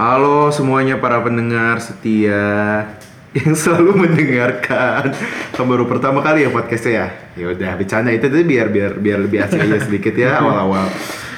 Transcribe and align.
Halo 0.00 0.48
semuanya 0.48 0.96
para 0.96 1.20
pendengar 1.20 1.76
setia 1.76 2.88
yang 3.36 3.52
selalu 3.52 4.08
mendengarkan. 4.08 5.12
Kan 5.52 5.64
baru 5.68 5.84
pertama 5.84 6.24
kali 6.24 6.40
ya 6.40 6.48
podcastnya 6.48 6.92
ya. 6.96 7.06
Ya 7.36 7.46
udah 7.52 7.76
bercanda 7.76 8.08
itu 8.08 8.32
tuh 8.32 8.40
biar 8.40 8.72
biar 8.72 8.96
biar 8.96 9.20
lebih 9.20 9.44
asik 9.44 9.60
aja 9.60 9.76
sedikit 9.84 10.16
ya 10.16 10.40
awal-awal. 10.40 10.88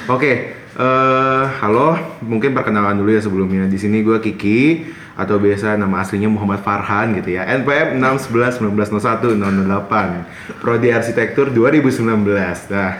Oke, 0.07 0.55
eh, 0.79 1.43
halo. 1.59 1.99
Mungkin 2.23 2.55
perkenalan 2.55 3.03
dulu 3.03 3.11
ya 3.11 3.19
sebelumnya. 3.19 3.67
Di 3.67 3.75
sini 3.75 3.99
gue 3.99 4.23
Kiki 4.23 4.87
atau 5.19 5.43
biasa 5.43 5.75
nama 5.75 5.99
aslinya 5.99 6.31
Muhammad 6.31 6.63
Farhan 6.63 7.19
gitu 7.19 7.35
ya. 7.35 7.43
NPM 7.43 7.99
611 7.99 8.63
1901 8.63 9.43
008. 9.43 10.63
Prodi 10.63 10.87
Arsitektur 10.87 11.51
2019. 11.51 12.71
Nah, 12.71 12.95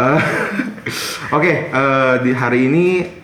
eh, 0.00 0.20
oke 1.36 1.52
eh, 1.76 2.14
di 2.24 2.32
hari 2.32 2.72
ini 2.72 3.17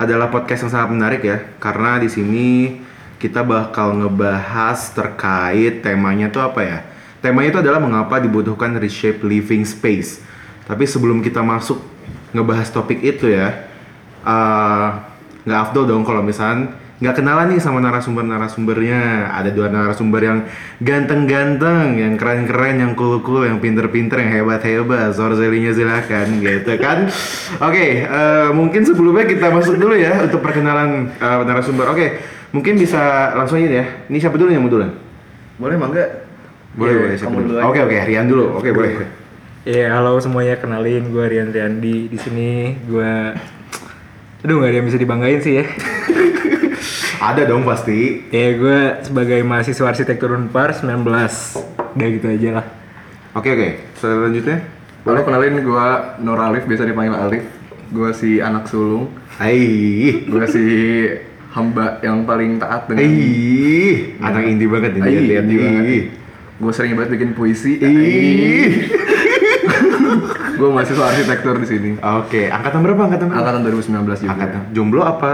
adalah 0.00 0.32
podcast 0.32 0.64
yang 0.64 0.72
sangat 0.72 0.90
menarik 0.96 1.20
ya 1.20 1.44
karena 1.60 2.00
di 2.00 2.08
sini 2.08 2.80
kita 3.20 3.44
bakal 3.44 3.92
ngebahas 4.00 4.96
terkait 4.96 5.84
temanya 5.84 6.32
tuh 6.32 6.40
apa 6.40 6.60
ya? 6.64 6.78
Temanya 7.20 7.52
itu 7.52 7.60
adalah 7.60 7.76
mengapa 7.76 8.16
dibutuhkan 8.16 8.80
reshape 8.80 9.20
living 9.20 9.68
space. 9.68 10.24
Tapi 10.64 10.88
sebelum 10.88 11.20
kita 11.20 11.44
masuk 11.44 11.84
ngebahas 12.32 12.72
topik 12.72 12.96
itu 13.04 13.28
ya 13.28 13.68
eh, 14.24 14.88
nggak 15.44 15.60
afdol 15.68 15.84
dong 15.84 16.02
kalau 16.08 16.24
misalnya 16.24 16.79
nggak 17.00 17.14
kenalan 17.16 17.48
nih 17.48 17.60
sama 17.64 17.80
narasumber-narasumbernya. 17.80 19.32
Ada 19.32 19.50
dua 19.56 19.72
narasumber 19.72 20.20
yang 20.20 20.38
ganteng-ganteng 20.84 21.96
yang 21.96 22.14
keren-keren 22.20 22.76
yang 22.76 22.92
cool-cool 22.92 23.48
yang 23.48 23.56
pinter-pinter 23.56 24.20
yang 24.20 24.30
hebat-hebat. 24.44 25.16
Sorzelinya 25.16 25.72
silakan 25.72 26.44
gitu 26.44 26.76
kan? 26.76 27.08
Oke 27.64 28.04
eh, 28.04 28.48
mungkin 28.52 28.84
sebelumnya 28.84 29.24
kita 29.24 29.48
masuk 29.48 29.80
dulu 29.80 29.96
ya 29.96 30.28
untuk 30.28 30.44
perkenalan 30.44 31.08
eh, 31.16 31.40
narasumber. 31.48 31.88
Oke 31.88 32.20
mungkin 32.52 32.76
bisa 32.76 33.32
langsung 33.32 33.56
aja 33.56 33.80
ya. 33.80 33.86
Ini 34.12 34.20
siapa 34.20 34.36
dulu 34.36 34.52
yang 34.52 34.62
mau 34.68 34.70
duluan? 34.70 34.92
Boleh 35.56 35.76
mangga? 35.80 36.04
boleh 36.70 36.92
Iya, 36.94 37.00
boleh 37.02 37.16
siapa 37.18 37.38
dulu? 37.42 37.54
oke 37.58 37.78
oke 37.82 37.96
Rian 38.06 38.26
dulu. 38.28 38.44
Oke 38.60 38.70
boleh. 38.76 38.90
Iya, 39.64 39.92
halo 39.92 40.16
semuanya. 40.20 40.56
Kenalin 40.56 41.12
gue 41.12 41.24
Rian 41.24 41.52
Riandi. 41.52 42.08
Di 42.08 42.18
sini. 42.20 42.76
Gue 42.88 43.36
Aduh, 44.40 44.56
gak 44.64 44.72
ada 44.72 44.76
yang 44.80 44.88
bisa 44.88 44.96
dibanggain 44.96 45.40
sih 45.44 45.60
ya. 45.60 45.64
ada 47.20 47.42
dong 47.44 47.68
pasti 47.68 48.24
Ya, 48.32 48.56
gue 48.56 48.78
sebagai 49.04 49.44
mahasiswa 49.44 49.92
arsitektur 49.92 50.32
Unpar 50.32 50.72
19. 50.72 51.04
Udah 51.04 52.08
gitu 52.08 52.26
aja 52.26 52.48
lah. 52.60 52.66
oke 53.36 53.46
oke 53.46 53.68
selanjutnya 54.00 54.58
Halo 55.00 55.24
kenalin 55.24 55.64
gua 55.64 56.16
Nur 56.20 56.36
Alif, 56.36 56.68
biasa 56.68 56.84
dipanggil 56.84 57.16
Alif. 57.16 57.44
Gua 57.88 58.12
si 58.12 58.36
anak 58.36 58.68
sulung. 58.68 59.08
Hai 59.40 60.28
Gua 60.28 60.44
si 60.44 60.60
hamba 61.50 61.98
yang 62.04 62.28
paling 62.28 62.60
taat 62.60 62.86
dengan 62.86 63.08
Ih, 63.08 64.20
anak 64.20 64.44
indie 64.44 64.70
banget 64.70 64.92
ini. 65.00 65.40
Nih. 65.40 66.02
Gue 66.60 66.72
sering 66.76 66.94
banget 66.94 67.16
bikin 67.16 67.32
puisi. 67.34 67.80
Ih. 67.80 68.86
gue 70.60 70.68
mahasiswa 70.68 71.08
arsitektur 71.08 71.56
di 71.56 71.66
sini. 71.66 71.90
Oke, 71.96 72.52
angkatan 72.52 72.84
berapa 72.84 73.08
angkatan 73.08 73.26
berapa? 73.32 73.40
Angkatan 73.40 73.60
2019 73.64 74.20
juga. 74.20 74.30
Angkatan 74.36 74.60
jomblo 74.76 75.02
apa 75.02 75.32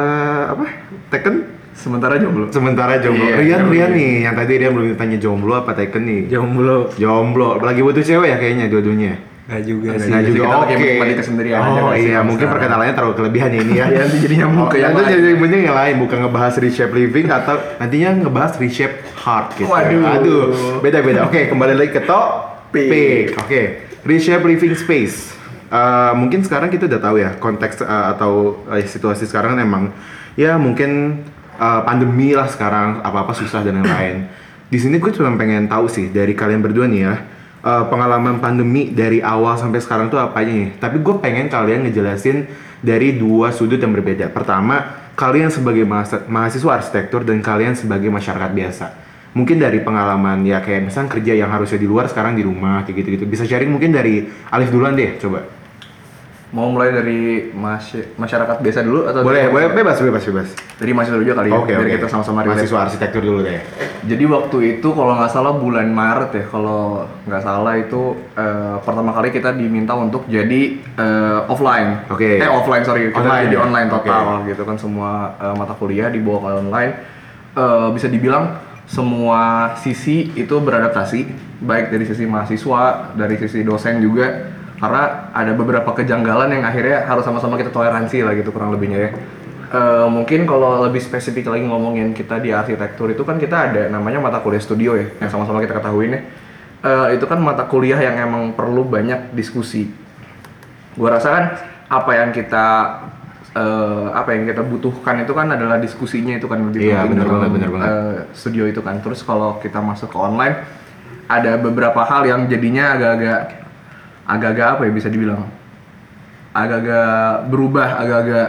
apa? 0.55 0.65
Teken? 1.11 1.56
Sementara 1.77 2.16
jomblo. 2.16 2.48
Sementara 2.48 2.98
jomblo. 2.98 3.24
Iya, 3.28 3.36
Rian, 3.38 3.60
jomblo. 3.60 3.72
Rian 3.77 3.91
nih, 3.92 4.12
yang 4.24 4.34
tadi 4.34 4.52
Rian 4.56 4.72
belum 4.72 4.86
ditanya 4.96 5.19
jomblo 5.20 5.52
apa 5.55 5.77
Teken 5.77 6.02
nih. 6.02 6.20
Jomblo. 6.32 6.91
Jomblo, 6.97 7.60
lagi 7.60 7.81
butuh 7.84 8.03
cewek 8.03 8.28
ya 8.32 8.37
kayaknya 8.41 8.66
dua-duanya. 8.72 9.14
Gak 9.47 9.62
juga 9.62 9.94
sih. 9.94 10.10
Nah 10.10 10.19
Jadi 10.26 10.31
juga 10.34 10.47
kita 10.50 10.59
oke. 10.59 10.75
menikmati 10.75 11.15
kesendirian 11.22 11.59
aja 11.62 11.70
Oh 11.70 11.70
nggak 11.70 11.94
sih 11.94 12.03
iya, 12.03 12.15
yang 12.19 12.25
mungkin 12.26 12.47
perkenalannya 12.50 12.94
terlalu 12.98 13.15
kelebihan 13.15 13.50
ya 13.54 13.60
ini 13.62 13.75
ya. 13.78 13.86
Iya, 13.94 14.00
nanti 14.03 14.16
jadi 14.19 14.34
nyambung 14.42 14.66
ke 14.66 14.76
yang 14.82 14.91
nanti 14.91 15.12
jadi 15.15 15.31
penting 15.38 15.60
yang 15.62 15.76
lain, 15.78 15.94
bukan 16.03 16.19
ngebahas 16.26 16.54
reshape 16.59 16.94
living 16.98 17.26
atau 17.31 17.56
nantinya 17.78 18.10
ngebahas 18.26 18.53
reshape 18.59 18.97
heart 19.22 19.47
gitu. 19.54 19.70
Waduh. 19.70 20.03
Aduh, 20.19 20.44
beda-beda. 20.82 21.31
Oke, 21.31 21.47
kembali 21.47 21.78
lagi 21.78 21.91
ke 21.94 22.03
topik. 22.03 22.91
Pik. 22.91 23.26
Oke, 23.38 23.62
reshape 24.03 24.42
living 24.50 24.75
space. 24.75 25.36
Eh, 25.66 26.12
mungkin 26.15 26.47
sekarang 26.47 26.70
kita 26.70 26.86
udah 26.86 27.00
tahu 27.03 27.16
ya 27.19 27.31
konteks 27.38 27.82
eh, 27.82 28.06
atau 28.19 28.62
eh, 28.70 28.86
situasi 28.86 29.26
sekarang 29.26 29.59
kan 29.59 29.60
emang 29.62 29.84
ya 30.38 30.54
mungkin 30.59 31.22
eh, 31.56 31.81
pandemi 31.83 32.37
lah 32.37 32.47
sekarang 32.47 33.00
apa-apa 33.03 33.33
susah 33.33 33.65
dan 33.65 33.81
lain-lain. 33.83 34.28
Di 34.67 34.78
sini 34.83 34.99
gue 34.99 35.12
cuma 35.15 35.33
pengen 35.39 35.71
tahu 35.71 35.87
sih 35.87 36.11
dari 36.11 36.34
kalian 36.34 36.61
berdua 36.61 36.87
nih 36.91 37.00
ya 37.06 37.15
eh, 37.65 37.84
pengalaman 37.89 38.39
pandemi 38.39 38.93
dari 38.93 39.25
awal 39.25 39.56
sampai 39.59 39.81
sekarang 39.81 40.12
tuh 40.12 40.21
apa 40.21 40.45
nih. 40.45 40.78
Tapi 40.78 41.03
gue 41.03 41.15
pengen 41.19 41.50
kalian 41.50 41.89
ngejelasin 41.89 42.47
dari 42.84 43.16
dua 43.16 43.50
sudut 43.50 43.81
yang 43.81 43.91
berbeda. 43.97 44.31
Pertama, 44.31 45.09
kalian 45.16 45.49
sebagai 45.49 45.83
mahas- 45.89 46.28
mahasiswa 46.28 46.71
arsitektur 46.77 47.25
dan 47.25 47.41
kalian 47.41 47.75
sebagai 47.75 48.12
masyarakat 48.12 48.53
biasa. 48.53 48.87
Mungkin 49.37 49.61
dari 49.61 49.84
pengalaman 49.84 50.49
ya 50.49 50.65
kayak 50.65 50.89
misalnya 50.89 51.12
kerja 51.12 51.33
yang 51.37 51.53
harusnya 51.53 51.77
di 51.77 51.84
luar 51.84 52.09
sekarang 52.09 52.37
di 52.37 52.45
rumah 52.45 52.89
kayak 52.89 53.05
gitu-gitu. 53.05 53.25
Bisa 53.28 53.45
sharing 53.45 53.69
mungkin 53.69 53.93
dari 53.93 54.25
Alif 54.49 54.72
duluan 54.72 54.97
deh, 54.97 55.21
coba. 55.21 55.45
Mau 56.55 56.71
mulai 56.71 56.95
dari 56.95 57.51
masy- 57.51 58.15
masyarakat 58.15 58.62
biasa 58.62 58.87
dulu 58.87 59.03
atau 59.03 59.27
Boleh, 59.27 59.51
dari 59.51 59.53
boleh 59.53 59.67
bebas, 59.75 59.99
bebas, 59.99 60.23
bebas. 60.31 60.49
Dari 60.79 60.95
mahasiswa 60.95 61.19
dulu 61.19 61.27
kali 61.34 61.51
ya, 61.51 61.59
biar 61.59 61.81
oke. 61.83 61.95
kita 61.99 62.07
sama-sama 62.07 62.47
mahasiswa 62.47 62.79
arsitektur 62.87 63.19
dulu 63.19 63.43
deh. 63.43 63.59
Jadi 64.07 64.25
waktu 64.31 64.79
itu 64.79 64.89
kalau 64.95 65.19
nggak 65.19 65.33
salah 65.34 65.59
bulan 65.59 65.91
Maret 65.91 66.31
ya, 66.39 66.45
kalau 66.47 67.03
nggak 67.27 67.43
salah 67.43 67.75
itu 67.75 68.15
eh, 68.39 68.79
pertama 68.79 69.11
kali 69.11 69.34
kita 69.34 69.59
diminta 69.59 69.99
untuk 69.99 70.23
jadi 70.31 70.62
eh, 70.79 71.51
offline. 71.51 72.07
Oke. 72.15 72.39
Eh 72.39 72.47
offline 72.47 72.87
sorry, 72.87 73.11
kita 73.11 73.27
Online 73.27 73.43
jadi 73.51 73.57
ya? 73.59 73.61
online 73.67 73.89
total 73.91 74.23
Oke. 74.39 74.55
gitu 74.55 74.63
kan 74.63 74.77
semua 74.78 75.11
eh, 75.43 75.55
mata 75.59 75.75
kuliah 75.75 76.09
dibawa 76.15 76.39
ke 76.39 76.49
online. 76.63 76.93
Eh, 77.59 77.89
bisa 77.91 78.07
dibilang 78.07 78.55
semua 78.87 79.75
sisi 79.83 80.31
itu 80.39 80.55
beradaptasi, 80.63 81.27
baik 81.59 81.91
dari 81.91 82.07
sisi 82.07 82.23
mahasiswa, 82.23 83.13
dari 83.19 83.34
sisi 83.34 83.67
dosen 83.67 83.99
juga. 83.99 84.55
Karena 84.76 85.32
ada 85.32 85.53
beberapa 85.53 85.88
kejanggalan 85.92 86.53
yang 86.53 86.64
akhirnya 86.64 87.09
harus 87.09 87.25
sama-sama 87.25 87.56
kita 87.56 87.72
toleransi 87.72 88.20
lah 88.20 88.37
gitu 88.37 88.53
kurang 88.53 88.76
lebihnya 88.76 88.98
ya. 88.98 89.10
Eh, 89.66 90.06
mungkin 90.06 90.47
kalau 90.47 90.84
lebih 90.84 91.03
spesifik 91.03 91.50
lagi 91.50 91.66
ngomongin 91.66 92.14
kita 92.14 92.38
di 92.38 92.54
arsitektur 92.54 93.10
itu 93.10 93.26
kan 93.26 93.34
kita 93.34 93.56
ada 93.72 93.82
namanya 93.91 94.22
mata 94.22 94.38
kuliah 94.38 94.62
studio 94.62 94.94
ya 94.94 95.10
yang 95.19 95.26
sama-sama 95.26 95.59
kita 95.59 95.75
ketahui 95.75 96.06
nih 96.12 96.22
Eh, 96.76 97.19
itu 97.19 97.26
kan 97.26 97.41
mata 97.42 97.66
kuliah 97.66 97.98
yang 97.98 98.15
emang 98.20 98.54
perlu 98.54 98.86
banyak 98.86 99.34
diskusi 99.34 99.91
gue 100.94 101.09
rasa 101.10 101.28
kan 101.34 101.44
apa 101.88 102.10
yang 102.15 102.31
kita 102.31 102.66
eh, 103.53 104.06
apa 104.15 104.28
yang 104.38 104.47
kita 104.47 104.62
butuhkan 104.62 105.19
itu 105.19 105.32
kan 105.34 105.50
adalah 105.50 105.82
diskusinya 105.82 106.38
itu 106.38 106.47
kan 106.47 106.62
lebih 106.62 106.86
Iya, 106.86 107.03
penting 107.03 107.10
benar 107.10 107.26
dalam, 107.26 107.34
banget, 107.42 107.50
benar 107.50 107.70
banget. 107.75 107.88
eh, 107.91 108.16
studio 108.38 108.65
itu 108.70 108.81
kan 108.81 109.03
terus 109.03 109.20
kalau 109.20 109.59
kita 109.59 109.82
masuk 109.82 110.15
ke 110.15 110.19
online 110.20 110.62
ada 111.26 111.59
beberapa 111.59 112.06
hal 112.06 112.22
yang 112.22 112.47
jadinya 112.47 112.94
agak-agak 112.94 113.41
agak-agak 114.26 114.69
apa 114.72 114.82
ya 114.82 114.92
bisa 114.92 115.06
dibilang 115.06 115.47
agak-agak 116.53 117.09
berubah 117.47 118.00
agak-agak 118.00 118.48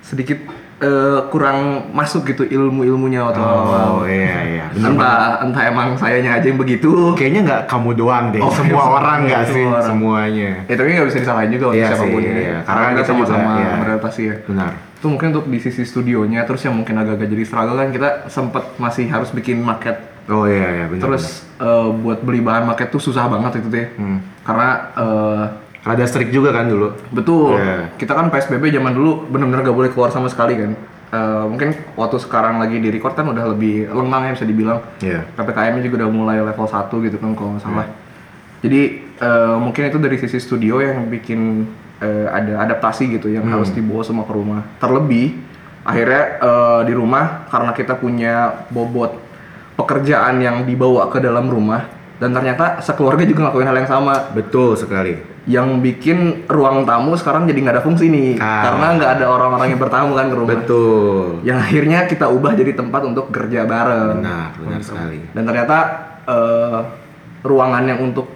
sedikit 0.00 0.38
eh, 0.76 1.18
kurang 1.30 1.58
masuk 1.90 2.28
gitu 2.28 2.44
ilmu-ilmunya 2.44 3.24
atau 3.26 3.42
Oh 3.42 4.04
iya 4.04 4.36
iya. 4.44 4.64
Bener 4.68 4.92
banget. 4.92 5.00
entah 5.00 5.16
entah 5.42 5.62
emang 5.64 5.88
sayanya 5.96 6.36
aja 6.36 6.46
yang 6.46 6.60
begitu 6.60 7.16
Kayaknya 7.16 7.40
nggak 7.42 7.62
kamu 7.66 7.90
doang 7.96 8.24
deh. 8.28 8.38
Oh, 8.38 8.52
semua 8.52 8.76
iya, 8.78 8.92
orang 9.00 9.18
nggak 9.24 9.42
semua 9.42 9.56
sih 9.56 9.64
orang. 9.66 9.84
semuanya. 9.84 10.50
ya 10.62 10.74
tapi 10.74 10.88
nggak 10.92 11.08
bisa 11.08 11.18
disalahin 11.18 11.50
juga 11.50 11.66
Iya 11.72 11.86
siapa 11.88 12.04
pun 12.04 12.20
sih, 12.20 12.28
ini. 12.28 12.40
iya. 12.44 12.56
karena 12.60 12.76
Karena 12.78 12.92
kita 12.92 13.04
sama-sama 13.08 13.50
iya. 13.56 13.70
beradaptasi 13.80 14.20
ya 14.22 14.34
Benar. 14.44 14.70
itu 14.96 15.06
mungkin 15.06 15.26
untuk 15.30 15.46
di 15.46 15.58
sisi 15.58 15.82
studionya 15.82 16.40
terus 16.44 16.60
yang 16.62 16.74
mungkin 16.74 16.94
agak-agak 16.94 17.28
jadi 17.30 17.44
struggle 17.44 17.76
kan 17.76 17.88
kita 17.90 18.08
sempet 18.28 18.64
masih 18.76 19.04
harus 19.06 19.28
bikin 19.30 19.58
market 19.58 19.96
Oh 20.26 20.44
iya 20.44 20.68
iya 20.72 20.84
benar. 20.86 21.02
terus 21.06 21.24
eh, 21.56 21.88
buat 21.96 22.18
beli 22.20 22.40
bahan 22.40 22.64
market 22.64 22.88
tuh 22.88 22.98
susah 22.98 23.26
banget 23.26 23.60
itu 23.60 23.68
deh 23.68 23.86
Hmm. 23.94 24.18
karena 24.42 24.68
eh, 24.92 25.44
benar. 25.46 25.86
rada 25.86 26.04
strict 26.04 26.30
juga 26.30 26.50
kan 26.50 26.66
dulu. 26.66 26.90
betul 27.10 27.54
Iya. 27.54 27.94
kita 27.94 28.10
kan 28.10 28.26
PSBB 28.26 28.70
zaman 28.70 28.90
dulu 28.90 29.24
bener-bener 29.24 29.62
gak 29.62 29.76
boleh 29.76 29.90
keluar 29.90 30.10
sama 30.10 30.26
sekali 30.26 30.56
kan 30.56 30.72
Eh, 31.06 31.44
mungkin 31.46 31.70
waktu 31.94 32.18
sekarang 32.18 32.58
lagi 32.58 32.76
di 32.76 32.90
record 32.90 33.14
kan 33.14 33.22
udah 33.24 33.46
lebih 33.48 33.86
lengang 33.86 34.26
ya 34.26 34.30
bisa 34.34 34.42
dibilang 34.42 34.82
Iya. 34.98 35.22
PPKM-nya 35.32 35.78
juga 35.80 36.02
udah 36.02 36.10
mulai 36.10 36.42
level 36.42 36.66
1 36.66 36.98
gitu 37.00 37.16
kan 37.16 37.30
kalau 37.32 37.54
nggak 37.54 37.62
salah. 37.62 37.86
Jadi 38.58 38.80
eh, 39.14 39.54
mungkin 39.56 39.86
itu 39.86 39.98
dari 39.98 40.18
sisi 40.18 40.34
studio 40.36 40.82
yang 40.82 41.06
bikin 41.06 41.62
eh, 41.98 42.26
ada 42.26 42.58
adaptasi 42.60 43.06
gitu 43.12 43.30
yang 43.30 43.46
harus 43.46 43.70
dibawa 43.70 44.02
semua 44.02 44.26
ke 44.26 44.34
rumah. 44.34 44.66
Terlebih 44.76 45.38
akhirnya 45.82 46.22
eh, 46.42 46.80
di 46.82 46.92
rumah 46.92 47.46
karena 47.46 47.70
kita 47.70 47.94
punya 47.94 48.34
bobot 48.68 49.14
pekerjaan 49.76 50.36
yang 50.38 50.64
dibawa 50.64 51.06
ke 51.06 51.18
dalam 51.18 51.46
rumah 51.46 51.84
dan 52.16 52.32
ternyata 52.32 52.80
sekeluarga 52.80 53.22
juga 53.22 53.44
ngelakuin 53.44 53.66
hal 53.66 53.76
yang 53.76 53.90
sama 53.90 54.14
Betul 54.32 54.72
sekali. 54.72 55.20
yang 55.46 55.78
bikin 55.78 56.42
ruang 56.44 56.82
tamu 56.82 57.14
sekarang 57.14 57.44
jadi 57.44 57.58
nggak 57.60 57.74
ada 57.76 57.84
fungsi 57.84 58.08
nih 58.08 58.30
Ah. 58.36 58.66
karena 58.66 58.86
nggak 58.96 59.10
ada 59.14 59.26
orang-orang 59.28 59.68
yang 59.70 59.78
bertamu 59.78 60.10
kan 60.12 60.26
ke 60.26 60.34
rumah 60.34 60.56
Betul. 60.56 61.44
yang 61.44 61.58
akhirnya 61.58 61.98
kita 62.04 62.26
ubah 62.26 62.52
jadi 62.52 62.72
tempat 62.72 63.04
untuk 63.04 63.28
kerja 63.30 63.62
bareng 63.62 64.20
Benar, 64.20 64.50
benar 64.58 64.80
sekali. 64.80 65.20
dan 65.30 65.42
ternyata 65.44 65.76
eh, 66.24 66.80
ruangan 67.42 67.84
yang 67.84 68.00
untuk 68.02 68.26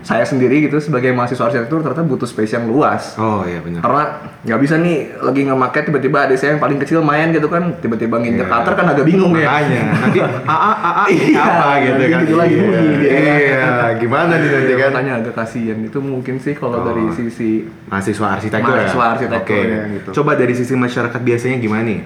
saya 0.00 0.22
sendiri 0.22 0.64
gitu 0.64 0.78
sebagai 0.78 1.12
mahasiswa 1.12 1.44
arsitektur 1.44 1.78
ternyata 1.78 2.00
butuh 2.02 2.24
space 2.24 2.52
yang 2.52 2.64
luas. 2.64 3.14
Oh 3.14 3.44
iya 3.44 3.60
benar. 3.60 3.80
Karena 3.80 4.02
nggak 4.42 4.58
bisa 4.58 4.74
nih 4.76 4.96
lagi 5.18 5.40
nge-market 5.44 5.82
tiba-tiba 5.86 6.18
ada 6.22 6.34
saya 6.34 6.54
yang 6.54 6.60
paling 6.60 6.76
kecil 6.76 7.00
main 7.00 7.30
gitu 7.30 7.46
kan 7.46 7.76
tiba-tiba 7.76 8.16
nginjek 8.16 8.42
Iya. 8.42 8.52
cutter 8.52 8.74
kan 8.74 8.86
agak 8.88 9.04
bingung 9.04 9.32
ya. 9.32 9.46
Makanya 9.46 9.82
nanti 9.94 10.18
AA 10.18 10.72
AA 10.72 11.04
Iya, 11.06 11.38
apa 11.38 11.68
gitu 11.78 12.02
kan. 12.02 12.20
gitu 12.20 12.34
lagi 12.34 12.54
Iya. 12.54 12.62
bunyi 12.64 12.94
dia. 12.96 13.10
Iya, 13.12 13.66
gimana 13.96 14.32
nih 14.34 14.48
nanti 14.50 14.72
kan? 14.74 14.90
Makanya 14.90 15.12
agak 15.18 15.34
kasihan 15.34 15.78
itu 15.78 15.98
mungkin 15.98 16.34
sih 16.36 16.54
kalau 16.54 16.78
Oh. 16.78 16.84
dari 16.84 17.04
sisi 17.12 17.50
Mahasiswa 17.86 18.26
arsitektur 18.32 18.72
Mahasiswa 18.72 18.98
ya? 18.98 19.12
arsitektur 19.12 19.54
Oke. 19.54 19.68
ya, 19.68 19.82
gitu. 19.92 20.08
Coba 20.14 20.30
dari 20.34 20.52
sisi 20.52 20.72
masyarakat 20.72 21.20
biasanya 21.20 21.56
gimana 21.58 21.84
nih? 21.84 22.00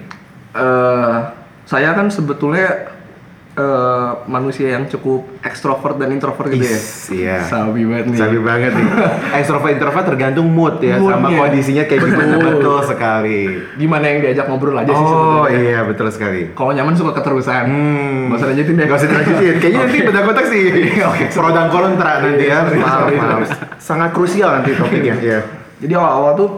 eh 0.49 1.15
saya 1.63 1.91
kan 1.91 2.07
sebetulnya 2.07 2.96
eh, 3.57 4.09
manusia 4.25 4.71
yang 4.71 4.85
cukup 4.85 5.25
ekstrovert 5.41 5.97
dan 5.97 6.13
introvert 6.13 6.47
gitu 6.47 6.61
ya. 6.61 6.79
Iya. 7.09 7.37
Sabi 7.43 7.83
banget 7.83 8.05
nih. 8.07 8.19
Sabi 8.21 8.37
banget 8.37 8.71
nih. 8.71 8.87
Extrovert 9.41 9.73
introvert 9.73 10.05
tergantung 10.05 10.47
mood 10.47 10.77
ya 10.79 10.95
sama 10.95 11.25
Moodnya. 11.25 11.39
kondisinya 11.41 11.83
kayak 11.83 12.01
gimana 12.03 12.35
Betul. 12.37 12.49
betul 12.53 12.77
sekali. 12.85 13.39
Gimana 13.75 14.05
yang 14.05 14.19
diajak 14.21 14.45
ngobrol 14.45 14.77
aja 14.77 14.93
sih 14.93 15.07
Oh 15.09 15.45
iya 15.47 15.81
betul 15.81 16.07
sekali. 16.07 16.53
Kalau 16.53 16.71
nyaman 16.71 16.93
suka 16.93 17.11
keterusan. 17.11 17.63
Hmm. 17.65 18.29
Gak 18.29 18.37
usah 18.37 18.47
lanjutin 18.53 18.73
deh. 18.73 18.85
Gak 18.85 18.97
usah 18.97 19.09
dilanjutin. 19.09 19.55
Kayaknya 19.57 19.79
nanti 19.81 19.97
beda 20.07 20.19
konteks 20.21 20.47
sih. 20.47 20.63
Pro 21.33 21.49
dan 21.49 21.67
kontra 21.67 22.11
nanti 22.21 22.45
ya. 22.45 22.59
Sorry, 22.63 22.77
Maaf, 22.77 22.93
sorry, 22.93 23.15
maaf. 23.17 23.39
Sangat 23.81 24.09
krusial 24.13 24.49
nanti 24.53 24.71
topiknya. 24.71 25.17
Iya. 25.17 25.39
Jadi 25.77 25.93
awal-awal 25.93 26.33
tuh 26.33 26.49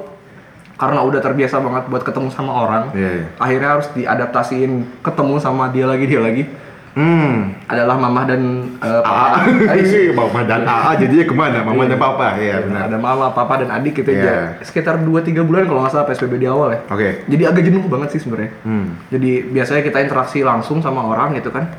karena 0.76 1.04
udah 1.04 1.20
terbiasa 1.20 1.60
banget 1.60 1.92
buat 1.92 2.08
ketemu 2.08 2.32
sama 2.32 2.56
orang, 2.56 2.96
Iya, 2.96 3.10
iya. 3.12 3.24
akhirnya 3.36 3.70
harus 3.76 3.88
diadaptasiin 3.92 5.04
ketemu 5.04 5.36
sama 5.36 5.68
dia 5.70 5.84
lagi 5.84 6.08
dia 6.08 6.24
lagi. 6.24 6.48
Hmm. 6.98 7.54
Adalah 7.66 7.96
mamah 7.96 8.24
dan 8.26 8.42
eh, 8.76 9.02
papa. 9.02 9.46
AA. 9.46 9.78
Eh, 9.78 10.10
Mama 10.10 10.42
dan 10.44 10.62
AA 10.66 10.92
jadinya 10.98 11.26
ke 11.26 11.36
mana? 11.38 11.58
Mama 11.62 11.86
dan 11.86 11.98
papa. 11.98 12.34
Iya 12.36 12.66
benar. 12.66 12.90
Ada 12.90 12.98
mama, 12.98 13.26
papa 13.30 13.54
dan 13.58 13.70
adik 13.70 13.94
gitu 13.96 14.10
Iya. 14.10 14.58
aja. 14.58 14.66
Sekitar 14.66 14.98
2-3 14.98 15.46
bulan 15.46 15.64
kalau 15.64 15.86
nggak 15.86 15.94
salah 15.94 16.08
PSBB 16.08 16.34
di 16.38 16.48
awal 16.48 16.74
ya. 16.74 16.80
Oke. 16.88 17.24
Jadi 17.26 17.44
agak 17.46 17.64
jenuh 17.64 17.86
banget 17.86 18.10
sih 18.12 18.22
sebenarnya. 18.22 18.52
Hmm. 18.64 18.98
Jadi 19.08 19.32
biasanya 19.48 19.82
kita 19.82 19.98
interaksi 20.02 20.40
langsung 20.42 20.82
sama 20.82 21.06
orang 21.06 21.38
gitu 21.38 21.50
kan. 21.50 21.70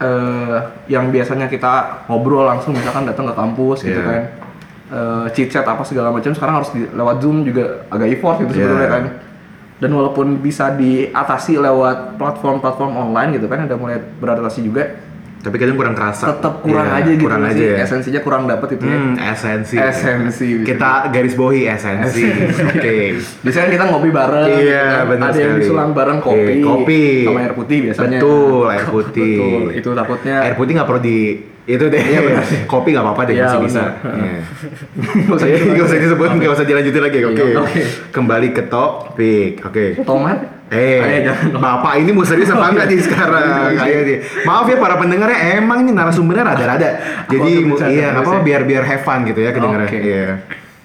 Eh 0.00 0.56
yang 0.88 1.12
biasanya 1.12 1.46
kita 1.46 2.06
ngobrol 2.08 2.48
langsung 2.48 2.72
misalkan 2.72 3.04
datang 3.04 3.28
ke 3.28 3.34
kampus 3.36 3.84
gitu 3.84 4.00
Iya. 4.00 4.08
kan. 4.08 4.22
Eh 4.90 5.26
chit 5.36 5.52
chat 5.52 5.62
apa 5.62 5.84
segala 5.84 6.08
macam 6.10 6.32
sekarang 6.32 6.54
harus 6.56 6.72
di, 6.72 6.88
lewat 6.88 7.20
Zoom 7.20 7.44
juga 7.44 7.84
agak 7.86 8.08
effort 8.10 8.40
gitu 8.40 8.56
Iya. 8.56 8.64
sebenarnya 8.64 8.88
kan. 8.88 9.04
Dan 9.80 9.96
walaupun 9.96 10.44
bisa 10.44 10.76
diatasi 10.76 11.56
lewat 11.56 12.20
platform-platform 12.20 13.00
online 13.00 13.40
gitu 13.40 13.48
kan 13.48 13.64
udah 13.64 13.78
mulai 13.80 13.96
beradaptasi 13.98 14.60
juga, 14.60 15.00
Tapi 15.40 15.56
kadang 15.56 15.72
kurang 15.74 15.94
kerasa. 15.94 16.24
tetap 16.30 16.60
kurang 16.60 16.84
Iya, 16.86 16.96
aja 16.96 17.10
gitu 17.10 17.24
Kurang 17.24 17.42
aja 17.42 17.56
sih. 17.56 17.64
ya. 17.66 17.76
Esensinya 17.80 18.20
kurang 18.20 18.42
dapet 18.44 18.68
itu 18.70 18.84
ya. 18.84 18.92
Hmm, 18.94 19.14
esensi. 19.16 19.74
Esensi, 19.74 20.48
bisa 20.54 20.66
Kita 20.66 20.90
garis 21.08 21.32
bawahi 21.32 21.60
esensi. 21.66 22.24
Oke. 22.62 22.96
Biasanya 23.40 23.68
kita 23.70 23.84
ngopi 23.86 24.10
bareng, 24.10 24.46
Iya, 24.46 24.60
gitu 24.60 24.68
kan. 24.70 25.08
benar 25.08 25.26
ada 25.26 25.34
yang 25.34 25.48
sekali. 25.50 25.62
disulang 25.62 25.90
bareng 25.90 26.18
kopi, 26.20 26.52
Iya, 26.52 26.60
kopi. 26.62 27.02
sama 27.24 27.40
air 27.40 27.54
putih 27.54 27.78
biasanya. 27.82 28.18
Betul, 28.18 28.64
air 28.68 28.86
putih. 28.86 29.34
Betul, 29.34 29.62
itu 29.74 29.88
takutnya 29.90 30.36
Air 30.42 30.54
putih 30.54 30.72
nggak 30.74 30.86
perlu 30.86 31.00
di 31.00 31.18
itu 31.66 31.84
deh. 31.86 32.02
Kopi 32.66 32.88
nggak 32.90 33.00
apa-apa 33.02 33.22
deh 33.24 33.34
Iya, 33.34 33.44
masih 33.46 33.60
bisa. 33.62 33.82
benar. 33.96 34.20
Iya. 34.20 34.40
nggak 35.24 35.36
usah 35.36 35.48
Iya, 35.48 35.56
gitu. 35.56 35.82
Usah 35.82 35.98
disebut, 35.98 36.28
nggak 36.36 36.52
usah 36.52 36.64
dilanjutin 36.64 37.02
lagi. 37.02 37.18
Oke. 37.22 37.42
Iya, 37.42 37.58
oke. 37.58 37.80
Kembali 38.12 38.48
ke 38.50 38.62
topik. 38.66 39.52
Oke. 39.62 39.84
Tomat? 40.02 40.59
Eh, 40.70 41.26
jangan. 41.26 41.58
bapak 41.58 41.98
ini 41.98 42.14
mau 42.14 42.22
serius 42.22 42.46
apa 42.48 42.70
enggak 42.70 42.86
nih 42.86 43.02
sekarang? 43.10 43.74
Kayak 43.74 44.00
nih. 44.06 44.18
Maaf 44.46 44.66
ya 44.66 44.76
para 44.78 44.94
pendengarnya, 44.96 45.58
emang 45.58 45.82
ini 45.82 45.90
narasumbernya 45.90 46.46
rada-rada. 46.46 46.90
Jadi 47.26 47.50
iya, 47.90 48.14
ya. 48.14 48.38
biar 48.38 48.62
biar 48.62 48.82
have 48.84 49.02
fun 49.02 49.26
gitu 49.26 49.42
ya 49.42 49.50
kedengarannya. 49.50 49.90
Oke. 49.90 49.98
Iya. 49.98 50.30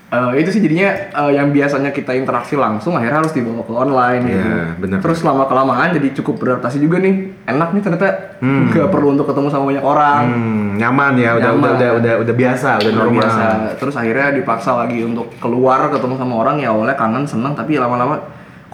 Eh, 0.05 0.31
itu 0.37 0.49
sih 0.49 0.61
jadinya 0.61 0.89
eh, 0.89 1.31
yang 1.33 1.49
biasanya 1.49 1.89
kita 1.89 2.13
interaksi 2.13 2.53
langsung 2.53 2.93
akhirnya 2.93 3.21
harus 3.21 3.29
dibawa 3.29 3.61
ke 3.61 3.73
online 3.73 4.21
gitu. 4.25 4.47
Iya, 4.47 4.63
benar. 4.77 4.97
Terus 5.01 5.19
lama 5.21 5.43
kelamaan 5.43 5.89
jadi 5.91 6.07
cukup 6.17 6.35
beradaptasi 6.39 6.77
juga 6.77 6.97
nih. 6.97 7.45
Enak 7.45 7.69
nih 7.73 7.81
ternyata 7.81 8.07
Hmm. 8.35 8.67
nggak 8.69 8.89
perlu 8.89 9.13
untuk 9.13 9.29
ketemu 9.29 9.47
sama 9.49 9.69
banyak 9.69 9.85
orang. 9.85 10.21
Hmm, 10.27 10.65
nyaman 10.75 11.13
ya, 11.15 11.37
udah 11.37 11.51
Nyaman. 11.51 11.61
udah 11.61 11.73
udah 11.73 11.89
udah 11.97 12.13
udah 12.21 12.35
biasa, 12.35 12.69
udah 12.77 12.89
Udah 12.89 12.99
normal. 13.01 13.21
biasa. 13.21 13.45
Terus 13.77 13.95
akhirnya 13.95 14.27
dipaksa 14.33 14.71
lagi 14.75 14.99
untuk 15.01 15.29
keluar 15.37 15.87
ketemu 15.89 16.15
sama 16.15 16.33
orang 16.41 16.55
ya 16.57 16.69
awalnya 16.69 16.95
kangen 16.95 17.25
seneng 17.25 17.53
tapi 17.53 17.77
lama-lama 17.77 18.17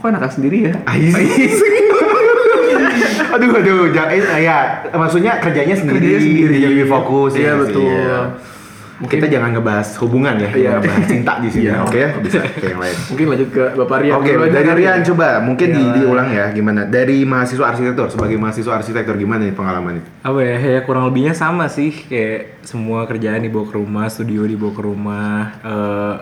kok 0.01 0.09
enakan 0.09 0.31
sendiri 0.31 0.57
ya. 0.65 0.74
Ais. 0.83 1.13
aduh 3.31 3.51
aduh 3.53 3.88
jangan 3.89 4.12
eh, 4.12 4.44
ya 4.44 4.57
maksudnya 4.92 5.39
kerjanya 5.39 5.71
sendiri, 5.74 5.98
Kerjanya 6.03 6.19
sendiri. 6.19 6.53
jadi 6.53 6.68
lebih 6.69 6.88
fokus 6.89 7.31
Iya, 7.33 7.48
ya 7.48 7.53
betul. 7.56 7.88
iya. 7.88 8.19
kita 9.01 9.25
jangan 9.25 9.50
ngebahas 9.51 9.88
hubungan 9.98 10.36
ya 10.38 10.50
Iya. 10.51 10.71
ngebahas 10.77 11.06
cinta 11.07 11.33
di 11.39 11.48
sini 11.48 11.63
Iya. 11.65 11.75
oke 11.81 11.98
ya 11.98 12.09
bisa 12.19 12.38
ke 12.44 12.65
yang 12.68 12.77
lain 12.77 12.98
Mungkin 13.07 13.25
lanjut 13.27 13.50
ke 13.50 13.63
Bapak 13.74 13.98
Rian. 13.98 14.13
Oke, 14.13 14.31
aja 14.31 14.51
dari 14.53 14.71
Rian 14.77 15.00
ya. 15.00 15.06
coba 15.07 15.27
mungkin 15.39 15.68
di, 15.69 15.81
Iya. 15.81 15.94
diulang 15.95 16.30
ya 16.30 16.45
gimana 16.51 16.81
dari 16.86 17.18
mahasiswa 17.24 17.65
arsitektur 17.65 18.07
sebagai 18.09 18.38
mahasiswa 18.38 18.74
arsitektur 18.74 19.15
gimana 19.15 19.42
nih 19.42 19.56
pengalaman 19.56 19.94
itu? 19.98 20.09
apa 20.21 20.39
ya 20.42 20.57
ya 20.59 20.80
kurang 20.83 21.07
lebihnya 21.07 21.33
sama 21.33 21.65
sih 21.65 21.89
kayak 21.89 22.62
semua 22.62 23.07
kerjaan 23.07 23.42
dibawa 23.42 23.65
ke 23.65 23.74
rumah 23.74 24.06
studio 24.06 24.44
dibawa 24.44 24.71
ke 24.71 24.81
rumah 24.83 25.36
eh 25.62 26.15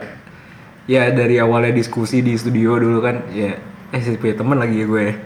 ya 0.88 1.10
dari 1.10 1.38
awalnya 1.38 1.70
diskusi 1.72 2.22
di 2.22 2.34
studio 2.34 2.78
dulu 2.78 2.98
kan 3.00 3.28
ya 3.30 3.60
eh 3.90 4.00
sih 4.00 4.16
punya 4.16 4.36
temen 4.36 4.56
lagi 4.56 4.76
ya 4.76 4.86
gue 4.86 5.06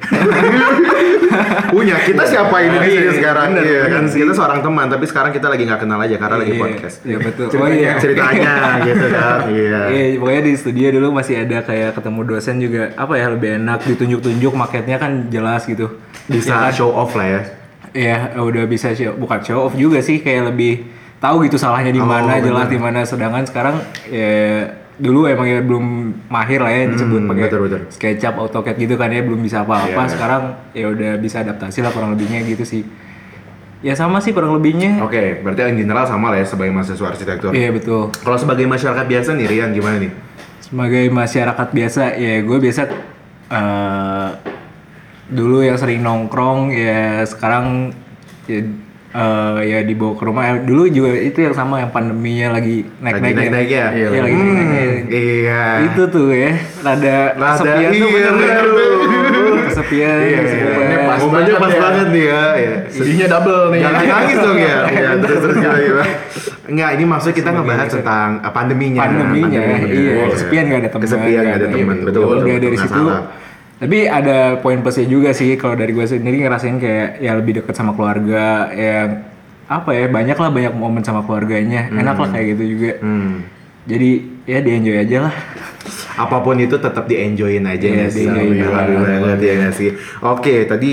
Punya 1.66 1.98
kita 2.00 2.24
siapa 2.24 2.54
ini 2.62 2.78
sini 2.80 2.94
Iya, 3.02 3.12
sekarang? 3.12 3.48
bener, 3.52 3.66
Iya 3.66 3.82
kan 3.90 4.04
bener 4.06 4.14
kita 4.16 4.32
seorang 4.32 4.60
teman 4.62 4.86
tapi 4.86 5.06
sekarang 5.06 5.32
kita 5.32 5.48
lagi 5.50 5.64
nggak 5.66 5.82
kenal 5.82 5.98
aja 5.98 6.16
karena 6.16 6.36
lagi 6.38 6.54
Iya, 6.54 6.62
podcast. 6.62 6.96
iya 7.02 7.18
betul 7.18 7.46
oh 7.46 7.50
Ceritanya. 7.50 7.74
iya 7.76 7.92
Ceritanya 8.04 8.54
gitu 8.86 9.06
kan. 9.10 9.38
Iya. 9.50 9.80
Iya, 9.90 10.06
pokoknya 10.16 10.42
di 10.44 10.54
studio 10.54 10.88
dulu 10.92 11.08
masih 11.12 11.36
ada 11.40 11.58
kayak 11.62 11.90
ketemu 11.94 12.20
dosen 12.24 12.56
juga 12.58 12.84
apa 12.94 13.14
ya 13.16 13.26
lebih 13.28 13.50
enak 13.58 13.80
ditunjuk-tunjuk 13.84 14.54
maketnya 14.54 14.98
kan 14.98 15.12
jelas 15.28 15.66
gitu. 15.66 15.98
Bisa 16.30 16.70
show 16.70 16.94
off 16.94 17.12
lah 17.14 17.28
ya. 17.28 17.42
Iya, 17.92 18.18
udah 18.40 18.64
bisa 18.64 18.94
show, 18.94 19.14
bukan 19.14 19.40
show 19.42 19.60
off 19.64 19.74
juga 19.74 20.00
sih 20.00 20.18
kayak 20.18 20.50
lebih 20.50 20.86
tahu 21.18 21.42
gitu 21.44 21.58
salahnya 21.58 21.90
di 21.90 21.98
Oh, 21.98 22.06
mana, 22.06 22.38
bener. 22.38 22.46
jelas 22.48 22.68
di 22.68 22.78
mana. 22.78 23.00
Sedangkan 23.04 23.44
sekarang 23.44 23.76
ya 24.06 24.70
dulu 24.94 25.26
emang 25.26 25.50
ya 25.50 25.60
belum 25.60 25.86
mahir 26.30 26.62
lah 26.62 26.70
ya 26.70 26.86
disebut 26.86 27.26
Hmm, 27.26 27.30
pakai 27.30 27.44
betul, 27.50 27.60
betul. 27.66 27.82
SketchUp, 27.90 28.36
AutoCAD 28.38 28.76
gitu 28.78 28.94
kan 28.94 29.10
ya 29.10 29.26
belum 29.26 29.42
bisa 29.42 29.66
apa-apa. 29.66 29.90
Iya. 30.06 30.12
Sekarang 30.12 30.44
ya 30.72 30.86
udah 30.88 31.12
bisa 31.18 31.42
adaptasi 31.42 31.82
lah 31.82 31.90
kurang 31.90 32.14
lebihnya 32.14 32.46
gitu 32.46 32.62
sih. 32.62 32.86
Ya 33.82 33.98
sama 33.98 34.22
sih 34.22 34.32
kurang 34.32 34.54
lebihnya. 34.54 35.02
Oke, 35.02 35.42
berarti 35.42 35.68
in 35.68 35.82
general 35.82 36.06
sama 36.06 36.32
lah 36.32 36.40
ya 36.40 36.48
sebagai 36.48 36.72
mahasiswa 36.72 37.04
arsitektur. 37.10 37.52
Iya 37.52 37.74
betul. 37.74 38.14
Kalau 38.16 38.38
sebagai 38.38 38.64
masyarakat 38.64 39.04
biasa 39.04 39.30
nih 39.34 39.48
Rian 39.50 39.72
gimana 39.74 39.98
nih? 39.98 40.14
sebagai 40.64 41.06
masyarakat 41.14 41.68
biasa 41.70 42.18
ya 42.18 42.42
gue 42.42 42.58
biasa 42.58 42.82
eh, 43.52 44.30
dulu 45.30 45.62
yang 45.62 45.78
sering 45.78 46.02
nongkrong 46.02 46.74
ya 46.74 47.22
sekarang 47.26 47.94
ya, 48.50 48.66
eh, 49.14 49.58
ya 49.64 49.80
dibawa 49.82 50.14
ke 50.14 50.24
rumah 50.24 50.44
Eh, 50.46 50.62
dulu 50.62 50.84
juga 50.88 51.10
itu 51.14 51.40
yang 51.40 51.54
sama 51.54 51.80
yang 51.80 51.90
pandeminya 51.90 52.48
lagi 52.52 52.82
naik 52.98 53.14
naik 53.14 53.24
Lagi 53.24 53.34
naik-naik 53.40 53.70
ya? 53.70 53.86
iya 53.92 54.08
lagi 54.12 54.34
Hmm, 54.34 54.50
naik 54.50 54.68
naik 54.68 55.02
Iya. 55.08 55.64
itu 55.86 56.02
tuh 56.08 56.28
ya 56.30 56.52
rada 56.80 57.18
Rada, 57.32 57.48
kesepian 57.54 57.90
tuh 57.92 58.10
iya, 58.10 58.30
bener-bener 58.32 58.66
bener. 58.66 59.64
kesepian 59.66 60.18
Iya, 60.20 60.40
kesepian. 60.40 60.78
iya. 60.84 61.00
Pas 61.04 61.20
Momennya 61.20 61.46
banget 61.46 61.62
pas 61.62 61.72
ya. 61.72 61.80
banget 61.80 62.08
nih 62.10 62.26
ya. 62.26 62.44
ya. 62.56 62.74
Sedihnya 62.90 63.28
double 63.28 63.64
nih. 63.70 63.80
Jangan 63.80 64.02
nangis 64.04 64.38
dong 64.40 64.58
ya. 64.60 64.78
Iya, 64.94 65.10
terus 65.20 65.40
terus 65.40 65.56
gimana 65.56 65.80
gimana? 65.80 66.06
Enggak, 66.64 66.90
ini 66.96 67.04
maksudnya 67.04 67.36
kita 67.36 67.50
ngebahas 67.52 67.88
tentang 67.92 68.30
uh, 68.40 68.50
pandeminya. 68.50 69.00
pandeminya, 69.04 69.62
iya 69.84 70.12
Betul. 70.16 70.32
kesepian 70.32 70.64
gak 70.66 70.80
ada 70.80 70.90
teman 70.90 71.04
Kesepian 71.04 71.42
gak 71.44 71.58
ada 71.60 71.68
teman, 71.68 71.98
betul. 72.02 72.24
udah 72.34 72.56
dari 72.56 72.68
nggak 72.72 72.82
situ. 72.82 73.04
Tapi 73.84 74.08
ada 74.08 74.38
poin 74.58 74.80
plusnya 74.80 75.04
juga 75.06 75.30
sih 75.32 75.54
kalau 75.54 75.76
dari 75.76 75.92
gue 75.92 76.02
sendiri 76.02 76.40
ngerasain 76.40 76.78
kayak 76.78 77.20
ya 77.20 77.36
lebih 77.36 77.60
dekat 77.60 77.76
sama 77.76 77.92
keluarga 77.92 78.72
yang 78.72 79.28
apa 79.66 79.92
ya 79.92 80.08
banyak 80.08 80.34
lah 80.34 80.50
banyak 80.50 80.72
momen 80.72 81.02
sama 81.02 81.20
keluarganya 81.22 81.92
enak 81.92 82.16
lah 82.16 82.30
kayak 82.30 82.56
gitu 82.56 82.64
juga 82.70 82.92
Hmm. 82.98 83.44
jadi 83.84 84.10
ya 84.44 84.60
di 84.60 84.72
enjoy 84.72 84.96
aja 84.98 85.18
lah 85.22 85.36
apa 86.16 86.38
pun 86.40 86.56
itu 86.58 86.78
tetap 86.78 87.04
di 87.04 87.16
enjoyin 87.18 87.66
aja 87.66 87.84
Iya, 87.84 87.96
ya 87.98 88.08
di-enjoyin. 88.08 88.64
Alhamdulillah 88.64 89.20
banget 89.20 89.40
ya 89.42 89.54
nggak 89.58 89.74
sih. 89.74 89.90
Oke, 90.22 90.64
tadi 90.64 90.92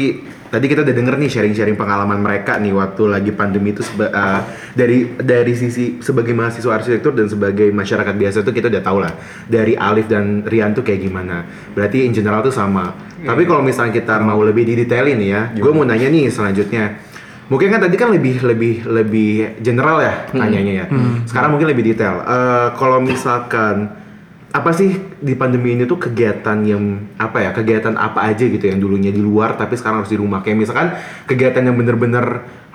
tadi 0.50 0.66
kita 0.66 0.82
udah 0.82 0.94
denger 0.94 1.14
nih 1.14 1.30
sharing-sharing 1.30 1.78
pengalaman 1.78 2.18
mereka 2.18 2.58
nih 2.58 2.74
waktu 2.74 3.02
lagi 3.06 3.30
pandemi 3.30 3.70
itu 3.70 3.86
seba- 3.86 4.10
uh, 4.10 4.42
dari 4.74 5.06
dari 5.16 5.54
sisi 5.54 6.02
sebagai 6.02 6.34
mahasiswa 6.34 6.74
arsitektur 6.74 7.14
dan 7.14 7.30
sebagai 7.30 7.70
masyarakat 7.70 8.14
biasa 8.18 8.42
tuh 8.42 8.50
kita 8.50 8.66
udah 8.66 8.82
tahu 8.82 8.98
lah 8.98 9.14
dari 9.46 9.78
Alif 9.78 10.10
dan 10.10 10.42
Rian 10.42 10.74
tuh 10.74 10.82
kayak 10.82 11.00
gimana. 11.00 11.46
Berarti 11.72 12.02
in 12.02 12.12
general 12.12 12.42
tuh 12.42 12.50
sama. 12.50 12.90
Tapi 13.20 13.46
kalau 13.46 13.62
misalnya 13.62 13.94
kita 13.94 14.18
mau 14.18 14.40
lebih 14.40 14.66
didetailin 14.66 15.20
ya, 15.22 15.52
gue 15.54 15.70
mau 15.70 15.86
nanya 15.86 16.10
nih 16.10 16.26
selanjutnya. 16.28 16.98
Mungkin 17.50 17.66
kan 17.66 17.82
tadi 17.82 17.98
kan 17.98 18.08
lebih 18.10 18.42
lebih 18.42 18.86
lebih 18.86 19.58
general 19.58 19.98
ya 20.00 20.14
nanyanya 20.32 20.72
ya. 20.72 20.86
Sekarang 21.26 21.54
mungkin 21.54 21.70
lebih 21.70 21.82
detail. 21.84 22.22
Eh, 22.22 22.68
kalau 22.74 22.98
misalkan 22.98 23.90
apa 24.50 24.74
sih 24.74 24.98
di 25.22 25.38
pandemi 25.38 25.78
ini 25.78 25.86
tuh 25.86 25.94
kegiatan 26.10 26.58
yang 26.66 27.14
apa 27.22 27.38
ya 27.38 27.50
kegiatan 27.54 27.94
apa 27.94 28.34
aja 28.34 28.42
gitu 28.50 28.66
yang 28.66 28.82
dulunya 28.82 29.14
di 29.14 29.22
luar 29.22 29.54
tapi 29.54 29.78
sekarang 29.78 30.02
harus 30.02 30.10
di 30.10 30.18
rumah? 30.18 30.42
Kayak 30.42 30.58
misalkan 30.58 30.88
kegiatan 31.30 31.62
yang 31.62 31.78
bener-bener 31.78 32.24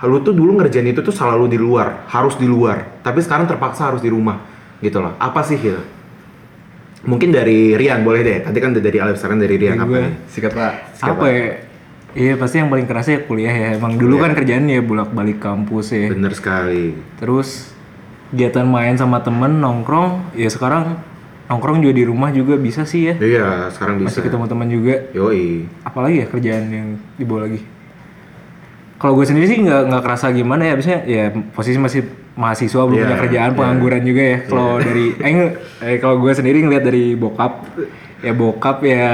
lu 0.04 0.20
tuh 0.24 0.32
dulu 0.32 0.60
ngerjain 0.60 0.88
itu 0.88 1.04
tuh 1.04 1.12
selalu 1.12 1.52
di 1.52 1.58
luar 1.60 2.08
harus 2.12 2.36
di 2.36 2.44
luar 2.44 3.00
tapi 3.00 3.20
sekarang 3.20 3.48
terpaksa 3.48 3.92
harus 3.92 4.00
di 4.00 4.08
rumah 4.08 4.40
gitu 4.80 5.04
loh. 5.04 5.20
Apa 5.20 5.44
sih 5.44 5.60
gitu? 5.60 5.80
Mungkin 7.04 7.28
dari 7.30 7.76
Rian 7.76 8.02
boleh 8.02 8.20
deh. 8.24 8.38
Tadi 8.40 8.58
kan 8.58 8.72
dari 8.72 8.98
Alif 8.98 9.20
sekarang 9.20 9.36
dari 9.36 9.60
Rian. 9.60 9.76
Dari 9.76 9.84
apa 9.84 9.96
nih? 10.00 10.12
Sikat 10.32 10.52
pak. 10.56 10.72
apa 11.04 11.26
ya? 11.28 11.44
Iya 12.16 12.32
pasti 12.40 12.56
yang 12.56 12.72
paling 12.72 12.88
kerasa 12.88 13.08
ya 13.12 13.20
kuliah 13.28 13.52
ya. 13.52 13.68
Emang 13.76 14.00
dulu 14.00 14.16
kan 14.16 14.32
kerjaan 14.32 14.64
ya 14.64 14.80
bolak-balik 14.80 15.44
kampus 15.44 15.92
ya. 15.92 16.08
bener 16.08 16.32
sekali. 16.32 16.96
Terus 17.20 17.76
kegiatan 18.32 18.64
main 18.64 18.96
sama 18.96 19.20
temen 19.20 19.60
nongkrong 19.60 20.34
ya 20.34 20.48
sekarang 20.48 20.98
nongkrong 21.46 21.78
juga 21.78 21.94
di 21.94 22.04
rumah 22.04 22.30
juga 22.30 22.54
bisa 22.56 22.82
sih 22.82 23.06
ya. 23.06 23.14
iya 23.16 23.48
sekarang 23.70 23.98
bisa 23.98 24.18
Masih 24.18 24.22
ketemu 24.26 24.44
teman 24.46 24.66
juga. 24.66 24.94
yoi 25.10 25.64
Apalagi 25.82 26.16
ya 26.20 26.26
kerjaan 26.26 26.64
yang 26.68 26.88
dibawa 27.14 27.46
lagi. 27.46 27.60
Kalau 28.96 29.12
gue 29.12 29.24
sendiri 29.24 29.46
sih 29.46 29.58
nggak 29.60 29.82
nggak 29.86 30.02
kerasa 30.02 30.32
gimana 30.32 30.62
ya, 30.64 30.72
biasanya 30.74 31.00
ya 31.04 31.24
posisi 31.52 31.76
masih 31.76 32.00
mahasiswa 32.32 32.82
belum 32.82 32.96
Iya, 32.96 33.04
punya 33.04 33.18
kerjaan 33.20 33.50
iya. 33.52 33.56
pengangguran 33.56 34.02
juga 34.02 34.22
ya. 34.24 34.38
Kalau 34.42 34.70
dari 34.80 35.06
eh, 35.16 35.34
eh 35.84 35.96
kalau 36.00 36.16
gue 36.18 36.32
sendiri 36.32 36.58
ngeliat 36.60 36.82
dari 36.82 37.12
bokap 37.12 37.52
ya 38.18 38.32
bokap 38.32 38.78
ya 38.82 39.06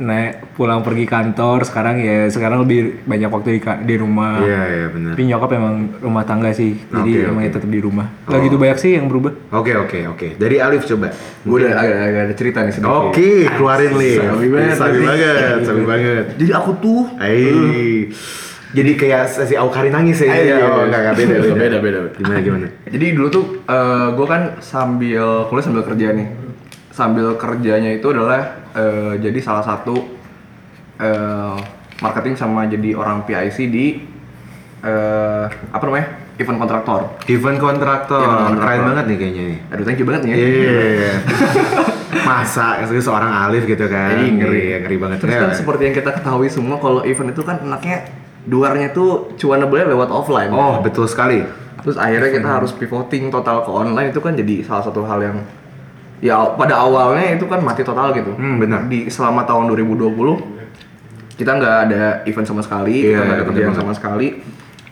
naik 0.00 0.56
pulang 0.56 0.80
pergi 0.80 1.04
kantor 1.04 1.60
sekarang 1.62 2.00
ya 2.00 2.24
sekarang 2.26 2.64
lebih 2.64 3.04
banyak 3.04 3.28
waktu 3.28 3.48
di, 3.56 3.60
di 3.60 3.94
rumah. 3.94 4.40
iya 4.40 4.62
iya 4.66 4.86
bener 4.88 5.12
Tapi 5.12 5.28
nyokap 5.28 5.50
emang 5.52 5.74
rumah 6.00 6.24
tangga 6.24 6.48
sih, 6.50 6.72
jadi 6.88 7.12
Oke, 7.20 7.28
emang 7.28 7.42
ya 7.44 7.50
tetap 7.52 7.68
di 7.68 7.80
rumah. 7.80 8.06
Gak 8.24 8.40
gitu 8.42 8.56
banyak 8.56 8.78
sih 8.80 8.96
yang 8.96 9.06
berubah. 9.06 9.32
oke 9.52 9.72
oke 9.84 9.98
oke 10.08 10.28
dari 10.40 10.56
Alif 10.56 10.88
coba 10.88 11.12
Gue 11.40 11.56
udah 11.60 11.72
agak, 11.72 11.98
agak 12.00 12.22
ada 12.24 12.34
cerita 12.34 12.58
nih 12.60 12.72
sedikit. 12.72 12.96
Oke, 13.12 13.30
keluarin 13.48 13.92
Li. 13.96 14.12
Sabi 14.16 14.46
banget, 14.48 14.76
Sabi 14.76 14.98
banget, 15.00 15.58
sabi 15.64 15.82
banget. 15.84 16.24
Jadi 16.36 16.50
aku 16.52 16.70
tuh 16.76 17.00
Eh, 17.16 18.08
jadi 18.70 18.90
kayak 18.94 19.22
si 19.42 19.54
Aukari 19.58 19.90
nangis 19.90 20.22
ya? 20.22 20.30
Eh, 20.30 20.46
iya, 20.46 20.62
oh, 20.62 20.86
iya. 20.86 20.86
enggak, 20.86 21.00
enggak, 21.02 21.14
beda, 21.18 21.34
beda. 21.34 21.54
Beda, 21.58 21.76
beda. 21.82 21.98
Gimana, 22.14 22.38
gimana? 22.40 22.66
Jadi 22.86 23.06
dulu 23.12 23.26
tuh 23.28 23.44
gue 24.14 24.26
kan 24.28 24.42
sambil 24.62 25.44
kuliah 25.48 25.64
sambil 25.64 25.82
kerja 25.82 26.06
nih. 26.14 26.28
Sambil 27.00 27.32
kerjanya 27.40 27.96
itu 27.96 28.12
adalah 28.12 28.60
eh, 28.76 29.16
jadi 29.16 29.40
salah 29.40 29.64
satu 29.64 29.96
eh, 31.00 31.56
marketing 32.04 32.36
sama 32.36 32.68
jadi 32.68 32.92
orang 32.92 33.24
PIC 33.24 33.56
di 33.72 34.04
eh, 34.84 35.44
apa 35.48 35.80
namanya 35.88 36.20
event 36.36 36.58
kontraktor. 36.60 37.00
Event 37.24 37.56
kontraktor, 37.56 38.20
Event 38.20 38.40
kontraktor. 38.52 38.68
keren 38.68 38.80
banget 38.84 39.04
nih 39.08 39.16
kayaknya 39.16 39.42
nih. 39.48 39.58
Aduh 39.72 39.84
thank 39.88 39.98
you 40.00 40.04
banget 40.04 40.20
nih 40.28 40.30
ya. 40.32 40.36
Iya. 40.36 41.12
Masa 42.28 42.84
itu 42.84 43.00
seorang 43.00 43.32
Alif 43.32 43.64
gitu 43.64 43.86
kan? 43.88 44.20
Iya, 44.20 44.28
ngeri. 44.36 44.60
Iya, 44.60 44.76
ngeri 44.84 44.96
banget. 45.00 45.16
Terus 45.24 45.34
kan 45.40 45.50
seperti 45.56 45.82
yang 45.88 45.94
kita 45.96 46.10
ketahui 46.20 46.48
semua 46.52 46.76
kalau 46.76 47.00
event 47.00 47.32
itu 47.32 47.40
kan 47.40 47.64
enaknya 47.64 48.12
luarnya 48.44 48.92
tuh 48.92 49.32
cuanable 49.40 49.88
lewat 49.88 50.08
offline. 50.12 50.52
Oh, 50.52 50.84
betul 50.84 51.08
sekali. 51.08 51.44
Terus 51.80 51.96
akhirnya 51.96 52.30
kita 52.40 52.48
harus 52.60 52.72
pivoting 52.76 53.32
total 53.32 53.64
ke 53.64 53.70
online 53.72 54.12
itu 54.12 54.20
kan 54.20 54.36
jadi 54.36 54.64
salah 54.64 54.84
satu 54.84 55.00
hal 55.08 55.20
yang 55.20 55.38
ya 56.20 56.52
pada 56.54 56.76
awalnya 56.78 57.34
itu 57.34 57.44
kan 57.44 57.60
mati 57.60 57.82
total 57.82 58.12
gitu. 58.12 58.32
Hmm, 58.32 58.56
benar. 58.56 58.86
Di 58.86 59.08
selama 59.08 59.42
tahun 59.42 59.68
2020 59.68 60.36
kita 61.34 61.50
nggak 61.56 61.76
ada 61.86 62.02
event 62.24 62.46
sama 62.46 62.60
sekali, 62.60 63.00
Iya, 63.00 63.08
kita 63.10 63.16
nggak 63.16 63.24
ada 63.26 63.36
benar 63.38 63.48
kerjaan 63.48 63.66
banget. 63.66 63.80
sama 63.80 63.92
sekali. 63.96 64.28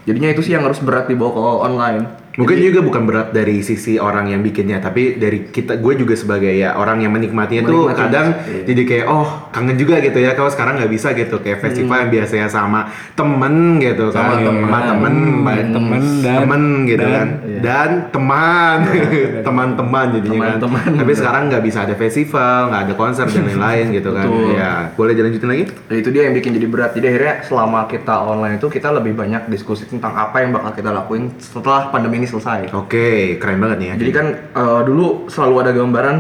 Jadinya 0.05 0.29
itu 0.33 0.41
sih 0.41 0.53
yang 0.53 0.65
harus 0.65 0.81
berat 0.81 1.05
dibawa 1.05 1.31
ke 1.31 1.41
online. 1.63 2.03
Mungkin 2.39 2.55
juga 2.63 2.81
bukan 2.81 3.03
berat 3.03 3.29
dari 3.31 3.61
sisi 3.61 3.99
orang 3.99 4.31
yang 4.31 4.41
bikinnya, 4.41 4.79
tapi 4.79 5.19
dari 5.19 5.51
kita, 5.51 5.75
gue 5.75 5.99
juga 5.99 6.15
sebagai 6.15 6.49
ya 6.49 6.73
orang 6.73 7.03
yang 7.03 7.11
menikmatinya 7.11 7.67
tuh 7.67 7.91
Menikmati, 7.91 7.99
kadang 7.99 8.27
iya. 8.47 8.63
jadi 8.63 8.83
kayak 8.87 9.07
oh 9.09 9.27
kangen 9.51 9.75
juga 9.75 9.99
gitu 9.99 10.15
ya, 10.17 10.33
kalau 10.33 10.47
sekarang 10.47 10.79
nggak 10.79 10.87
bisa 10.89 11.11
gitu 11.13 11.37
kayak 11.37 11.59
festival 11.59 11.99
yang 11.99 12.11
biasanya 12.15 12.47
sama 12.47 12.87
temen 13.13 13.55
gitu 13.77 14.15
Sama 14.15 14.39
kan, 14.39 14.47
temen. 14.47 14.63
sama 14.63 14.79
temen, 14.81 15.13
Hmm, 15.19 15.43
baik 15.43 15.67
temen 15.69 16.03
dan- 16.23 16.39
temen 16.39 16.63
gitu 16.87 17.03
dan- 17.03 17.11
kan, 17.11 17.29
iya. 17.43 17.59
dan 17.59 17.91
teman, 18.09 18.79
teman-teman 19.47 20.07
jadinya 20.15 20.39
kan. 20.39 20.59
Teman-teman. 20.63 20.91
Tapi 20.95 21.13
sekarang 21.13 21.43
nggak 21.49 21.63
bisa 21.65 21.79
ada 21.83 21.95
festival, 21.95 22.59
nggak 22.71 22.83
ada 22.87 22.95
konser 22.95 23.27
dan 23.27 23.43
lain-lain 23.49 23.87
gitu 23.93 24.11
kan. 24.15 24.27
Betul. 24.27 24.55
Ya, 24.55 24.73
boleh 24.95 25.13
dilanjutin 25.13 25.49
lagi? 25.49 25.65
Nah, 25.67 25.97
itu 25.97 26.09
dia 26.09 26.23
yang 26.23 26.35
bikin 26.35 26.55
jadi 26.55 26.67
berat. 26.67 26.91
Jadi 26.95 27.07
akhirnya 27.09 27.35
selama 27.43 27.91
kita 27.91 28.15
online 28.15 28.57
itu 28.57 28.69
kita 28.69 28.89
lebih 28.93 29.13
banyak 29.13 29.49
diskusi 29.49 29.85
tentang 29.85 30.15
apa 30.15 30.39
yang 30.39 30.55
bakal 30.55 30.71
kita 30.71 30.91
lakuin 30.93 31.35
setelah 31.37 31.91
pandemi 31.91 32.21
ini 32.21 32.28
selesai. 32.29 32.71
Oke, 32.71 33.09
keren 33.37 33.59
banget 33.59 33.77
nih 33.79 33.89
ya. 33.89 33.95
Jadi 33.97 34.11
kan 34.13 34.27
eh, 34.35 34.81
dulu 34.85 35.27
selalu 35.27 35.55
ada 35.59 35.73
gambaran 35.73 36.17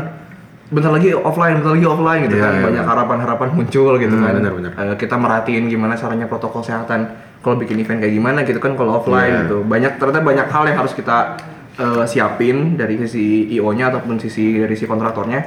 bentar 0.69 0.91
lagi 0.91 1.12
offline, 1.12 1.57
bentar 1.57 1.73
lagi 1.73 1.87
offline 1.87 2.21
gitu 2.25 2.37
Iya, 2.37 2.45
kan. 2.45 2.53
iya, 2.53 2.62
Banyak 2.62 2.85
harapan-harapan 2.85 3.49
muncul 3.50 3.93
gitu 3.97 4.12
Hmm, 4.12 4.21
kan. 4.23 4.33
benar, 4.37 4.53
benar. 4.53 4.73
Eh, 4.75 4.95
kita 4.97 5.15
merhatiin 5.15 5.65
gimana 5.67 5.95
caranya 5.95 6.25
protokol 6.25 6.61
kesehatan 6.61 7.00
kalau 7.38 7.57
bikin 7.57 7.79
event 7.79 7.99
kayak 7.99 8.12
gimana 8.12 8.43
gitu 8.43 8.59
kan 8.59 8.73
kalau 8.75 8.99
offline 8.99 9.31
Iya. 9.31 9.41
gitu. 9.45 9.57
Banyak 9.62 9.93
ternyata 9.97 10.21
banyak 10.21 10.47
hal 10.47 10.65
yang 10.67 10.79
harus 10.79 10.93
kita 10.93 11.37
eh, 11.75 12.05
siapin 12.05 12.75
dari 12.75 12.99
sisi 12.99 13.49
IO-nya 13.50 13.88
ataupun 13.88 14.19
sisi 14.19 14.59
dari 14.59 14.75
si 14.75 14.85
kontraktornya. 14.85 15.41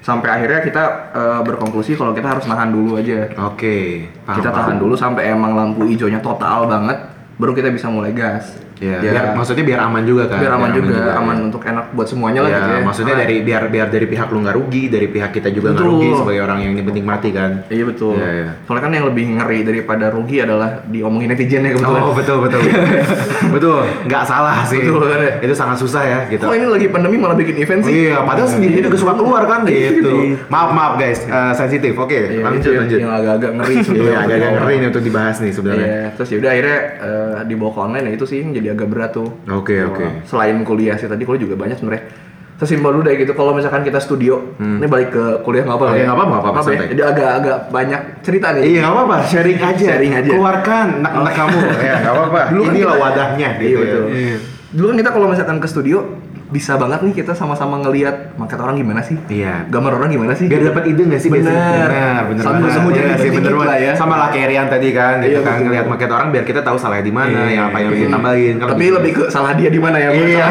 Sampai 0.00 0.30
akhirnya 0.32 0.62
kita 0.62 0.84
eh, 1.12 1.40
berkonklusi 1.42 1.94
kalau 1.94 2.10
kita 2.10 2.26
harus 2.28 2.46
nahan 2.46 2.70
dulu 2.70 2.96
aja. 2.96 3.28
Oke, 3.44 4.08
paham, 4.22 4.36
kita 4.36 4.48
paham. 4.48 4.58
tahan 4.62 4.76
dulu 4.78 4.94
sampai 4.94 5.28
emang 5.28 5.52
lampu 5.52 5.84
hijaunya 5.84 6.18
total 6.18 6.64
banget 6.64 6.96
baru 7.36 7.52
kita 7.52 7.68
bisa 7.68 7.86
mulai 7.86 8.10
gas. 8.10 8.65
Ya, 8.76 8.98
Ya. 8.98 9.08
biar 9.08 9.24
maksudnya 9.32 9.64
biar 9.64 9.80
aman 9.82 10.02
juga 10.02 10.24
kan. 10.26 10.36
biar 10.36 10.52
aman 10.52 10.70
juga, 10.70 10.96
aman 11.14 11.34
ya. 11.34 11.42
untuk 11.44 11.62
enak 11.62 11.84
buat 11.90 12.04
semuanya 12.04 12.40
lah 12.40 12.50
Ya, 12.50 12.56
gitu 12.56 12.68
ya. 12.70 12.80
maksudnya 12.82 13.14
Ah, 13.14 13.20
dari 13.22 13.36
biar 13.40 13.62
biar 13.66 13.86
dari 13.88 14.06
pihak 14.06 14.28
lu 14.28 14.38
nggak 14.38 14.52
rugi, 14.54 14.82
dari 14.86 15.06
pihak 15.06 15.30
kita 15.32 15.48
juga 15.48 15.72
nggak 15.72 15.80
Betul. 15.80 15.92
rugi 15.94 16.08
sebagai 16.14 16.42
orang 16.42 16.58
yang 16.60 16.72
menikmati 16.78 17.28
kan. 17.30 17.50
Iya 17.66 17.84
betul. 17.84 18.14
Iya, 18.14 18.28
iya. 18.34 18.48
Soalnya 18.62 18.82
kan 18.82 18.92
yang 18.92 19.06
lebih 19.06 19.24
ngeri 19.32 19.58
daripada 19.62 20.06
rugi 20.08 20.36
adalah 20.38 20.70
diomongin 20.84 21.28
netizen 21.28 21.62
ya 21.62 21.72
kebetulan. 21.72 22.02
Oh 22.02 22.12
betul 22.12 22.36
betul 22.38 22.60
betul 23.54 23.78
nggak 24.04 24.24
salah 24.24 24.60
sih 24.62 24.80
Betul, 24.82 25.02
kan 25.06 25.20
ya? 25.20 25.32
itu 25.40 25.54
sangat 25.54 25.76
susah 25.78 26.02
ya 26.02 26.18
gitu 26.28 26.42
Kok 26.42 26.54
ini 26.54 26.66
lagi 26.66 26.86
pandemi 26.88 27.16
malah 27.16 27.34
bikin 27.34 27.56
event 27.56 27.80
sih? 27.80 27.92
iya 28.06 28.20
padahal 28.20 28.46
sendiri 28.46 28.80
juga 28.80 28.96
suka 28.96 29.14
keluar 29.14 29.42
kan 29.44 29.64
gitu 29.68 30.36
maaf 30.46 30.70
maaf 30.70 30.92
guys 30.96 31.22
eh, 31.22 31.52
sensitif 31.54 31.94
oke 31.94 32.12
Iya, 32.12 32.42
lanjut 32.42 32.60
itu 32.62 32.70
lanjut 32.74 32.98
Yang 32.98 33.12
agak-agak 33.14 33.50
ngeri 33.54 33.74
iya 33.76 33.82
sebenarnya. 33.82 34.18
agak-agak 34.18 34.50
ngeri 34.54 34.74
nih 34.76 34.88
untuk 34.90 35.02
dibahas 35.02 35.36
nih 35.38 35.52
sebenarnya 35.52 35.86
Iya, 35.86 36.04
terus 36.12 36.28
ya 36.28 36.36
udah 36.36 36.50
akhirnya 36.50 36.78
eh, 36.98 37.38
dibawa 37.46 37.70
ke 37.70 37.80
online 37.80 38.04
ya 38.04 38.12
itu 38.12 38.24
sih 38.26 38.38
yang 38.38 38.50
jadi 38.52 38.65
agak 38.68 38.86
berat 38.86 39.10
tuh. 39.12 39.28
Oke, 39.46 39.76
Wah, 39.76 39.90
oke. 39.90 40.04
Selain 40.24 40.56
kuliah 40.60 40.94
sih 40.94 41.04
tadi 41.04 41.22
kuliah 41.22 41.42
juga 41.42 41.54
banyak 41.56 41.76
sebenarnya. 41.76 42.04
Sesimpel 42.56 42.88
dulu 42.90 43.04
deh 43.04 43.16
gitu 43.16 43.32
kalau 43.32 43.52
misalkan 43.52 43.82
kita 43.82 43.98
studio, 43.98 44.40
ini 44.56 44.86
balik 44.86 45.10
ke 45.10 45.24
kuliah 45.42 45.60
nggak 45.62 45.76
apa-apa 45.76 45.86
Hmm. 45.86 45.92
Oke, 45.92 46.00
ya? 46.00 46.06
nggak 46.06 46.16
apa-apa, 46.16 46.34
nggak 46.34 46.52
apa-apa, 46.54 46.70
ya? 46.72 46.80
Jadi 46.88 47.02
agak-agak 47.04 47.58
banyak 47.68 48.00
cerita 48.22 48.46
nih. 48.50 48.62
iya 48.64 48.78
nggak 48.80 48.94
apa-apa 48.94 49.16
sharing 49.22 49.58
aja 49.60 49.84
Sharing 49.86 50.12
aja. 50.14 50.30
keluarkan 50.30 50.86
nak-nak 50.98 51.32
kamu 51.34 51.56
ya 51.78 51.94
nggak 52.00 52.14
apa-apa 52.14 52.40
Dulu 52.48 52.62
kan 52.62 52.72
inilah 52.72 52.88
kita- 52.90 53.04
wadahnya 53.04 53.48
Iya, 53.50 53.60
gitu 53.60 53.76
betul. 53.78 54.04
ya. 54.08 54.36
Dulu 54.66 54.84
kan 54.86 54.96
kita 54.96 55.10
kalau 55.10 55.26
misalkan 55.28 55.56
ke 55.58 55.68
studio 55.68 55.98
bisa 56.46 56.78
banget 56.78 57.02
nih 57.02 57.14
kita 57.16 57.34
sama-sama 57.34 57.82
ngelihat 57.82 58.38
market 58.38 58.54
orang 58.56 58.78
gimana 58.78 59.02
sih? 59.02 59.18
Iya. 59.26 59.66
Gambar 59.66 59.98
orang 59.98 60.10
gimana 60.10 60.32
sih? 60.32 60.46
Biar 60.46 60.62
dapat 60.64 60.86
ide 60.86 61.02
nggak 61.02 61.18
sih 61.18 61.26
Bener. 61.26 61.50
Bener, 61.50 62.22
bener 62.24 62.42
Sambil 62.42 62.62
banget. 62.62 62.74
sembunyi 62.78 63.00
Iya 63.02 63.16
sih, 63.18 63.30
bener 63.30 63.52
lah 63.52 63.76
ya. 63.76 63.92
Sama 63.92 64.14
lah 64.14 64.28
kayak 64.30 64.46
Rian 64.48 64.66
tadi 64.66 64.88
kan, 64.90 65.18
gitu 65.18 65.32
Iya, 65.32 65.40
kan 65.42 65.52
betul. 65.52 65.64
ngeliat 65.66 65.86
market 65.86 66.06
orang 66.08 66.28
biar 66.30 66.44
kita 66.44 66.60
tahu 66.62 66.78
salahnya 66.78 67.02
di 67.02 67.10
mana, 67.10 67.34
Iya, 67.36 67.50
yang 67.50 67.64
apa 67.66 67.76
yang 67.76 67.88
harus 67.90 67.98
Iya. 67.98 68.06
ditambahin. 68.06 68.54
Kan 68.56 68.66
Tapi 68.70 68.84
lebih 68.88 69.10
ke 69.12 69.22
salah 69.26 69.52
dia 69.52 69.68
di 69.68 69.80
mana 69.80 69.96
ya? 69.98 70.08
Iya, 70.08 70.46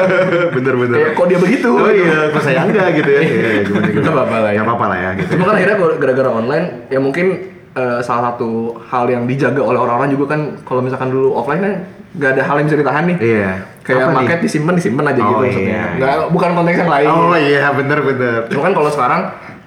bener 0.56 0.74
bener. 0.76 0.96
Kayak 0.96 1.12
kok 1.12 1.26
dia 1.28 1.38
begitu? 1.38 1.68
Oh 1.70 1.90
iya, 1.90 2.18
kok 2.32 2.42
saya 2.42 2.60
enggak 2.64 2.88
gitu 2.96 3.10
ya? 3.10 3.20
Iya, 3.34 3.60
gimana 3.64 3.86
gimana? 3.86 4.00
Nggak 4.00 4.14
apa-apa 4.14 4.36
lah 4.38 4.48
ya. 4.48 4.56
Nggak 4.56 4.66
apa-apa 4.66 4.86
lah 4.86 4.98
ya 4.98 5.10
gitu. 5.14 5.28
Cuma 5.34 5.44
kan 5.44 5.54
akhirnya 5.54 5.76
kalau 5.76 5.92
gara-gara 5.96 6.30
online 6.32 6.66
ya 6.88 6.98
mungkin 6.98 7.26
eh, 7.74 7.98
salah 8.00 8.30
satu 8.30 8.50
hal 8.84 9.04
yang 9.06 9.22
dijaga 9.24 9.60
oleh 9.60 9.76
orang-orang 9.76 10.10
juga 10.10 10.34
kan 10.34 10.40
kalau 10.62 10.80
misalkan 10.80 11.10
dulu 11.10 11.34
offline 11.34 11.60
kan 11.60 11.74
nggak 12.14 12.30
ada 12.32 12.42
hal 12.42 12.54
yang 12.58 12.66
bisa 12.66 12.78
ditahan 12.78 13.04
nih. 13.04 13.16
Iya. 13.18 13.52
Kayak 13.82 13.98
Apa 13.98 14.06
nih? 14.06 14.16
market 14.16 14.38
disimpan 14.40 14.74
disimpan 14.74 15.04
aja 15.06 15.20
Oh, 15.20 15.26
gitu 15.26 15.34
iya, 15.34 15.44
maksudnya. 15.44 15.68
iya. 15.68 15.84
Nggak 15.98 16.14
bukan 16.30 16.50
konteks 16.54 16.78
yang 16.78 16.92
lain. 16.92 17.08
Oh 17.10 17.34
iya, 17.36 17.64
bener 17.70 17.98
bener. 18.00 18.38
Cuma 18.48 18.62
kan 18.62 18.72
kalau 18.72 18.90
sekarang 18.90 19.20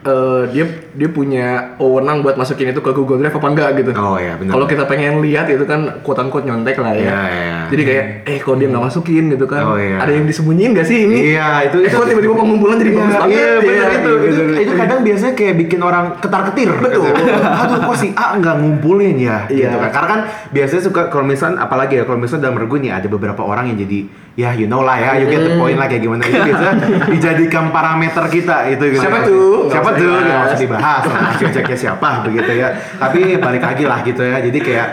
eh, 0.03 0.43
dia 0.53 0.65
dia 0.93 1.09
punya 1.09 1.77
wewenang 1.77 2.21
buat 2.21 2.37
masukin 2.37 2.69
itu 2.69 2.81
ke 2.81 2.91
Google 2.93 3.21
Drive 3.21 3.37
apa 3.37 3.47
enggak 3.49 3.69
gitu. 3.77 3.91
Oh 3.97 4.17
iya, 4.17 4.37
bener. 4.37 4.53
Kalau 4.53 4.65
kita 4.65 4.83
pengen 4.85 5.21
lihat 5.21 5.49
itu 5.49 5.65
kan 5.65 6.01
quote 6.05 6.21
unquote 6.21 6.45
nyontek 6.45 6.77
lah 6.77 6.93
ya. 6.93 7.01
Iya, 7.01 7.19
iya. 7.29 7.57
Jadi 7.67 7.81
kayak 7.83 8.05
eh 8.25 8.37
kok 8.39 8.55
dia 8.57 8.67
nggak 8.69 8.83
masukin 8.83 9.23
gitu 9.33 9.45
kan. 9.45 9.63
Oh, 9.65 9.77
iya. 9.77 9.97
Ada 10.01 10.11
yang 10.13 10.25
disembunyiin 10.25 10.71
nggak 10.77 10.87
sih 10.87 10.97
ini? 11.09 11.17
Iya, 11.33 11.71
itu 11.71 11.77
Eh 11.83 11.91
kok 11.91 12.05
tiba-tiba 12.05 12.35
pengumpulan 12.37 12.75
jadi 12.79 12.91
bagus 12.93 13.13
Iya, 13.13 13.19
banget. 13.19 13.35
iya, 13.37 13.51
bener 13.59 13.75
ya, 13.77 13.87
itu. 13.97 14.11
gitu. 14.11 14.41
Itu, 14.47 14.53
itu 14.63 14.71
kadang 14.77 14.99
biasanya 15.03 15.33
kayak 15.35 15.55
bikin 15.57 15.79
orang 15.83 16.05
ketar-ketir. 16.19 16.69
Betul. 16.77 17.05
Gitu. 17.11 17.31
Aduh, 17.37 17.77
kok 17.87 17.97
si 17.97 18.07
A 18.15 18.25
nggak 18.37 18.55
ngumpulin 18.61 19.15
ya? 19.17 19.37
Iya. 19.51 19.69
Gitu 19.69 19.77
kan. 19.81 19.89
Karena 19.91 20.07
kan 20.07 20.19
biasanya 20.51 20.81
suka 20.83 21.01
kalau 21.11 21.25
misalnya 21.27 21.57
apalagi 21.61 21.93
ya 21.99 22.03
kalau 22.07 22.19
misalnya 22.19 22.49
dalam 22.49 22.57
regu 22.57 22.77
nih 22.79 22.91
ada 22.93 23.07
beberapa 23.09 23.41
orang 23.43 23.73
yang 23.73 23.79
jadi 23.83 23.99
ya 24.37 24.53
you 24.53 24.69
know 24.69 24.85
lah 24.85 25.01
ya, 25.01 25.17
you 25.17 25.25
get 25.27 25.41
the 25.41 25.57
point 25.57 25.81
lah 25.81 25.89
kayak 25.89 26.05
gimana 26.05 26.21
itu 26.21 26.37
biasanya 26.37 26.73
dijadikan 27.13 27.73
parameter 27.73 28.21
kita 28.29 28.69
itu 28.69 28.83
gitu. 28.93 29.01
Siapa 29.01 29.19
tuh? 29.25 29.65
Siapa 29.73 29.89
tuh? 29.97 30.13
Nggak 30.13 30.45
usah 30.53 30.59
dibahas. 30.61 31.03
Nah, 31.09 31.33
ceknya 31.37 31.77
siapa 31.77 32.09
begitu 32.23 32.51
ya. 32.53 32.67
Tapi 33.01 33.35
balik 33.41 33.63
lagi 33.65 33.83
lah 33.89 33.99
gitu 34.05 34.21
ya. 34.21 34.37
Jadi 34.39 34.59
kayak 34.61 34.87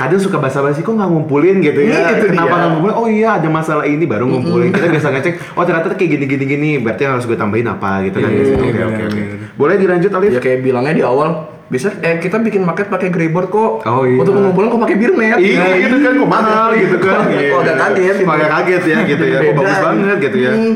kadang 0.00 0.16
suka 0.16 0.40
basa-basi 0.40 0.80
kok 0.80 0.96
nggak 0.96 1.10
ngumpulin 1.12 1.60
gitu 1.60 1.80
ya. 1.84 1.92
Iya, 1.92 2.08
itu 2.16 2.32
Kenapa 2.32 2.54
nggak 2.56 2.70
ngumpulin? 2.72 2.94
Oh 2.96 3.08
iya 3.12 3.36
ada 3.36 3.48
masalah 3.52 3.84
ini 3.84 4.08
baru 4.08 4.24
ngumpulin. 4.32 4.72
Kita 4.72 4.88
biasa 4.88 5.08
ngecek. 5.12 5.34
Oh 5.52 5.62
ternyata 5.68 5.92
kayak 5.92 6.10
gini 6.16 6.24
gini 6.24 6.44
gini. 6.48 6.70
Berarti 6.80 7.04
harus 7.04 7.28
gue 7.28 7.36
tambahin 7.36 7.68
apa 7.68 8.00
gitu 8.08 8.16
kan? 8.16 8.30
Iya, 8.32 8.44
Oke 8.56 8.68
iya, 8.72 8.84
oke 8.88 9.02
oke. 9.04 9.20
benar. 9.20 9.38
Boleh 9.60 9.74
dilanjut 9.76 10.10
Alif? 10.16 10.30
Ya 10.32 10.40
kayak 10.40 10.58
bilangnya 10.64 10.94
di 10.96 11.04
awal 11.04 11.30
bisa 11.70 11.94
eh 12.02 12.18
kita 12.18 12.42
bikin 12.42 12.66
market 12.66 12.90
pakai 12.90 13.14
greyboard 13.14 13.52
kok. 13.52 13.86
Oh, 13.86 14.02
iya. 14.08 14.18
Untuk 14.18 14.32
ngumpulin 14.34 14.72
kok 14.72 14.80
pakai 14.88 14.96
birnet. 14.96 15.36
Iya 15.36 15.66
gitu 15.84 15.96
kan 16.00 16.12
kok 16.16 16.30
mahal 16.32 16.68
gitu 16.80 16.96
kan. 16.96 17.22
Kok 17.28 17.60
agak 17.60 17.76
kaget 17.76 18.16
gitu. 18.24 18.26
Kaget 18.26 18.82
ya 18.88 18.98
gitu 19.04 19.24
ya. 19.28 19.38
Kok 19.44 19.54
bagus 19.60 19.78
banget 19.84 20.16
gitu 20.24 20.38
ya. 20.40 20.52
Hmm. 20.56 20.74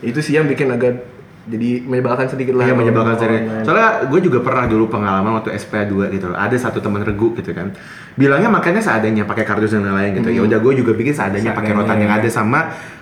Itu 0.00 0.18
sih 0.24 0.32
yang 0.34 0.50
bikin 0.50 0.74
agak 0.74 1.06
jadi 1.48 1.80
menyebalkan 1.88 2.28
sedikit 2.28 2.58
lah. 2.60 2.68
Iya 2.68 2.74
menyebalkan 2.76 3.16
online. 3.16 3.64
Soalnya 3.64 4.04
gue 4.04 4.20
juga 4.20 4.38
pernah 4.44 4.68
dulu 4.68 4.92
pengalaman 4.92 5.40
waktu 5.40 5.56
SPA 5.56 5.88
2 5.88 6.12
gitu 6.12 6.26
loh. 6.28 6.36
Ada 6.36 6.56
satu 6.68 6.84
teman 6.84 7.00
regu 7.00 7.32
gitu 7.38 7.56
kan. 7.56 7.72
Bilangnya 8.18 8.52
makanya 8.52 8.84
seadanya 8.84 9.24
pakai 9.24 9.48
kardus 9.48 9.72
dan 9.72 9.88
lain-lain 9.88 10.20
gitu. 10.20 10.28
Ya 10.28 10.44
udah 10.44 10.58
gue 10.60 10.72
juga 10.84 10.92
bikin 10.92 11.16
seadanya 11.16 11.56
pakai 11.56 11.72
rotan 11.72 11.96
yang 11.96 12.12
ya. 12.12 12.20
ada 12.20 12.28
sama 12.28 12.60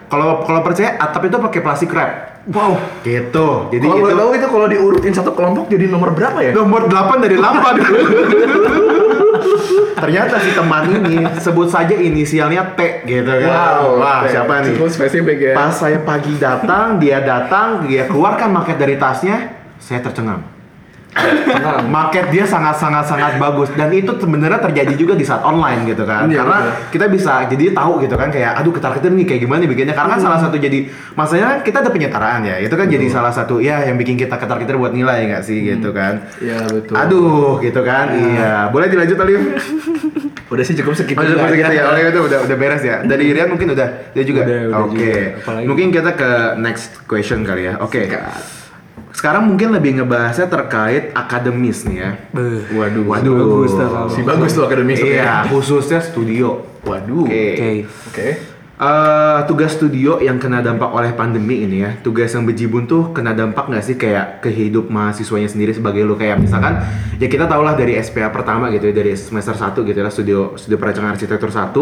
kalau 0.09 0.41
kalau 0.47 0.65
percaya 0.65 0.97
atap 0.97 1.29
itu 1.29 1.37
pakai 1.37 1.61
plastik 1.61 1.91
wrap. 1.93 2.41
Wow. 2.49 2.81
Gitu. 3.05 3.49
Jadi 3.77 3.85
Kalau 3.85 4.09
itu 4.09 4.17
tahu 4.17 4.31
itu 4.33 4.47
kalau 4.49 4.67
diurutin 4.73 5.13
satu 5.13 5.37
kelompok 5.37 5.69
jadi 5.69 5.85
nomor 5.93 6.17
berapa 6.17 6.39
ya? 6.41 6.53
nomor 6.57 6.89
8 6.89 7.21
dari 7.21 7.37
8. 7.37 9.27
Ternyata 9.99 10.37
si 10.43 10.51
teman 10.55 10.83
ini 10.91 11.23
sebut 11.39 11.69
saja 11.71 11.95
inisialnya 11.95 12.75
T 12.75 13.07
gitu 13.07 13.33
kan. 13.47 13.83
Wah, 13.95 14.23
oke. 14.23 14.31
siapa 14.31 14.53
nih? 14.63 14.75
Cukup 14.75 14.91
spesifik 14.91 15.39
ya. 15.39 15.53
Pas 15.55 15.73
saya 15.75 15.99
pagi 16.03 16.35
datang, 16.37 16.99
dia 16.99 17.23
datang, 17.23 17.87
dia 17.87 18.07
keluarkan 18.11 18.51
market 18.51 18.77
dari 18.79 18.99
tasnya, 18.99 19.55
saya 19.79 20.03
tercengang. 20.03 20.58
Market 21.89 22.31
dia 22.31 22.45
sangat-sangat 22.45 23.05
sangat 23.09 23.33
bagus 23.37 23.69
dan 23.75 23.91
itu 23.93 24.13
sebenarnya 24.17 24.61
terjadi 24.63 24.95
juga 24.95 25.15
di 25.19 25.25
saat 25.25 25.43
online 25.45 25.85
gitu 25.89 26.05
kan. 26.05 26.29
Iya, 26.29 26.45
Karena 26.45 26.59
betul. 26.63 26.75
kita 26.95 27.07
bisa 27.11 27.33
jadi 27.49 27.65
tahu 27.75 27.93
gitu 28.05 28.15
kan 28.15 28.29
kayak 28.31 28.53
aduh 28.61 28.73
ketar-ketir 28.75 29.11
nih 29.13 29.27
kayak 29.27 29.41
gimana 29.45 29.59
nih 29.65 29.71
bikinnya. 29.71 29.95
Karena 29.97 30.17
kan 30.17 30.21
salah 30.21 30.39
satu 30.41 30.57
jadi 30.57 30.89
masalahnya 31.19 31.47
kan 31.49 31.59
kita 31.65 31.77
ada 31.85 31.91
penyetaraan 31.91 32.43
ya. 32.47 32.57
Itu 32.63 32.75
kan 32.75 32.87
jadi 32.87 33.07
salah 33.09 33.33
satu 33.33 33.59
ya 33.59 33.85
yang 33.85 33.97
bikin 33.97 34.17
kita 34.17 34.37
ketar-ketir 34.37 34.77
buat 34.79 34.93
nilai 34.93 35.29
nggak 35.33 35.43
sih 35.45 35.59
gitu 35.65 35.91
kan. 35.93 36.25
Iya 36.39 36.67
betul. 36.71 36.95
Aduh 36.95 37.59
gitu 37.61 37.81
kan. 37.83 38.07
Iya. 38.15 38.71
Boleh 38.71 38.87
dilanjut 38.91 39.19
Alif? 39.19 39.43
Udah 40.49 40.65
sih 40.65 40.73
cukup 40.81 40.97
segitu. 40.97 41.21
Oh, 41.21 41.25
udah 41.29 41.53
gitu 41.53 41.73
ya. 41.77 41.93
Oleh 41.93 42.09
itu 42.09 42.21
udah 42.25 42.39
udah 42.49 42.57
beres 42.57 42.81
ya. 42.81 43.05
Dari 43.05 43.37
Rian 43.37 43.53
mungkin 43.53 43.77
udah. 43.77 44.17
Dia 44.17 44.25
juga. 44.25 44.49
Oke. 44.81 45.37
Apalagi? 45.45 45.67
Mungkin 45.69 45.87
kita 45.93 46.17
ke 46.17 46.31
next 46.57 47.05
question 47.05 47.45
kali 47.45 47.69
ya. 47.69 47.77
Oke. 47.85 48.09
Sekarang 49.19 49.51
mungkin 49.51 49.75
lebih 49.75 49.99
ngebahasnya 49.99 50.47
terkait 50.47 51.11
akademis 51.11 51.83
nih 51.91 52.07
ya. 52.07 52.11
Beuh. 52.31 52.63
Waduh, 52.71 53.03
waduh. 53.03 53.35
Bagus 53.67 53.75
Si 54.15 54.23
bagus 54.23 54.51
tuh 54.55 54.63
akademis 54.63 55.03
tuh 55.03 55.11
Iya, 55.11 55.27
ya. 55.27 55.51
khususnya 55.51 55.99
studio. 55.99 56.63
Waduh. 56.87 57.27
Oke. 57.27 57.47
Oke. 57.59 57.71
Oke. 58.15 58.29
Eh, 58.79 59.41
tugas 59.51 59.75
studio 59.75 60.23
yang 60.23 60.39
kena 60.39 60.63
dampak 60.63 60.95
oleh 60.95 61.11
pandemi 61.11 61.67
ini 61.67 61.83
ya, 61.83 61.99
tugas 61.99 62.31
yang 62.31 62.47
bejibun 62.47 62.87
tuh 62.87 63.11
kena 63.11 63.35
dampak 63.35 63.67
nggak 63.67 63.83
sih 63.83 63.99
kayak 63.99 64.39
ke 64.39 64.55
hidup 64.55 64.87
mahasiswanya 64.87 65.51
sendiri 65.51 65.75
sebagai 65.75 66.07
lo 66.07 66.15
kayak 66.15 66.39
misalkan 66.39 66.79
ya 67.19 67.27
kita 67.27 67.51
tau 67.51 67.67
lah 67.67 67.75
dari 67.75 67.99
SPA 67.99 68.31
pertama 68.31 68.71
gitu 68.71 68.87
ya 68.87 68.95
dari 68.95 69.19
semester 69.19 69.59
1 69.59 69.83
gitu 69.83 69.99
ya 69.99 70.07
studio 70.15 70.55
studio 70.55 70.79
perancangan 70.79 71.11
arsitektur 71.11 71.51
1 71.51 71.75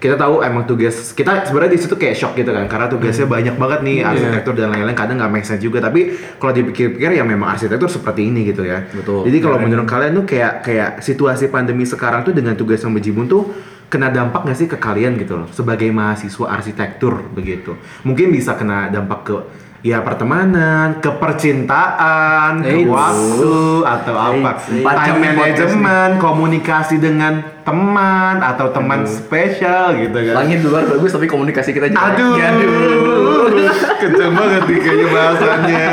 kita 0.00 0.16
tahu 0.16 0.40
emang 0.40 0.64
tugas 0.64 1.12
kita 1.12 1.44
sebenarnya 1.44 1.76
di 1.76 1.80
situ 1.84 2.00
kayak 2.00 2.16
shock 2.16 2.32
gitu 2.32 2.48
kan 2.48 2.64
karena 2.64 2.88
tugasnya 2.88 3.28
banyak 3.28 3.54
banget 3.60 3.80
nih 3.84 3.96
arsitektur 4.08 4.56
dan 4.56 4.72
lain-lain 4.72 4.96
kadang 4.96 5.20
nggak 5.20 5.28
make 5.28 5.44
sense 5.44 5.60
juga 5.60 5.84
tapi 5.84 6.16
kalau 6.40 6.56
dipikir-pikir 6.56 7.12
ya 7.12 7.28
memang 7.28 7.52
arsitektur 7.52 7.92
seperti 7.92 8.24
ini 8.24 8.48
gitu 8.48 8.64
ya. 8.64 8.88
Betul. 8.88 9.28
jadi 9.28 9.36
kalau 9.44 9.60
menurut 9.60 9.84
kalian 9.84 10.16
tuh 10.16 10.24
kayak 10.24 10.64
kayak 10.64 10.90
situasi 11.04 11.52
pandemi 11.52 11.84
sekarang 11.84 12.24
tuh 12.24 12.32
dengan 12.32 12.56
tugas 12.56 12.80
yang 12.80 12.96
bejibun 12.96 13.28
tuh 13.28 13.52
kena 13.88 14.12
dampak 14.12 14.44
nggak 14.44 14.58
sih 14.58 14.68
ke 14.68 14.76
kalian 14.76 15.16
gitu 15.16 15.40
loh 15.40 15.48
sebagai 15.48 15.88
mahasiswa 15.88 16.46
arsitektur 16.48 17.24
begitu 17.32 17.72
mungkin 18.04 18.28
bisa 18.28 18.52
kena 18.52 18.92
dampak 18.92 19.20
ke 19.24 19.36
ya 19.80 20.02
pertemanan 20.02 20.98
ke 20.98 21.06
percintaan 21.16 22.66
ke 22.66 22.82
waktu 22.84 23.56
atau 23.86 24.14
apa 24.18 24.50
Eits. 24.68 24.84
time 24.84 25.18
management 25.22 26.12
komunikasi 26.18 26.98
dengan 26.98 27.62
teman 27.62 28.42
atau 28.42 28.74
teman 28.74 29.06
spesial 29.06 29.94
gitu 29.96 30.18
kan 30.18 30.34
Langit 30.44 30.66
luar 30.66 30.82
bagus 30.84 31.14
tapi 31.14 31.30
komunikasi 31.30 31.70
kita 31.70 31.94
jelek. 31.94 32.00
Aduh, 32.00 32.34
Aduh. 32.34 33.48
kenceng 34.02 34.32
banget 34.34 34.62
nih 34.66 34.78
kayaknya 34.82 35.06
bahasannya. 35.12 35.86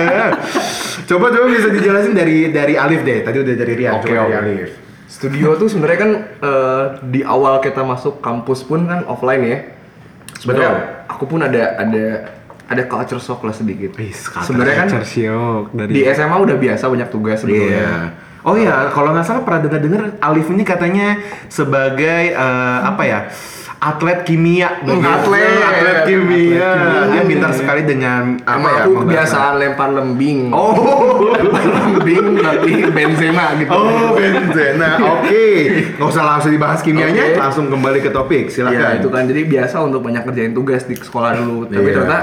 Coba 1.06 1.26
coba 1.30 1.46
bisa 1.52 1.70
dijelasin 1.70 2.14
dari 2.18 2.50
dari 2.50 2.74
Alif 2.80 3.06
deh. 3.06 3.22
Tadi 3.22 3.38
udah 3.38 3.54
dari 3.54 3.74
Rian, 3.78 3.94
Oke, 4.00 4.10
coba 4.10 4.16
dari 4.26 4.34
oke. 4.34 4.40
Alif. 4.42 4.70
Studio 5.16 5.56
tuh 5.56 5.72
sebenarnya 5.72 6.00
kan 6.04 6.12
eh, 6.44 6.84
di 7.08 7.22
awal 7.24 7.64
kita 7.64 7.88
masuk 7.88 8.20
kampus 8.20 8.68
pun 8.68 8.84
kan 8.84 9.08
offline 9.08 9.44
ya. 9.48 9.58
Sebenarnya 10.36 10.72
aku 11.08 11.24
pun 11.24 11.40
ada 11.40 11.80
ada 11.80 12.36
ada 12.68 12.84
culture 12.84 13.24
shock 13.24 13.40
lah 13.48 13.56
sedikit. 13.56 13.96
Sebenarnya 14.44 14.76
kan 14.76 14.88
Culture 14.92 15.08
shock 15.08 15.72
dari 15.72 15.92
di 15.96 16.02
SMA 16.12 16.36
udah 16.36 16.58
biasa 16.60 16.84
banyak 16.92 17.10
tugas 17.14 17.48
sebetulnya. 17.48 17.80
Iya. 17.80 17.96
Oh 18.46 18.54
iya, 18.54 18.94
kalau 18.94 19.10
nggak 19.10 19.26
salah 19.26 19.42
pernah 19.42 19.66
dengar-dengar 19.66 20.22
Alif 20.22 20.52
ini 20.54 20.62
katanya 20.62 21.18
sebagai 21.50 22.36
eh, 22.36 22.80
apa 22.84 23.04
ya? 23.08 23.20
Atlet 23.86 24.26
kimia, 24.26 24.82
begitu. 24.82 25.06
atlet. 25.06 25.46
atlet 25.62 25.98
kimia. 26.04 26.66
Atlet 26.66 26.86
kimia. 26.90 27.12
Dia 27.12 27.22
pintar 27.24 27.52
sekali 27.54 27.82
dengan 27.84 28.42
apa 28.42 28.68
ya? 28.68 28.82
aku 28.82 29.06
kebiasaan 29.06 29.54
lempar 29.56 29.90
lembing. 29.92 30.50
Oh, 30.50 30.74
lempar 31.38 31.62
lembing 31.62 32.26
tapi 32.40 32.72
Benzema 32.90 33.54
gitu. 33.56 33.70
oh 33.70 34.10
Benzema. 34.12 34.90
Oke, 35.14 35.46
nggak 35.94 36.08
usah 36.08 36.24
langsung 36.26 36.50
dibahas 36.50 36.82
kimianya, 36.82 37.30
Oke. 37.30 37.38
langsung 37.38 37.70
kembali 37.70 38.02
ke 38.02 38.10
topik. 38.10 38.48
Iya 38.48 38.54
Silakan. 38.66 38.94
itu 38.98 39.10
kan 39.10 39.24
jadi 39.26 39.42
biasa 39.46 39.76
untuk 39.80 40.02
banyak 40.02 40.24
kerjain 40.24 40.52
tugas 40.52 40.82
di 40.84 40.98
sekolah 40.98 41.38
dulu. 41.38 41.70
Tapi 41.70 41.86
Iya. 41.86 41.94
ternyata 41.96 42.20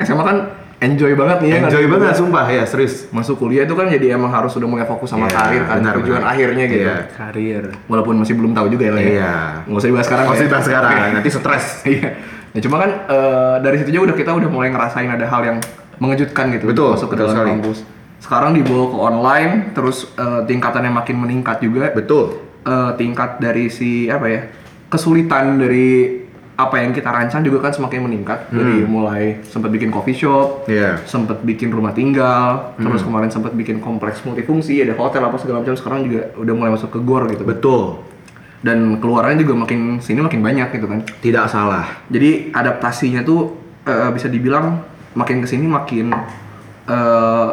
SMA 0.00 0.22
kan 0.22 0.38
enjoy 0.84 1.12
banget 1.14 1.38
nih 1.40 1.48
ya. 1.48 1.56
Enjoy 1.58 1.82
ngerjain 1.82 1.90
banget, 1.90 2.14
sumpah 2.14 2.46
ya 2.46 2.62
serius. 2.64 2.94
Masuk 3.08 3.36
kuliah 3.36 3.64
itu 3.64 3.72
kan 3.72 3.88
jadi 3.88 4.14
emang 4.14 4.28
harus 4.28 4.52
udah 4.52 4.68
mulai 4.68 4.84
fokus 4.84 5.08
sama 5.08 5.26
Iya, 5.26 5.34
karir 5.34 5.62
kan 5.64 5.76
benar, 5.80 5.94
tujuan 5.98 6.20
benar. 6.20 6.32
akhirnya 6.32 6.64
gitu. 6.68 6.84
Iya. 6.84 6.96
karir. 7.10 7.64
Walaupun 7.86 8.14
masih 8.20 8.34
belum 8.36 8.52
tahu 8.52 8.66
juga 8.68 8.84
ya. 8.86 8.92
lah 8.92 9.00
ya. 9.00 9.08
Iya. 9.10 9.34
Nggak 9.64 9.78
usah 9.80 9.88
dibahas 9.88 10.06
sekarang. 10.06 10.24
Lah 10.24 10.36
ya. 10.36 10.42
dibahas 10.44 10.64
sekarang, 10.64 10.92
Oke. 10.92 11.12
nanti 11.16 11.30
stres. 11.30 11.66
Iya. 11.94 12.08
Nah 12.54 12.60
cuma 12.62 12.76
kan 12.78 12.90
eh, 13.08 13.54
dari 13.60 13.76
situ 13.82 13.90
juga 13.90 14.04
udah 14.12 14.16
kita 14.16 14.30
udah 14.30 14.46
mulai 14.46 14.68
ngerasain 14.70 15.10
ada 15.10 15.26
hal 15.26 15.42
yang 15.42 15.58
mengejutkan 15.98 16.54
gitu 16.54 16.70
Betul, 16.70 16.94
masuk 16.94 17.08
ke 17.08 17.14
betul 17.14 17.22
dalam 17.24 17.34
sekali. 17.34 17.50
kampus. 17.58 17.78
Sekarang 18.22 18.50
dibawa 18.54 18.84
ke 18.88 18.96
online, 18.96 19.52
terus 19.74 19.96
eh, 20.14 20.40
tingkatannya 20.44 20.92
makin 20.92 21.16
meningkat 21.18 21.58
juga. 21.58 21.90
Betul. 21.90 22.38
Eh, 22.62 22.90
tingkat 22.94 23.38
dari 23.38 23.68
si 23.68 24.06
apa 24.06 24.26
ya 24.26 24.40
kesulitan 24.86 25.58
dari 25.58 26.23
apa 26.54 26.78
yang 26.78 26.94
kita 26.94 27.10
rancang 27.10 27.42
juga 27.42 27.66
kan 27.66 27.74
semakin 27.74 28.06
meningkat 28.06 28.46
dari 28.46 28.86
mulai 28.86 29.42
sempat 29.42 29.74
bikin 29.74 29.90
coffee 29.90 30.14
shop, 30.14 30.70
Iya. 30.70 31.02
sempat 31.02 31.42
bikin 31.42 31.74
rumah 31.74 31.90
tinggal, 31.90 32.74
terus 32.78 33.02
kemarin 33.02 33.26
sempat 33.26 33.58
bikin 33.58 33.82
kompleks 33.82 34.22
multifungsi, 34.22 34.78
ada 34.78 34.94
hotel 34.94 35.26
apa 35.26 35.34
segala 35.36 35.66
macam. 35.66 35.74
Sekarang 35.74 36.06
juga 36.06 36.30
udah 36.38 36.54
mulai 36.54 36.70
masuk 36.70 36.94
ke 36.94 36.98
gor 37.02 37.26
gitu. 37.26 37.42
Betul. 37.42 38.06
Dan 38.62 39.02
keluarannya 39.02 39.42
juga 39.42 39.66
makin 39.66 39.98
sini 39.98 40.22
makin 40.22 40.40
banyak 40.40 40.70
gitu 40.72 40.86
kan. 40.86 41.02
Tidak 41.02 41.44
salah. 41.50 42.06
Jadi 42.06 42.54
adaptasinya 42.54 43.26
tuh 43.26 43.50
eh, 43.82 44.10
bisa 44.14 44.30
dibilang 44.30 44.78
makin 45.12 45.42
ke 45.42 45.50
sini 45.50 45.66
makin 45.66 46.14
eh, 46.86 47.48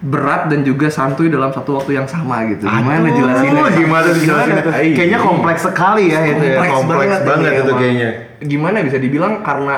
berat 0.00 0.48
dan 0.48 0.64
juga 0.64 0.88
santuy 0.88 1.28
dalam 1.28 1.52
satu 1.52 1.76
waktu 1.76 2.00
yang 2.00 2.08
sama 2.08 2.48
gitu. 2.48 2.64
Gimana 2.64 3.04
Aduh, 3.04 3.16
jelasinnya? 3.20 3.62
Gimana 3.76 4.08
dijelasinnya? 4.16 4.64
Kayaknya 4.96 5.18
kompleks 5.20 5.62
sekali 5.68 6.04
ya 6.08 6.20
itu 6.24 6.44
ya. 6.44 6.58
Kompleks 6.72 7.20
banget, 7.20 7.50
ini 7.52 7.58
itu 7.60 7.62
emang. 7.68 7.80
kayaknya. 7.80 8.10
Gimana 8.40 8.76
bisa 8.80 8.96
dibilang 8.96 9.32
karena 9.44 9.76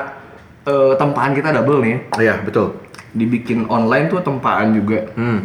eh, 0.62 0.92
tempaan 0.94 1.32
kita 1.35 1.48
double 1.50 1.78
nih. 1.82 1.96
Iya, 2.22 2.35
betul. 2.46 2.78
Dibikin 3.12 3.66
online 3.66 4.06
tuh 4.06 4.22
tempaan 4.22 4.78
juga. 4.78 5.11
Hmm. 5.18 5.42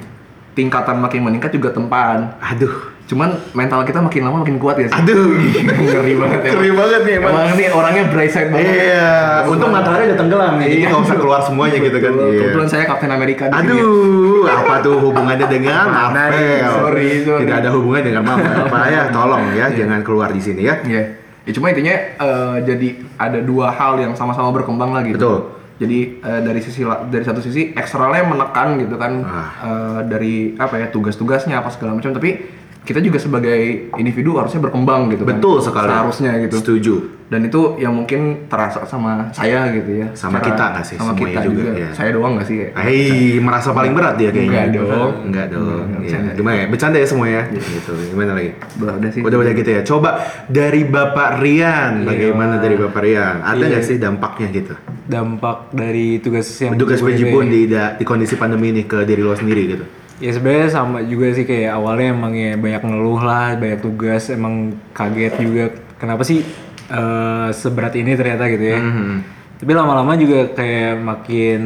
Tingkatan 0.54 1.02
makin 1.02 1.26
meningkat 1.26 1.50
juga 1.58 1.74
tempaan. 1.74 2.38
Aduh. 2.38 2.97
Cuman 3.08 3.40
mental 3.56 3.88
kita 3.88 4.04
makin 4.04 4.22
lama 4.28 4.44
makin 4.44 4.60
kuat 4.60 4.76
ya 4.76 4.92
sih. 4.92 5.00
Aduh. 5.00 5.40
Ngeri 5.88 6.14
banget 6.20 6.40
ya. 6.44 6.52
Ngeri 6.54 6.72
banget 6.76 7.02
nih 7.08 7.14
emang. 7.18 7.32
Emang 7.32 7.48
nih 7.56 7.68
orangnya 7.72 8.04
bright 8.12 8.32
side 8.36 8.50
banget. 8.52 8.68
Iya, 8.68 9.08
untung 9.48 9.72
matahari 9.72 10.12
udah 10.12 10.18
tenggelam 10.20 10.54
nih, 10.60 10.68
jadi 10.76 10.84
nggak 10.92 11.02
usah 11.08 11.16
keluar 11.16 11.40
semuanya 11.40 11.78
gitu 11.80 11.98
kan. 12.04 12.12
Iya. 12.20 12.40
Kebetulan 12.44 12.68
saya 12.68 12.84
Captain 12.84 13.12
America 13.16 13.44
di 13.48 13.54
sini. 13.56 13.64
Aduh, 13.64 14.44
apa 14.60 14.74
tuh 14.84 14.96
hubungannya 15.00 15.48
dengan? 15.48 15.86
Marvel? 15.88 16.68
Sorry, 16.68 17.10
sorry. 17.24 17.42
Tidak 17.48 17.56
ada 17.64 17.70
hubungannya 17.72 18.06
dengan 18.12 18.24
Marvel. 18.28 18.56
Apa 18.68 18.80
ya? 18.92 19.02
Tolong 19.16 19.44
ya, 19.56 19.66
jangan 19.72 20.00
keluar 20.04 20.30
di 20.36 20.42
sini 20.44 20.68
ya. 20.68 20.76
Iya. 20.84 21.04
Ya 21.48 21.52
cuma 21.56 21.72
intinya 21.72 21.96
eh, 21.96 22.56
jadi 22.68 22.88
ada 23.16 23.40
dua 23.40 23.72
hal 23.72 24.04
yang 24.04 24.12
sama-sama 24.20 24.52
berkembang 24.52 24.92
lagi. 24.92 25.16
Betul. 25.16 25.56
Jadi 25.80 26.20
eh, 26.20 26.42
dari 26.44 26.60
sisi 26.60 26.84
dari 26.84 27.24
satu 27.24 27.40
sisi 27.40 27.72
eksternalnya 27.72 28.28
menekan 28.28 28.76
gitu 28.84 29.00
kan 29.00 29.24
Ah. 29.24 29.48
eh, 29.64 30.00
dari 30.12 30.36
apa 30.60 30.76
ya 30.76 30.92
tugas-tugasnya 30.92 31.56
apa 31.56 31.72
segala 31.72 31.96
macam 31.96 32.12
tapi 32.12 32.57
kita 32.88 33.04
juga 33.04 33.20
sebagai 33.20 33.60
individu 33.94 34.40
harusnya 34.40 34.64
berkembang 34.64 35.12
gitu 35.12 35.28
kan. 35.28 35.36
Betul 35.36 35.60
sekali. 35.60 35.92
Seharusnya 35.92 36.32
gitu. 36.40 36.56
Setuju. 36.58 36.96
Dan 37.28 37.44
itu 37.44 37.76
yang 37.76 37.92
mungkin 37.92 38.48
terasa 38.48 38.88
sama 38.88 39.28
saya 39.36 39.68
gitu 39.76 40.00
ya. 40.00 40.08
Sama 40.16 40.40
Secara- 40.40 40.48
kita 40.48 40.64
nggak 40.72 40.86
sih? 40.88 40.96
Sama 40.96 41.12
Semuanya 41.12 41.28
kita 41.28 41.42
juga, 41.44 41.60
juga. 41.60 41.72
ya. 41.76 41.90
Saya 41.92 42.10
doang 42.16 42.32
nggak 42.40 42.48
sih? 42.48 42.58
ya? 42.58 42.68
Hei, 42.80 43.04
merasa 43.38 43.70
paling 43.76 43.92
berat 43.92 44.16
dia 44.16 44.32
kayaknya. 44.32 44.72
Enggak 44.72 44.88
dong. 44.88 45.12
Enggak 45.28 45.46
dong. 45.52 45.68
Enggak, 45.68 45.84
Iya. 45.84 46.00
bercanda. 46.00 46.32
Gimana 46.34 46.56
ya? 46.56 46.66
Bercanda 46.72 46.98
ya 46.98 47.08
semua 47.12 47.28
ya? 47.28 47.44
Gitu. 47.52 47.92
Gimana 48.08 48.32
lagi? 48.32 48.50
Udah 48.80 49.12
sih. 49.12 49.22
Udah 49.22 49.38
udah 49.38 49.52
gitu 49.52 49.70
ya. 49.70 49.82
Coba 49.84 50.10
dari 50.48 50.82
Bapak 50.88 51.44
Rian, 51.44 52.08
bagaimana 52.08 52.54
dari 52.58 52.76
Bapak 52.80 53.02
Rian? 53.04 53.44
Ada 53.44 53.60
Iya. 53.60 53.68
nggak 53.76 53.84
sih 53.84 53.98
dampaknya 54.00 54.48
gitu? 54.50 54.76
dampak 55.08 55.72
dari 55.72 56.20
tugas 56.20 56.44
yang 56.60 56.76
Tugas 56.76 57.00
PJBON 57.00 57.48
ya. 57.48 57.52
di, 57.56 57.62
di 57.96 58.04
kondisi 58.04 58.36
pandemi 58.36 58.76
ini 58.76 58.84
ke 58.84 59.08
diri 59.08 59.24
lo 59.24 59.32
sendiri 59.32 59.64
gitu. 59.66 59.86
Ya 60.18 60.34
sebenarnya 60.34 60.70
sama 60.74 61.06
juga 61.06 61.30
sih 61.30 61.46
kayak 61.46 61.78
awalnya 61.78 62.10
emang 62.10 62.34
ya 62.34 62.58
banyak 62.58 62.82
ngeluh 62.90 63.22
lah, 63.22 63.54
banyak 63.54 63.80
tugas, 63.86 64.34
emang 64.34 64.74
kaget 64.98 65.34
juga 65.38 65.64
kenapa 66.02 66.26
sih 66.26 66.42
eh, 66.90 67.50
seberat 67.54 67.94
ini 67.94 68.18
ternyata 68.18 68.50
gitu 68.50 68.66
ya. 68.66 68.80
Mhm. 68.82 69.38
Tapi 69.58 69.72
lama-lama 69.74 70.14
juga 70.14 70.54
kayak 70.54 71.02
makin 71.02 71.62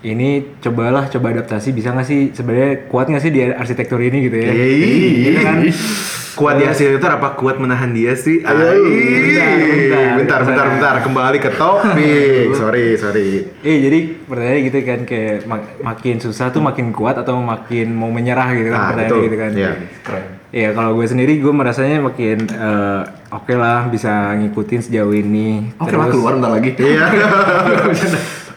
ini 0.00 0.56
cobalah 0.60 1.08
coba 1.12 1.36
adaptasi 1.36 1.72
bisa 1.76 1.92
nggak 1.92 2.08
sih 2.08 2.20
sebenarnya 2.32 2.88
kuat 2.88 3.12
nggak 3.12 3.24
sih 3.24 3.32
di 3.32 3.40
arsitektur 3.44 4.00
ini 4.00 4.28
gitu 4.28 4.36
ya? 4.40 4.52
Yeay. 4.52 5.32
Gitu 5.32 5.40
kan? 5.44 5.58
Kuat 6.36 6.54
di 6.54 6.64
arsitektur 6.64 7.08
apa 7.08 7.32
kuat 7.32 7.56
menahan 7.56 7.90
dia 7.90 8.12
sih? 8.12 8.38
Ayo, 8.38 8.60
Ai. 8.60 8.76
bentar, 8.76 9.96
bentar. 10.12 10.12
bentar, 10.12 10.40
bentar, 10.44 10.66
bentar. 10.68 10.94
Kembali 11.00 11.38
ke 11.38 11.50
topik. 11.50 12.52
sorry, 12.52 12.92
sorry. 12.94 13.28
Eh 13.58 13.76
jadi 13.80 13.98
pertanyaan 14.20 14.60
gitu 14.62 14.78
kan 14.82 15.00
kayak 15.02 15.36
mak- 15.44 15.80
makin 15.80 16.16
susah 16.18 16.48
tuh 16.48 16.60
makin 16.60 16.92
kuat 16.92 17.16
atau 17.16 17.40
makin 17.40 17.88
mau 17.90 18.08
menyerah 18.08 18.52
gitu 18.52 18.68
kan 18.68 18.76
Ah, 18.76 18.86
pertanyaan 18.86 19.08
betul. 19.08 19.24
gitu 19.24 19.36
kan. 19.36 19.50
Iya. 19.50 19.72
Keren. 20.04 20.24
Iya 20.46 20.68
kalau 20.72 20.90
gue 20.94 21.06
sendiri 21.06 21.32
gue 21.36 21.50
merasanya 21.50 21.98
makin 22.00 22.38
eh, 22.46 23.00
oke 23.30 23.52
lah 23.52 23.88
bisa 23.88 24.12
ngikutin 24.36 24.80
sejauh 24.82 25.12
ini. 25.12 25.72
Oke 25.76 25.94
lah 25.94 26.06
keluar 26.06 26.36
bentar 26.36 26.52
lagi. 26.52 26.70
Iya. 26.76 27.04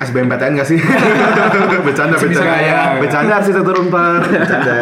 SBMPTN 0.02 0.52
gak 0.54 0.64
sih? 0.66 0.80
bercanda, 1.86 2.16
bercanda. 2.16 2.40
nggak 2.40 2.62
ya? 2.62 2.80
Bercanda 2.98 3.34
arsitektur 3.36 3.76
unpar. 3.78 4.20
Bercanda. 4.22 4.80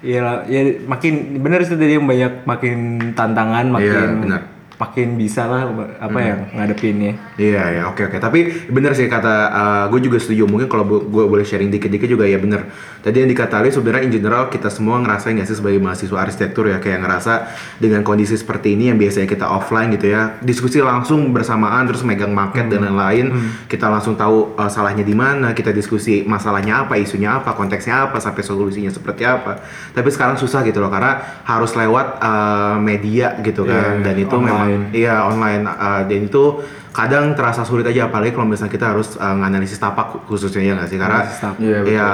Iya 0.00 0.48
ya 0.48 0.60
makin 0.88 1.44
bener 1.44 1.60
sih 1.60 1.76
tadi 1.76 2.00
yang 2.00 2.08
banyak 2.08 2.48
makin 2.48 2.78
tantangan 3.12 3.68
makin 3.68 3.92
Iya, 3.92 4.02
benar. 4.16 4.40
Makin 4.80 5.20
bisa 5.20 5.44
lah 5.44 5.68
apa 6.00 6.18
ya 6.18 6.34
ngadepinnya. 6.56 7.12
Iya 7.36 7.62
ya 7.76 7.82
oke 7.92 8.08
oke. 8.08 8.16
Tapi 8.16 8.72
bener 8.72 8.96
sih 8.96 9.12
kata 9.12 9.52
gue 9.92 10.00
juga 10.00 10.16
setuju. 10.16 10.48
Mungkin 10.48 10.72
kalau 10.72 10.88
gue 10.88 11.24
boleh 11.28 11.44
sharing 11.44 11.68
dikit-dikit 11.68 12.08
juga 12.08 12.24
ya 12.24 12.40
bener. 12.40 12.72
Tadi 13.04 13.20
yang 13.20 13.28
dikata 13.28 13.60
Ali 13.60 13.68
sebenarnya 13.68 14.08
in 14.08 14.12
general 14.16 14.48
kita 14.48 14.72
semua 14.72 14.96
ngerasain 15.04 15.36
nggak 15.36 15.48
sih 15.52 15.60
sebagai 15.60 15.76
mahasiswa 15.84 16.16
arsitektur 16.16 16.72
ya? 16.72 16.80
Kayak 16.80 17.04
ngerasa 17.04 17.32
dengan 17.76 18.00
kondisi 18.00 18.40
seperti 18.40 18.72
ini 18.72 18.88
yang 18.88 18.96
biasanya 18.96 19.28
kita 19.28 19.44
offline 19.44 19.92
gitu 19.92 20.16
ya 20.16 20.40
diskusi 20.40 20.80
langsung 20.80 21.28
bersamaan 21.36 21.84
terus 21.84 22.00
megang 22.00 22.32
market 22.32 22.72
dan 22.72 22.80
lain-lain 22.88 23.52
kita 23.68 23.84
langsung 23.92 24.16
tahu 24.16 24.56
uh, 24.56 24.70
salahnya 24.72 25.04
di 25.04 25.12
mana 25.12 25.52
kita 25.52 25.76
diskusi 25.76 26.24
masalahnya 26.24 26.88
apa 26.88 26.96
isunya 26.96 27.36
apa 27.36 27.52
konteksnya 27.52 28.08
apa 28.08 28.16
sampai 28.16 28.40
solusinya 28.40 28.88
seperti 28.88 29.28
apa. 29.28 29.60
Tapi 29.92 30.08
sekarang 30.08 30.40
susah 30.40 30.64
gitu 30.64 30.80
loh 30.80 30.88
karena 30.88 31.44
harus 31.44 31.76
lewat 31.76 32.16
uh, 32.24 32.76
media 32.80 33.36
gitu 33.44 33.68
kan 33.68 34.00
Iya, 34.00 34.04
dan 34.06 34.14
itu 34.16 34.36
online. 34.36 34.46
memang 34.48 34.69
Iya 34.92 35.14
online. 35.26 35.64
Uh, 35.66 36.02
dan 36.06 36.20
itu 36.26 36.44
kadang 36.90 37.38
terasa 37.38 37.62
sulit 37.62 37.86
aja 37.86 38.10
apalagi 38.10 38.34
kalau 38.34 38.50
misalnya 38.50 38.74
kita 38.74 38.90
harus 38.90 39.14
uh, 39.14 39.36
nganalisis 39.38 39.78
tapak 39.78 40.26
khususnya 40.26 40.58
ya 40.58 40.72
nggak 40.74 40.88
sih 40.90 40.98
karena. 40.98 41.20
Iya, 41.62 41.78
ya 41.86 42.08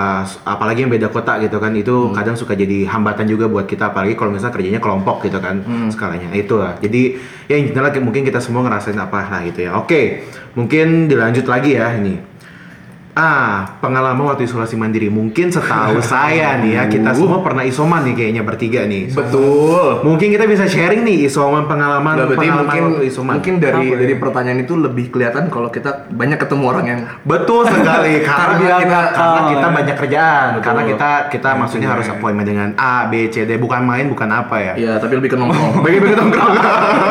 apalagi 0.45 0.85
yang 0.85 0.93
beda 0.93 1.09
kota 1.09 1.41
gitu 1.41 1.57
kan 1.57 1.73
itu 1.73 2.13
kadang 2.13 2.37
suka 2.37 2.53
jadi 2.53 2.85
hambatan 2.85 3.25
juga 3.25 3.49
buat 3.49 3.65
kita 3.65 3.91
apalagi 3.91 4.13
kalau 4.15 4.37
misalnya 4.37 4.53
kerjanya 4.53 4.81
kelompok 4.81 5.25
gitu 5.25 5.41
kan 5.41 5.65
skalanya. 5.89 6.29
Itu 6.37 6.61
lah 6.61 6.77
jadi 6.79 7.17
ya 7.49 7.57
in 7.57 7.73
general 7.73 7.89
mungkin 8.05 8.23
kita 8.29 8.39
semua 8.39 8.63
ngerasain 8.69 9.01
apa 9.01 9.25
lah 9.27 9.41
gitu 9.49 9.65
ya. 9.65 9.81
Oke 9.81 10.29
mungkin 10.53 11.09
dilanjut 11.09 11.49
lagi 11.49 11.77
ya 11.77 11.97
ini 11.97 12.36
Ah, 13.17 13.81
pengalaman 13.81 14.29
waktu 14.29 14.45
isolasi 14.45 14.77
mandiri. 14.77 15.09
Mungkin 15.09 15.49
setahu 15.49 16.05
saya 16.05 16.61
nih 16.61 16.77
ya, 16.77 16.85
kita 16.85 17.17
semua 17.17 17.41
pernah 17.41 17.65
isoman 17.65 18.05
nih 18.05 18.13
kayaknya 18.13 18.45
bertiga 18.45 18.85
nih. 18.85 19.09
Betul. 19.09 20.05
Mungkin 20.05 20.37
kita 20.37 20.45
bisa 20.45 20.69
sharing 20.69 21.01
nih 21.01 21.25
isoman 21.25 21.65
pengalaman 21.65 22.13
berarti 22.13 22.37
pengalaman 22.37 22.61
mungkin 22.69 22.83
waktu 22.93 23.05
isoman. 23.09 23.33
mungkin 23.41 23.55
dari 23.57 23.87
Apa 23.89 23.97
ya? 23.97 24.01
dari 24.05 24.15
pertanyaan 24.21 24.59
itu 24.61 24.75
lebih 24.77 25.07
kelihatan 25.09 25.49
kalau 25.49 25.73
kita 25.73 26.13
banyak 26.13 26.37
ketemu 26.37 26.65
orang 26.69 26.85
yang 26.85 27.01
Betul 27.25 27.65
sekali 27.65 28.21
karena 28.29 28.77
kita 28.85 29.01
karena 29.17 29.41
kita 29.49 29.65
ya. 29.65 29.73
banyak 29.73 29.97
kerjaan 29.97 30.47
Betul. 30.53 30.65
karena 30.69 30.83
kita 30.85 31.11
kita 31.33 31.51
maksudnya 31.57 31.89
harus 31.89 32.07
appointment 32.13 32.45
dengan 32.45 32.69
A 32.77 33.09
B 33.09 33.33
C 33.33 33.49
D 33.49 33.57
bukan 33.57 33.81
main 33.81 34.13
bukan 34.13 34.29
apa 34.29 34.57
ya. 34.61 34.73
ya 34.77 34.93
tapi 35.01 35.17
lebih 35.17 35.33
ke 35.33 35.41
nongkrong. 35.41 35.81
Bagi 35.89 36.05
bagi 36.05 36.21
nongkrong. 36.21 36.53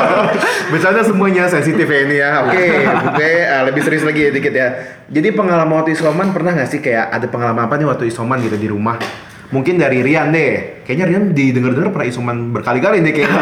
Bercanda 0.72 1.02
semuanya 1.02 1.50
sensitif 1.50 1.90
ya 1.90 2.00
ini 2.06 2.16
ya. 2.22 2.46
Oke, 2.46 2.62
oke 3.10 3.26
eh, 3.26 3.62
lebih 3.66 3.82
serius 3.82 4.06
lagi 4.06 4.22
ya 4.22 4.30
dikit 4.30 4.54
ya. 4.54 4.70
Jadi 5.06 5.34
pengalaman 5.34 5.82
waktu 5.82 5.95
isoman 5.96 6.30
pernah 6.30 6.52
nggak 6.54 6.68
sih 6.68 6.80
kayak 6.80 7.10
ada 7.10 7.26
pengalaman 7.26 7.64
apa 7.64 7.76
nih 7.76 7.88
waktu 7.88 8.06
isoman 8.06 8.38
gitu 8.40 8.56
di 8.56 8.68
rumah? 8.68 9.00
Mungkin 9.46 9.78
dari 9.78 10.02
Rian 10.02 10.30
deh. 10.30 10.84
Kayaknya 10.84 11.06
Rian 11.08 11.24
didengar-dengar 11.32 11.90
pernah 11.90 12.08
isoman 12.08 12.52
berkali-kali 12.52 13.00
nih 13.00 13.14
kayaknya. 13.16 13.42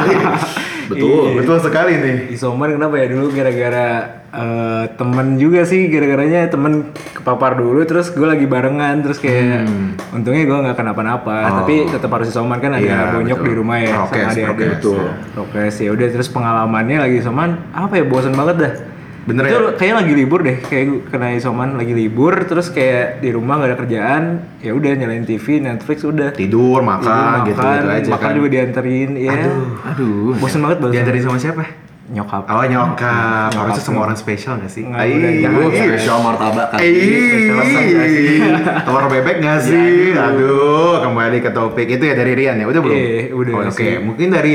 betul, 0.92 1.24
Iya. 1.26 1.36
betul 1.39 1.58
sekali 1.60 1.94
nih. 1.96 2.18
Isoman 2.30 2.70
kenapa 2.72 2.96
ya 2.96 3.08
dulu 3.08 3.32
gara-gara 3.32 3.88
eh, 4.30 4.84
temen 4.94 5.38
juga 5.38 5.63
sih 5.63 5.88
gara-garanya 5.88 6.46
temen 6.48 6.92
kepapar 7.13 7.56
dulu 7.56 7.82
terus 7.84 8.10
gue 8.10 8.26
lagi 8.26 8.44
barengan 8.44 9.00
terus 9.00 9.16
kayak 9.18 9.63
untungnya 10.12 10.44
gue 10.44 10.58
nggak 10.60 10.76
kenapa-napa 10.76 11.36
Hmm. 11.39 11.48
Oh. 11.48 11.56
tapi 11.62 11.74
tetap 11.88 12.10
harus 12.12 12.28
isoman 12.28 12.58
kan 12.58 12.74
ada 12.74 12.84
Iya, 12.84 13.00
bonyok 13.13 13.38
betul. 13.38 13.48
di 13.48 13.54
rumah 13.56 13.78
ya 13.78 13.94
Prokes, 13.96 14.12
sama 14.12 14.32
adik-adik 14.34 14.70
prokes 15.32 15.76
ya 15.78 15.89
udah 15.89 16.08
terus 16.10 16.28
pengalamannya 16.28 16.98
lagi 17.00 17.16
isoman 17.20 17.50
apa 17.72 17.94
ya 17.94 18.04
bosan 18.04 18.34
banget 18.34 18.56
dah 18.60 18.74
Bener 19.23 19.43
itu 19.45 19.55
ya? 19.55 19.71
kayaknya 19.73 19.95
lagi 19.99 20.13
libur 20.13 20.39
deh 20.41 20.57
kayak 20.59 20.86
kena 21.07 21.31
isoman 21.31 21.79
lagi 21.79 21.91
libur 21.91 22.36
terus 22.43 22.67
kayak 22.67 23.23
di 23.23 23.31
rumah 23.31 23.55
gak 23.57 23.69
ada 23.71 23.77
kerjaan 23.77 24.23
ya 24.59 24.75
udah 24.75 24.91
nyalain 24.93 25.23
TV 25.23 25.63
Netflix 25.63 26.03
udah 26.03 26.36
Tidur, 26.36 26.83
makan, 26.83 27.47
Tidur, 27.47 27.47
gitu, 27.47 27.55
makan, 27.57 27.79
gitu 27.79 27.88
aja 27.89 28.09
makan 28.12 28.27
kan. 28.27 28.36
juga 28.36 28.47
dianterin 28.49 29.09
ya 29.15 29.31
Aduh. 29.88 30.36
bosan 30.36 30.59
banget 30.62 30.77
bosan 30.77 30.93
Diantarin 30.93 31.23
sama 31.23 31.39
siapa? 31.39 31.63
nyokap 32.03 32.43
Oh 32.45 32.59
nyokap, 32.62 33.47
Nyokap 33.49 33.63
harusnya 33.63 33.83
dong. 33.88 33.95
orang 33.97 34.17
spesial 34.19 34.59
gak 34.59 34.67
sih? 34.67 34.83
Nggak, 34.83 35.01
Ai, 35.01 35.07
udah, 35.07 35.31
jangan, 35.31 35.39
iya. 35.39 35.71
jangan. 35.71 35.88
Spesial 35.88 36.17
martabak 36.19 36.67
kan. 36.67 36.79
Ih, 36.83 38.39
telur 38.83 39.05
bebek 39.07 39.36
gak 39.39 39.59
sih? 39.63 40.12
Aduh, 40.12 40.99
kembali 40.99 41.38
ke 41.39 41.49
topik 41.49 41.88
itu 41.88 42.03
ya 42.03 42.13
dari 42.13 42.36
Rian 42.36 42.59
ya, 42.59 42.67
udah 42.67 42.81
belum? 42.83 42.97
Iya, 42.99 43.31
udah 43.31 43.53
Oke, 43.71 44.03
mungkin 44.03 44.27
dari 44.29 44.53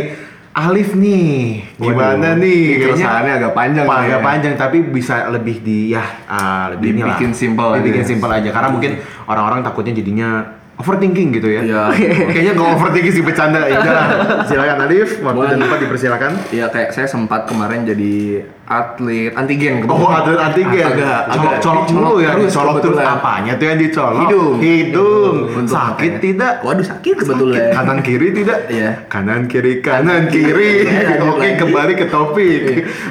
Alif 0.58 0.90
nih, 0.98 1.62
gimana 1.78 2.34
Waduh, 2.34 2.42
nih? 2.42 2.82
keresahannya 2.82 3.32
agak 3.38 3.52
panjang 3.54 3.86
agak 3.86 4.18
ya. 4.18 4.26
panjang, 4.26 4.54
tapi 4.58 4.82
bisa 4.82 5.30
lebih 5.30 5.62
di 5.62 5.94
ya 5.94 6.02
ah, 6.26 6.74
lebih. 6.74 6.98
Dibikin 6.98 7.30
simple 7.30 7.78
aja. 7.78 7.78
Dibikin 7.78 8.02
simple 8.02 8.26
aja, 8.26 8.50
karena 8.50 8.68
mungkin 8.74 8.98
orang-orang 9.30 9.62
takutnya 9.62 9.94
jadinya 10.02 10.58
overthinking 10.82 11.28
gitu 11.38 11.46
ya. 11.46 11.62
Iya. 11.62 11.82
Kayaknya 12.34 12.52
nggak 12.58 12.70
overthinking 12.74 13.14
sih 13.14 13.22
bercanda. 13.22 13.70
Ya 13.70 13.78
udah, 13.86 14.02
silakan 14.50 14.78
Alif, 14.82 15.22
waktu 15.22 15.44
dan 15.46 15.58
tempat 15.62 15.78
dipersilakan. 15.78 16.32
Iya 16.50 16.66
kayak 16.74 16.90
saya 16.90 17.06
sempat 17.06 17.46
kemarin 17.46 17.86
jadi 17.86 18.42
atlet 18.68 19.32
antigen. 19.32 19.80
Oh, 19.84 20.04
atlet 20.06 20.36
antigen. 20.36 20.84
Agak 20.86 21.24
colok, 21.26 21.40
agak 21.40 21.56
colok 21.58 21.84
dulu 21.88 22.12
ya. 22.20 22.30
terus 22.30 22.52
Colok 22.52 22.74
kebetulan. 22.78 23.06
apanya 23.10 23.52
tuh 23.56 23.66
yang 23.66 23.78
dicolok? 23.78 24.20
Hidung. 24.20 24.56
Hidung. 24.60 25.36
Untuk 25.56 25.72
Sakit 25.72 26.12
matanya. 26.12 26.20
tidak? 26.20 26.52
Waduh 26.60 26.84
sakit 26.84 27.14
kebetulan. 27.16 27.56
Sakit. 27.58 27.72
Kanan 27.72 27.98
kiri 28.04 28.28
tidak? 28.30 28.58
Iya. 28.68 28.90
Kanan 29.08 29.42
kiri 29.46 29.72
kanan 29.80 30.22
kiri. 30.28 30.72
Iya, 30.84 31.08
Oke, 31.24 31.32
lagi. 31.32 31.48
Iya. 31.48 31.56
kembali 31.58 31.92
ke 31.94 32.06
topik. 32.06 32.62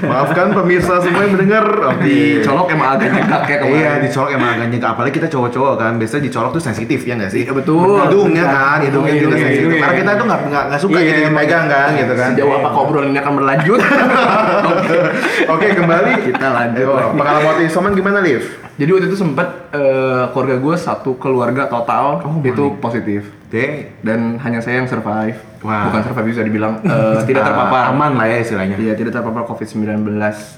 Maafkan 0.02 0.48
pemirsa 0.54 0.94
semua 1.02 1.22
yang 1.22 1.34
mendengar. 1.34 1.66
Oke. 1.90 2.06
Dicolok 2.06 2.68
emang 2.70 2.90
agak 2.94 3.10
nyegak 3.12 3.42
ya 3.44 3.56
kemarin. 3.58 3.76
Iya, 3.76 3.92
dicolok 4.00 4.30
emang 4.32 4.50
agak 4.54 4.68
nyegak. 4.70 4.90
Apalagi 4.94 5.14
kita 5.16 5.28
cowok-cowok 5.28 5.74
kan, 5.76 5.92
biasanya 5.98 6.24
dicolok 6.24 6.52
tuh 6.54 6.62
sensitif 6.62 7.00
ya 7.02 7.18
nggak 7.18 7.32
sih? 7.34 7.42
Iya, 7.44 7.52
betul. 7.52 7.98
Hidungnya 8.00 8.46
kan, 8.46 8.78
hidungnya 8.80 9.14
juga 9.16 9.36
sensitif. 9.36 9.74
Karena 9.76 9.96
kita 9.96 10.12
tuh 10.14 10.26
nggak 10.28 10.42
nggak 10.70 10.80
suka 10.80 10.98
Iya, 10.98 11.10
jadi 11.18 11.32
megang 11.34 11.66
kan, 11.66 11.90
gitu 11.94 12.14
kan? 12.14 12.30
Sejauh 12.32 12.54
apa 12.56 12.70
obrolan 12.72 13.10
ini 13.10 13.20
akan 13.20 13.34
berlanjut? 13.36 13.80
Oke, 15.54 15.68
kembali. 15.72 16.12
Kita 16.26 16.48
lanjut 16.50 16.88
lagi. 16.88 17.14
pengalaman 17.14 17.46
waktu 17.48 17.64
isoman 17.66 17.92
gimana, 17.94 18.20
Liv? 18.20 18.44
Jadi 18.76 18.90
waktu 18.90 19.08
itu 19.08 19.18
sempat 19.18 19.48
eh, 19.72 20.24
keluarga 20.30 20.56
gue 20.58 20.76
satu 20.78 21.12
keluarga 21.16 21.66
total 21.66 22.22
Oh, 22.22 22.38
itu 22.40 22.78
positif 22.78 23.26
Deh, 23.48 23.90
dan 24.00 24.38
hanya 24.38 24.60
saya 24.60 24.78
yang 24.78 24.88
survive. 24.88 25.40
Wah. 25.62 25.88
Bukan 25.88 26.02
survive 26.04 26.28
bisa 26.30 26.42
dibilang 26.42 26.78
eh, 26.80 27.18
tidak 27.24 27.42
Ah, 27.44 27.48
terpapar. 27.48 27.84
aman 27.90 28.12
lah 28.14 28.28
ya 28.28 28.38
istilahnya. 28.40 28.76
Iya 28.76 28.94
tidak 28.94 29.14
terpapar 29.14 29.48
COVID-19. 29.48 29.88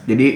Jadi 0.04 0.28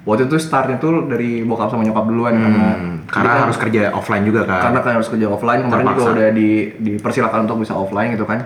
waktu 0.00 0.22
itu 0.26 0.36
startnya 0.36 0.76
tuh 0.76 1.06
dari 1.06 1.40
bokap 1.40 1.68
sama 1.68 1.80
nyokap 1.80 2.04
duluan 2.04 2.34
karena 2.34 2.68
Hmm, 2.72 2.94
karena 3.06 3.30
harus 3.40 3.54
kan- 3.54 3.68
kerja 3.68 3.82
offline 3.90 4.24
juga 4.24 4.40
kan. 4.44 4.60
karena 4.64 4.80
kan 4.80 4.92
harus 4.96 5.08
kerja 5.08 5.26
offline 5.28 5.60
kemarin 5.62 5.84
juga 5.86 5.92
Terpaksa. 5.94 6.14
udah 6.14 6.28
di 6.30 6.48
dipersilakan 6.78 7.38
untuk 7.42 7.58
bisa 7.58 7.72
offline 7.72 8.10
gitu 8.10 8.24
kan. 8.24 8.40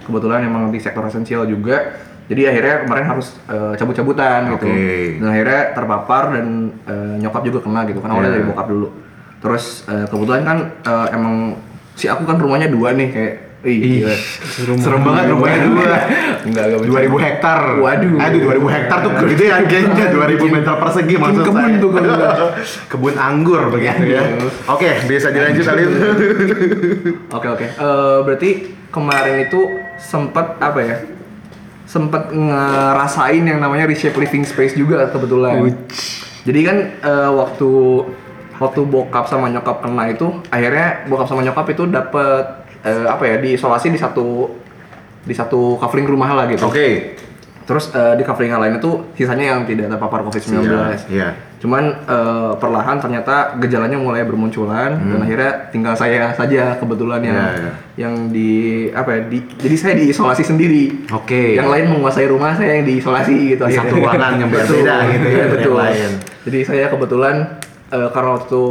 Kebetulan 0.00 0.40
emang 0.42 0.68
di 0.68 0.78
sektor 0.78 1.04
esensial 1.04 1.44
juga. 1.44 2.07
Jadi 2.28 2.42
akhirnya 2.44 2.84
kemarin 2.84 3.06
harus 3.08 3.28
eh, 3.46 3.72
cabut-cabutan 3.74 4.52
gitu. 4.52 4.68
Oke. 4.68 5.16
Dan 5.16 5.28
akhirnya 5.28 5.60
terpapar 5.72 6.22
dan 6.36 6.46
eh, 6.84 7.14
nyokap 7.18 7.42
juga 7.42 7.58
kena 7.64 7.80
gitu 7.84 7.98
kan 7.98 8.12
awalnya 8.12 8.28
Iya. 8.28 8.36
dari 8.36 8.44
bokap 8.46 8.66
dulu. 8.68 8.88
Terus 9.40 9.64
eh, 9.88 10.04
kebetulan 10.06 10.42
kan 10.44 10.58
eh, 10.84 11.06
emang 11.16 11.56
si 11.96 12.04
aku 12.04 12.22
kan 12.22 12.36
rumahnya 12.36 12.68
dua 12.68 12.92
nih 12.92 13.08
kayak 13.08 13.34
Ih, 13.58 14.06
gila. 14.06 14.14
Serem 14.78 15.02
banget 15.02 15.34
rumahnya 15.34 15.58
dua. 15.66 15.82
Enggak, 16.46 16.64
enggak 16.78 17.10
2000 17.10 17.26
hektar. 17.26 17.60
Waduh. 17.82 18.14
Aduh, 18.22 18.40
2000 18.54 18.70
hektar 18.70 18.98
tuh 19.02 19.10
gede 19.26 19.44
ya 19.50 19.58
kayaknya 19.66 20.06
2000 20.14 20.46
meter 20.46 20.74
persegi 20.78 21.14
maksud 21.18 21.42
kebun 21.42 21.58
saya. 21.66 21.82
tuh 21.82 21.90
kebun. 21.90 22.18
kebun 22.94 23.14
anggur 23.18 23.62
begitu 23.74 24.14
ya. 24.14 24.22
Aduh. 24.22 24.52
Oke, 24.70 25.02
bisa 25.10 25.34
dilanjut 25.34 25.66
Alif. 25.66 25.90
Oke 27.36 27.46
oke. 27.50 27.66
Berarti 28.22 28.50
kemarin 28.94 29.36
itu 29.42 29.60
sempat 29.98 30.54
apa 30.62 30.78
ya? 30.78 30.96
Sempat 31.88 32.28
ngerasain 32.28 33.40
yang 33.40 33.64
namanya 33.64 33.88
reshape 33.88 34.20
living 34.20 34.44
space 34.44 34.76
juga 34.76 35.08
kebetulan. 35.08 35.72
Jadi 36.44 36.60
kan 36.60 36.76
eh, 37.00 37.30
waktu 37.32 37.70
waktu 38.60 38.80
bokap 38.84 39.24
sama 39.24 39.48
nyokap 39.48 39.80
kena 39.80 40.12
itu, 40.12 40.28
akhirnya 40.52 41.08
bokap 41.08 41.26
sama 41.32 41.40
nyokap 41.40 41.64
itu 41.72 41.88
dapet 41.88 42.44
eh, 42.84 43.08
apa 43.08 43.24
ya? 43.24 43.36
diisolasi 43.40 43.88
di 43.88 43.96
satu 43.96 44.52
di 45.24 45.32
satu 45.32 45.80
covering 45.80 46.04
rumah 46.04 46.30
lah 46.36 46.44
gitu. 46.52 46.68
Oke. 46.68 47.16
Terus 47.64 47.88
eh, 47.96 48.20
di 48.20 48.22
covering 48.24 48.52
yang 48.52 48.60
lain 48.60 48.76
itu 48.76 49.08
sisanya 49.16 49.56
yang 49.56 49.64
tidak 49.64 49.88
terpapar 49.88 50.20
COVID-19. 50.28 50.68
Iya. 51.08 51.47
Cuman 51.58 52.06
eh, 52.06 52.52
perlahan 52.54 53.02
ternyata 53.02 53.58
gejalanya 53.58 53.98
mulai 53.98 54.22
bermunculan 54.22 54.94
dan 54.94 55.18
akhirnya 55.26 55.52
tinggal 55.74 55.94
saya 55.98 56.30
saja 56.34 56.78
kebetulan 56.78 57.20
yang 57.24 57.36
Hmm. 57.38 57.46
Iya, 57.48 57.60
iya. 57.60 57.72
yang 57.98 58.14
di 58.34 58.50
apa 58.94 59.10
ya? 59.14 59.20
Di, 59.30 59.38
jadi 59.58 59.76
saya 59.78 59.94
diisolasi 59.98 60.42
sendiri. 60.46 61.10
Oke. 61.10 61.54
Yang 61.58 61.68
lain 61.70 61.84
menguasai 61.94 62.26
rumah 62.30 62.54
saya 62.54 62.78
yang 62.78 62.86
diisolasi 62.86 63.34
gitu. 63.54 63.62
Di 63.66 63.74
satu 63.74 63.94
ruangan 63.98 64.38
yang 64.38 64.50
berbeda 64.50 64.94
gitu 65.12 65.26
ya 65.28 65.44
betul. 65.50 65.74
yang 65.74 65.78
lain. 65.82 66.10
Jadi 66.46 66.58
saya 66.62 66.84
kebetulan 66.90 67.36
eh, 67.90 68.08
karena 68.14 68.30
waktu 68.38 68.62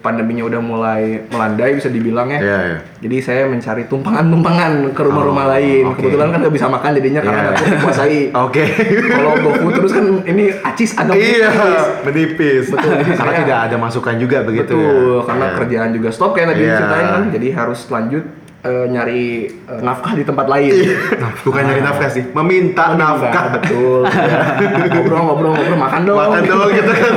pandeminya 0.00 0.44
udah 0.44 0.58
mulai 0.58 1.02
melandai 1.26 1.72
bisa 1.72 1.86
dibilang 1.86 2.28
ya. 2.28 2.40
Iya, 2.40 2.58
iya. 2.62 2.78
Jadi 3.00 3.16
saya 3.18 3.42
mencari 3.44 3.84
tumpangan-tumpangan 3.84 4.72
ke 4.90 5.00
rumah-rumah 5.00 5.44
Oh, 5.44 5.52
lain. 5.52 5.84
oke. 5.86 5.96
Kebetulan 5.98 6.28
kan 6.28 6.38
nggak 6.40 6.54
bisa 6.54 6.66
makan 6.66 6.90
jadinya 6.94 7.20
karena 7.20 7.40
Iya. 7.40 7.50
nggak 7.50 7.80
kuasai. 7.80 8.20
Oke. 8.46 8.64
Kalau 9.06 9.32
GoFood 9.38 9.72
terus 9.74 9.92
kan 9.92 10.04
ini 10.24 10.44
acis 10.52 10.90
agak 10.94 11.14
Iya, 11.14 11.48
menipis. 11.48 11.84
menipis. 12.02 12.64
Betul, 12.70 12.90
jadi 12.98 13.12
Karena 13.12 13.30
saya- 13.30 13.40
tidak 13.42 13.58
ada 13.62 13.76
masukan 13.76 14.14
juga 14.16 14.36
begitu 14.42 14.72
ya. 14.72 14.88
Betul, 14.88 15.16
karena 15.24 15.46
Iya. 15.46 15.56
kerjaan 15.56 15.90
juga 15.92 16.08
stop 16.10 16.30
kayak 16.32 16.48
tadi 16.50 16.62
Iya. 16.62 16.76
ceritain 16.76 17.06
kan. 17.06 17.24
Jadi 17.30 17.48
harus 17.50 17.80
lanjut 17.86 18.24
eh, 18.60 18.86
nyari 18.86 19.22
eh, 19.48 19.80
nafkah 19.80 20.12
di 20.12 20.22
tempat 20.22 20.46
lain. 20.46 20.72
Nah, 21.16 21.32
bukan 21.40 21.62
nyari 21.64 21.80
nafkah 21.80 22.08
sih, 22.08 22.24
meminta 22.30 22.92
nafkah. 22.94 23.56
betul. 23.56 24.04
Ya. 24.04 24.56
Ngobrol, 24.90 25.20
ngobrol, 25.24 25.52
ngobrol, 25.54 25.78
makan 25.78 26.00
dong. 26.04 26.16
Makan 26.16 26.42
dong 26.44 26.68
gitu 26.70 26.92
kan. 26.92 27.12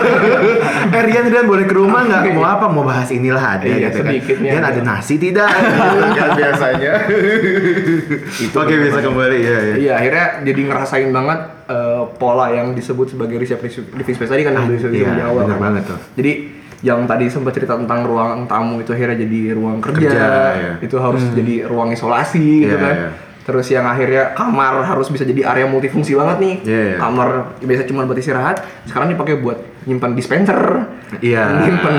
eh 0.95 1.01
Rian, 1.03 1.25
Rian 1.27 1.45
boleh 1.45 1.65
ke 1.65 1.75
rumah 1.75 2.01
nggak? 2.03 2.21
Mau 2.31 2.45
apa? 2.45 2.65
Mau 2.67 2.83
bahas 2.83 3.11
inilah 3.11 3.59
ada 3.59 3.65
Iya, 3.65 3.91
gitu 3.91 3.99
kan. 3.99 4.11
sedikitnya 4.13 4.51
Rian 4.55 4.63
ada. 4.63 4.81
nasi 4.81 5.15
tidak? 5.17 5.49
Gitu 5.83 6.09
kan 6.15 6.29
biasanya. 6.35 6.93
Oke 8.53 8.73
bisa 8.79 8.99
kembali 8.99 9.37
ya. 9.39 9.57
ya. 9.59 9.75
Iya, 9.77 9.93
akhirnya 9.99 10.25
jadi 10.43 10.61
ngerasain 10.69 11.09
banget 11.09 11.39
eh, 11.67 12.03
pola 12.17 12.47
yang 12.49 12.71
disebut 12.71 13.11
sebagai 13.11 13.35
reshape 13.37 13.67
living 13.93 14.15
space 14.15 14.31
tadi 14.31 14.43
kan 14.43 14.53
yang 14.53 14.69
disebut 14.69 14.95
iya, 14.95 15.11
di 15.11 15.23
awal. 15.23 15.43
bener 15.45 15.57
kan. 15.57 15.63
banget 15.63 15.83
tuh. 15.87 15.99
Jadi 16.15 16.31
yang 16.83 17.07
tadi 17.07 17.31
sempat 17.31 17.55
cerita 17.55 17.79
tentang 17.79 18.03
ruang 18.03 18.43
tamu 18.43 18.83
itu 18.83 18.91
akhirnya 18.91 19.23
jadi 19.23 19.55
ruang 19.55 19.79
kerja, 19.79 20.03
Kerja, 20.03 20.27
iya. 20.53 20.71
itu 20.83 20.95
harus 20.99 21.23
jadi 21.31 21.63
ruang 21.63 21.89
isolasi 21.89 22.67
gitu 22.67 22.75
Iya, 22.75 22.83
kan. 22.83 22.95
iya. 22.99 23.09
Terus 23.43 23.67
yang 23.67 23.83
akhirnya 23.83 24.31
kamar 24.35 24.83
harus 24.83 25.07
bisa 25.07 25.23
jadi 25.23 25.43
area 25.43 25.67
multifungsi 25.67 26.15
banget 26.15 26.37
nih. 26.39 26.55
Iya, 26.63 26.81
iya. 26.85 26.97
Kamar 26.99 27.27
biasa 27.59 27.83
cuma 27.83 28.03
buat 28.03 28.15
istirahat, 28.15 28.63
sekarang 28.83 29.11
dipakai 29.11 29.35
buat 29.35 29.59
nyimpan 29.83 30.11
dispenser, 30.13 30.59
Iya. 31.19 31.67
nyimpan 31.67 31.95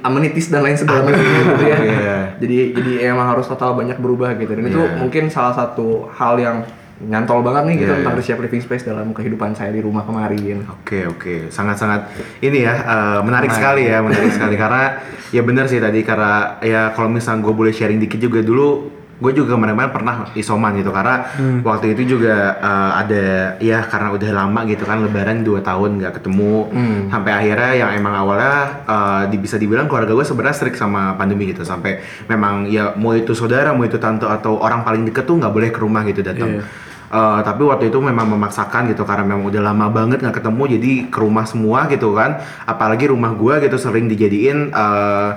amenities 0.00 0.48
dan 0.48 0.64
lain 0.64 0.76
sebagainya 0.76 1.16
gitu 1.52 1.64
ya. 1.64 1.78
Iya. 1.80 2.16
Jadi 2.40 2.56
jadi 2.72 2.92
emang 3.12 3.28
harus 3.28 3.44
total 3.44 3.72
banyak 3.72 3.96
berubah 3.96 4.36
gitu. 4.36 4.52
Dan 4.52 4.64
itu 4.68 4.80
Iya. 4.80 4.96
mungkin 4.96 5.28
salah 5.28 5.52
satu 5.52 6.08
hal 6.12 6.36
yang 6.36 6.56
nyantol 6.96 7.44
banget 7.44 7.62
nih 7.68 7.74
gitu 7.76 7.92
Iya, 7.92 7.96
tentang 8.00 8.14
iya. 8.16 8.20
reshape 8.24 8.40
living 8.48 8.62
space 8.64 8.84
dalam 8.88 9.12
kehidupan 9.12 9.52
saya 9.52 9.68
di 9.68 9.84
rumah 9.84 10.00
kemarin. 10.08 10.64
Oke 10.80 11.04
oke 11.04 11.52
sangat-sangat 11.52 12.08
ini 12.40 12.64
ya 12.64 12.72
eh, 12.72 13.20
menarik 13.20 13.52
sekali 13.52 13.84
ya 13.84 14.00
menarik 14.00 14.32
sekali 14.32 14.56
karena 14.56 14.96
ya 15.28 15.42
benar 15.44 15.68
sih 15.68 15.76
tadi 15.76 16.00
karena 16.00 16.56
ya 16.64 16.96
kalau 16.96 17.12
misalnya 17.12 17.44
gue 17.44 17.52
boleh 17.52 17.72
sharing 17.74 18.00
dikit 18.00 18.16
juga 18.16 18.40
dulu 18.40 18.95
gue 19.16 19.32
juga 19.32 19.56
kemarin-kemarin 19.56 19.90
pernah 19.90 20.14
isoman 20.32 20.76
gitu 20.76 20.92
karena 20.92 21.24
waktu 21.62 21.92
itu 21.92 22.14
juga 22.14 22.34
eh, 22.54 22.90
ada 22.94 23.24
ya 23.58 23.80
karena 23.82 24.12
udah 24.12 24.28
lama 24.30 24.60
gitu 24.64 24.84
kan 24.84 25.00
lebaran 25.00 25.40
2 25.40 25.56
tahun 25.60 25.90
nggak 25.96 26.12
ketemu. 26.14 26.68
Sampai 27.08 27.32
akhirnya 27.32 27.70
yang 27.74 27.90
emang 27.92 28.12
awalnya 28.14 28.54
eh, 28.84 29.22
di- 29.28 29.38
bisa 29.38 29.56
dibilang 29.56 29.86
keluarga 29.86 30.12
gue 30.12 30.20
sebenarnya 30.22 30.52
strict 30.54 30.76
sama 30.76 31.14
pandemi 31.14 31.48
gitu. 31.48 31.62
Sampai 31.62 31.98
memang 32.26 32.66
ya 32.66 32.92
mau 32.92 33.12
itu 33.12 33.32
saudara 33.32 33.72
mau 33.72 33.82
itu 33.82 33.96
tante 33.96 34.24
atau 34.24 34.56
orang 34.56 34.82
paling 34.82 35.02
deket 35.04 35.24
tuh 35.24 35.36
nggak 35.36 35.50
boleh 35.50 35.70
ke 35.70 35.80
rumah 35.80 36.04
gitu 36.04 36.20
datang. 36.20 36.60
Eh, 37.06 37.40
tapi 37.40 37.62
waktu 37.62 37.88
itu 37.88 37.96
memang 37.96 38.26
memaksakan 38.28 38.90
gitu 38.90 39.02
karena 39.02 39.24
memang 39.24 39.46
udah 39.46 39.62
lama 39.62 39.86
banget 39.88 40.20
nggak 40.20 40.36
ketemu 40.36 40.62
jadi 40.74 40.92
ke 41.06 41.18
rumah 41.18 41.46
semua 41.46 41.86
gitu 41.86 42.12
kan. 42.12 42.36
Apalagi 42.64 43.08
rumah 43.08 43.32
gua 43.32 43.62
gitu 43.62 43.78
sering 43.78 44.06
dijadiin 44.06 44.74
eh, 44.74 45.30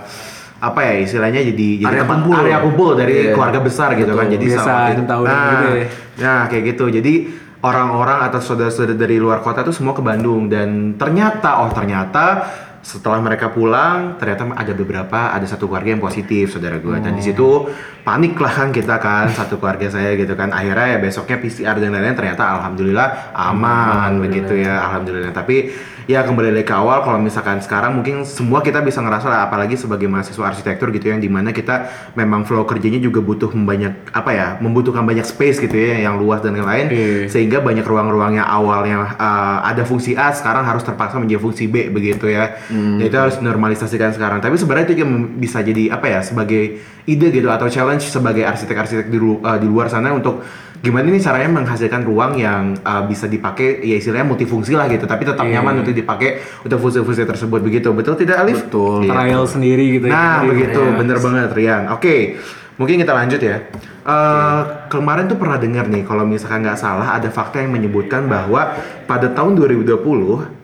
apa 0.60 0.80
ya 0.84 0.94
istilahnya 1.00 1.40
jadi 1.40 1.68
jadi 1.80 1.88
Area 1.88 2.02
tempat 2.04 2.18
kumpul. 2.20 2.36
area 2.36 2.58
kumpul 2.60 2.92
dari 2.94 3.14
Iya. 3.16 3.32
keluarga 3.32 3.60
besar 3.64 3.90
gitu 3.96 4.12
kan. 4.12 4.28
Jadi 4.28 4.46
Kebiasaan 4.46 4.68
sama 4.68 4.92
itu 4.92 5.04
tahunan 5.08 5.32
nah, 5.32 5.48
gitu 5.48 5.68
ya. 5.72 5.86
nah 6.20 6.42
kayak 6.52 6.64
gitu. 6.76 6.86
Jadi 6.92 7.14
orang-orang 7.60 8.20
atau 8.28 8.40
saudara-saudara 8.40 8.96
dari 8.96 9.18
luar 9.20 9.40
kota 9.40 9.64
tuh 9.64 9.72
semua 9.72 9.96
ke 9.96 10.04
Bandung. 10.04 10.52
Dan 10.52 11.00
ternyata 11.00 11.64
oh 11.64 11.72
ternyata 11.72 12.44
setelah 12.80 13.20
mereka 13.20 13.52
pulang 13.52 14.16
ternyata 14.16 14.56
ada 14.56 14.72
beberapa 14.72 15.36
ada 15.36 15.44
satu 15.44 15.68
keluarga 15.68 15.96
yang 15.96 16.04
positif 16.04 16.52
saudara 16.52 16.76
gue. 16.76 16.96
Dan 17.00 17.16
di 17.16 17.24
situ 17.24 17.68
panik 18.04 18.36
lah 18.36 18.52
kan 18.52 18.72
kita 18.72 19.00
kan 19.00 19.32
satu 19.40 19.60
keluarga 19.60 19.88
saya 19.88 20.16
gitu 20.16 20.36
kan. 20.36 20.52
Akhirnya 20.52 20.96
ya 20.96 21.00
besoknya 21.00 21.40
PCR 21.40 21.80
dan 21.80 21.96
lain-lain 21.96 22.20
ternyata 22.20 22.44
alhamdulillah 22.60 23.32
aman 23.32 24.20
begitu 24.20 24.60
ya 24.60 24.80
alhamdulillah. 24.92 25.32
Tapi 25.32 25.72
ya 26.10 26.26
kembali 26.26 26.50
lagi 26.50 26.66
ke 26.66 26.74
awal 26.74 27.06
kalau 27.06 27.22
misalkan 27.22 27.62
sekarang 27.62 27.94
mungkin 27.94 28.26
semua 28.26 28.66
kita 28.66 28.82
bisa 28.82 28.98
ngerasa 28.98 29.30
lah 29.30 29.46
apalagi 29.46 29.78
sebagai 29.78 30.10
mahasiswa 30.10 30.42
arsitektur 30.42 30.90
gitu 30.90 31.06
ya 31.06 31.14
yang 31.14 31.22
di 31.22 31.30
mana 31.30 31.54
kita 31.54 31.86
memang 32.18 32.50
flow 32.50 32.66
kerjanya 32.66 32.98
juga 32.98 33.22
butuh 33.22 33.54
banyak 33.54 34.10
apa 34.10 34.32
ya 34.34 34.48
membutuhkan 34.58 35.06
banyak 35.06 35.22
space 35.22 35.62
gitu 35.62 35.78
ya 35.78 36.10
yang 36.10 36.18
luas 36.18 36.42
dan 36.42 36.58
lain-lain 36.58 36.90
Iya. 36.90 37.30
sehingga 37.30 37.62
banyak 37.62 37.86
ruang-ruang 37.86 38.42
yang 38.42 38.50
awalnya 38.50 39.14
uh, 39.22 39.62
ada 39.62 39.86
fungsi 39.86 40.18
A 40.18 40.34
sekarang 40.34 40.66
harus 40.66 40.82
terpaksa 40.82 41.22
menjadi 41.22 41.46
fungsi 41.46 41.70
B 41.70 41.94
begitu 41.94 42.26
ya. 42.26 42.58
Ya, 42.98 43.06
itu 43.06 43.14
harus 43.14 43.38
normalisasikan 43.38 44.10
sekarang. 44.10 44.42
Tapi 44.42 44.58
sebenarnya 44.58 44.90
itu 44.90 45.06
juga 45.06 45.14
bisa 45.38 45.62
jadi 45.62 45.94
apa 45.94 46.10
ya 46.10 46.20
sebagai 46.26 46.82
ide 47.06 47.30
gitu 47.30 47.54
atau 47.54 47.70
challenge 47.70 48.10
sebagai 48.10 48.42
arsitek-arsitek 48.42 49.08
di, 49.08 49.18
lu- 49.22 49.42
uh, 49.42 49.62
di 49.62 49.70
luar 49.70 49.94
sana 49.94 50.10
untuk 50.10 50.42
gimana 50.80 51.12
nih 51.12 51.20
caranya 51.20 51.52
menghasilkan 51.52 52.02
ruang 52.04 52.40
yang 52.40 52.72
uh, 52.82 53.04
bisa 53.04 53.28
dipakai 53.28 53.84
ya 53.84 54.00
istilahnya 54.00 54.24
multifungsi 54.24 54.80
lah 54.80 54.88
gitu 54.88 55.04
tapi 55.04 55.28
tetap 55.28 55.44
Iya. 55.44 55.60
nyaman 55.60 55.84
untuk 55.84 55.92
dipakai 55.92 56.40
untuk 56.64 56.80
fungsi-fungsi 56.80 57.28
tersebut 57.28 57.60
begitu. 57.60 57.92
Betul 57.92 58.16
tidak 58.16 58.40
Alif? 58.40 58.64
Betul. 58.64 59.04
Trial 59.06 59.44
sendiri 59.44 60.00
gitu 60.00 60.08
ya. 60.08 60.14
Nah, 60.14 60.36
Jadi, 60.40 60.48
begitu, 60.56 60.80
ya. 60.80 60.96
bener 60.96 61.18
banget 61.20 61.50
Rian. 61.52 61.84
Oke, 61.92 62.40
mungkin 62.76 62.96
kita 62.96 63.12
lanjut 63.12 63.42
ya. 63.44 63.58
Eh, 64.00 64.62
Kemarin 64.90 65.30
tuh 65.30 65.38
pernah 65.38 65.62
dengar 65.62 65.86
nih, 65.86 66.02
kalau 66.02 66.26
misalkan 66.26 66.66
nggak 66.66 66.80
salah 66.80 67.14
ada 67.14 67.30
fakta 67.30 67.62
yang 67.62 67.70
menyebutkan 67.70 68.26
bahwa 68.26 68.74
pada 69.06 69.30
tahun 69.30 69.54
2020 69.54 70.02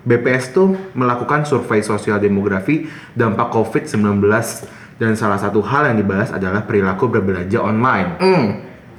BPS 0.01 0.49
tuh 0.49 0.73
melakukan 0.95 1.45
survei 1.45 1.85
sosial 1.85 2.17
demografi 2.17 2.89
dampak 3.13 3.53
COVID-19 3.53 4.25
dan 4.97 5.13
salah 5.13 5.37
satu 5.37 5.61
hal 5.61 5.91
yang 5.91 5.99
dibahas 5.99 6.31
adalah 6.31 6.63
perilaku 6.63 7.05
berbelanja 7.05 7.59
online. 7.59 8.09
Hmm. 8.17 8.45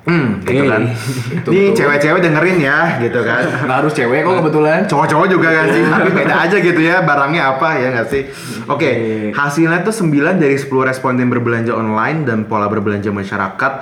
Hmm, 0.06 0.38
gitu 0.46 0.70
kan. 0.70 0.82
Ini 1.50 1.74
cewek-cewek 1.74 2.20
dengerin 2.22 2.58
ya, 2.62 3.02
gitu 3.02 3.26
kan. 3.26 3.42
Nggak 3.66 3.78
harus 3.82 3.92
cewek 3.92 4.22
kok 4.22 4.34
kebetulan. 4.38 4.80
Cowok-cowok 4.86 5.26
juga 5.26 5.48
kan 5.50 5.66
sih, 5.74 5.82
tapi 5.82 6.10
beda 6.14 6.34
aja 6.46 6.56
gitu 6.62 6.80
ya 6.80 7.02
barangnya 7.02 7.42
apa 7.58 7.68
ya 7.82 7.88
nggak 7.90 8.08
sih? 8.08 8.22
Oke, 8.70 8.90
hasilnya 9.34 9.82
tuh 9.82 9.90
9 9.90 10.38
dari 10.38 10.54
10 10.54 10.70
responden 10.70 11.26
berbelanja 11.26 11.74
online 11.74 12.22
dan 12.22 12.46
pola 12.46 12.70
berbelanja 12.70 13.10
masyarakat 13.10 13.72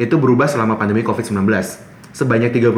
itu 0.00 0.16
berubah 0.16 0.48
selama 0.48 0.80
pandemi 0.80 1.04
COVID-19. 1.04 1.44
Sebanyak 2.14 2.54
31% 2.54 2.72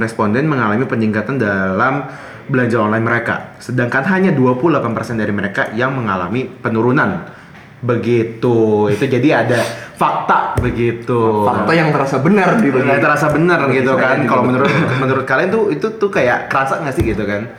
responden 0.00 0.48
mengalami 0.50 0.88
peningkatan 0.90 1.38
dalam 1.38 2.08
belanja 2.50 2.82
online 2.82 3.04
mereka, 3.06 3.54
sedangkan 3.62 4.02
hanya 4.10 4.34
28% 4.34 5.20
dari 5.20 5.30
mereka 5.30 5.70
yang 5.78 5.94
mengalami 5.94 6.50
penurunan. 6.50 7.30
Begitu, 7.80 8.90
itu 8.92 9.04
jadi 9.08 9.44
ada 9.46 9.60
fakta 10.00 10.56
begitu. 10.56 11.44
Fakta 11.44 11.72
yang 11.76 11.92
terasa 11.92 12.16
benar 12.24 12.56
di 12.56 12.72
Nggak 12.72 13.04
terasa 13.04 13.26
benar 13.28 13.68
gitu 13.68 13.92
kan. 14.00 14.16
Kalau 14.24 14.42
menurut 14.48 14.72
menurut 15.04 15.24
kalian 15.28 15.52
tuh 15.52 15.68
itu 15.68 15.86
tuh 16.00 16.08
kayak 16.08 16.48
kerasa 16.48 16.80
nggak 16.80 16.94
sih 16.96 17.04
gitu 17.04 17.28
kan? 17.28 17.52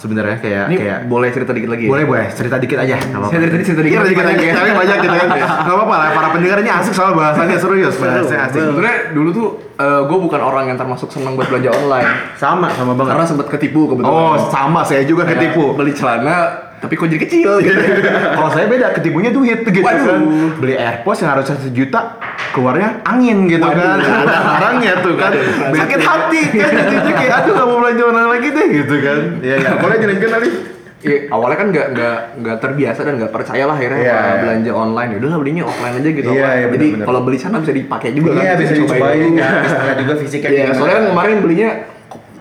Sebenarnya 0.00 0.42
kayak 0.42 0.64
Ini 0.66 0.76
kayak 0.82 0.98
boleh 1.06 1.30
cerita 1.30 1.54
dikit 1.54 1.70
lagi. 1.70 1.86
ya? 1.86 1.90
boleh 1.94 2.04
boleh 2.08 2.26
cerita 2.34 2.56
dikit 2.58 2.74
aja. 2.74 2.98
apa-apa. 2.98 3.28
Saya 3.30 3.38
dari 3.38 3.52
tadi 3.54 3.64
cerita 3.70 3.82
dikit. 3.86 3.94
Iya, 3.94 4.02
dikit 4.02 4.18
banyak 4.18 4.34
aja. 4.34 4.42
ya. 4.42 4.54
Tapi 4.58 4.70
banyak 4.74 4.96
gitu 4.98 5.14
kan. 5.14 5.28
Gak 5.68 5.74
apa-apa 5.78 5.94
lah. 5.94 6.08
Para 6.10 6.28
pendengar 6.34 6.58
ini 6.58 6.70
asik 6.74 6.94
soal 6.96 7.12
bahasannya 7.14 7.58
serius. 7.60 7.94
Bahasanya 8.02 8.40
asik. 8.50 8.60
Sebenarnya 8.66 8.98
dulu 9.14 9.28
tuh 9.30 9.46
gue 9.82 10.18
bukan 10.18 10.40
orang 10.42 10.64
yang 10.72 10.78
termasuk 10.80 11.06
senang 11.12 11.34
buat 11.34 11.46
belanja 11.46 11.70
online 11.76 12.08
Sama 12.34 12.70
sama 12.72 12.94
banget. 12.94 13.10
karena 13.14 13.26
sempat 13.28 13.46
ketipu 13.52 13.80
kebetulan. 13.86 14.10
Oh 14.10 14.34
sama 14.50 14.80
saya 14.82 15.04
juga 15.04 15.22
ketipu. 15.22 15.70
Beli 15.76 15.94
celana 15.94 16.71
tapi 16.82 16.98
kok 16.98 17.06
jadi 17.06 17.20
kecil 17.22 17.50
gitu. 17.62 17.78
Kalau 18.36 18.50
saya 18.50 18.66
beda, 18.66 18.90
ketipunya 18.90 19.30
duit 19.30 19.62
gitu 19.62 19.86
Waduh. 19.86 20.02
kan. 20.02 20.20
Beli 20.58 20.74
AirPods 20.74 21.22
yang 21.22 21.30
harus 21.38 21.46
satu 21.46 21.70
juta, 21.70 22.18
keluarnya 22.50 22.98
angin 23.06 23.46
gitu 23.46 23.62
Waduh. 23.62 23.78
kan. 23.78 23.98
Ada 24.02 24.38
barangnya 24.42 24.92
tuh 24.98 25.14
kan. 25.14 25.30
Sakit 25.70 26.00
hati 26.02 26.40
kan 26.50 26.70
jadinya 26.74 27.12
kayak 27.14 27.34
aduh 27.38 27.52
gak 27.54 27.66
mau 27.70 27.78
belanja 27.86 28.02
online 28.02 28.30
lagi 28.34 28.48
deh 28.50 28.66
gitu 28.82 28.94
kan. 28.98 29.18
Iya 29.38 29.54
ya, 29.62 29.70
boleh 29.78 29.96
jelaskan 30.02 30.30
Alif. 30.34 30.54
Iya, 31.02 31.18
awalnya 31.34 31.58
kan 31.58 31.68
nggak 31.74 31.86
nggak 31.98 32.18
nggak 32.46 32.56
terbiasa 32.62 33.00
dan 33.02 33.18
nggak 33.18 33.32
percaya 33.34 33.66
lah 33.66 33.74
akhirnya 33.74 33.98
Iya, 34.06 34.18
iya. 34.22 34.34
belanja 34.38 34.70
online. 34.70 35.10
Ya 35.10 35.18
udahlah 35.18 35.38
belinya 35.42 35.62
offline 35.66 35.94
aja 35.98 36.10
gitu. 36.14 36.30
Iya, 36.30 36.42
kan. 36.46 36.54
iya, 36.58 36.66
Jadi 36.70 36.86
kalau 37.02 37.20
beli 37.26 37.38
sana 37.42 37.56
bisa 37.58 37.74
dipakai 37.74 38.10
juga 38.14 38.30
kan. 38.38 38.42
Iya 38.42 38.52
bisa 38.58 38.72
dicobain. 38.74 39.02
dicobain 39.02 39.32
kan. 39.34 39.52
Bisa 39.66 39.94
juga 39.98 40.14
fisiknya. 40.18 40.50
Iya, 40.50 40.66
soalnya 40.74 40.94
kan 40.98 41.04
kemarin 41.10 41.36
belinya 41.42 41.70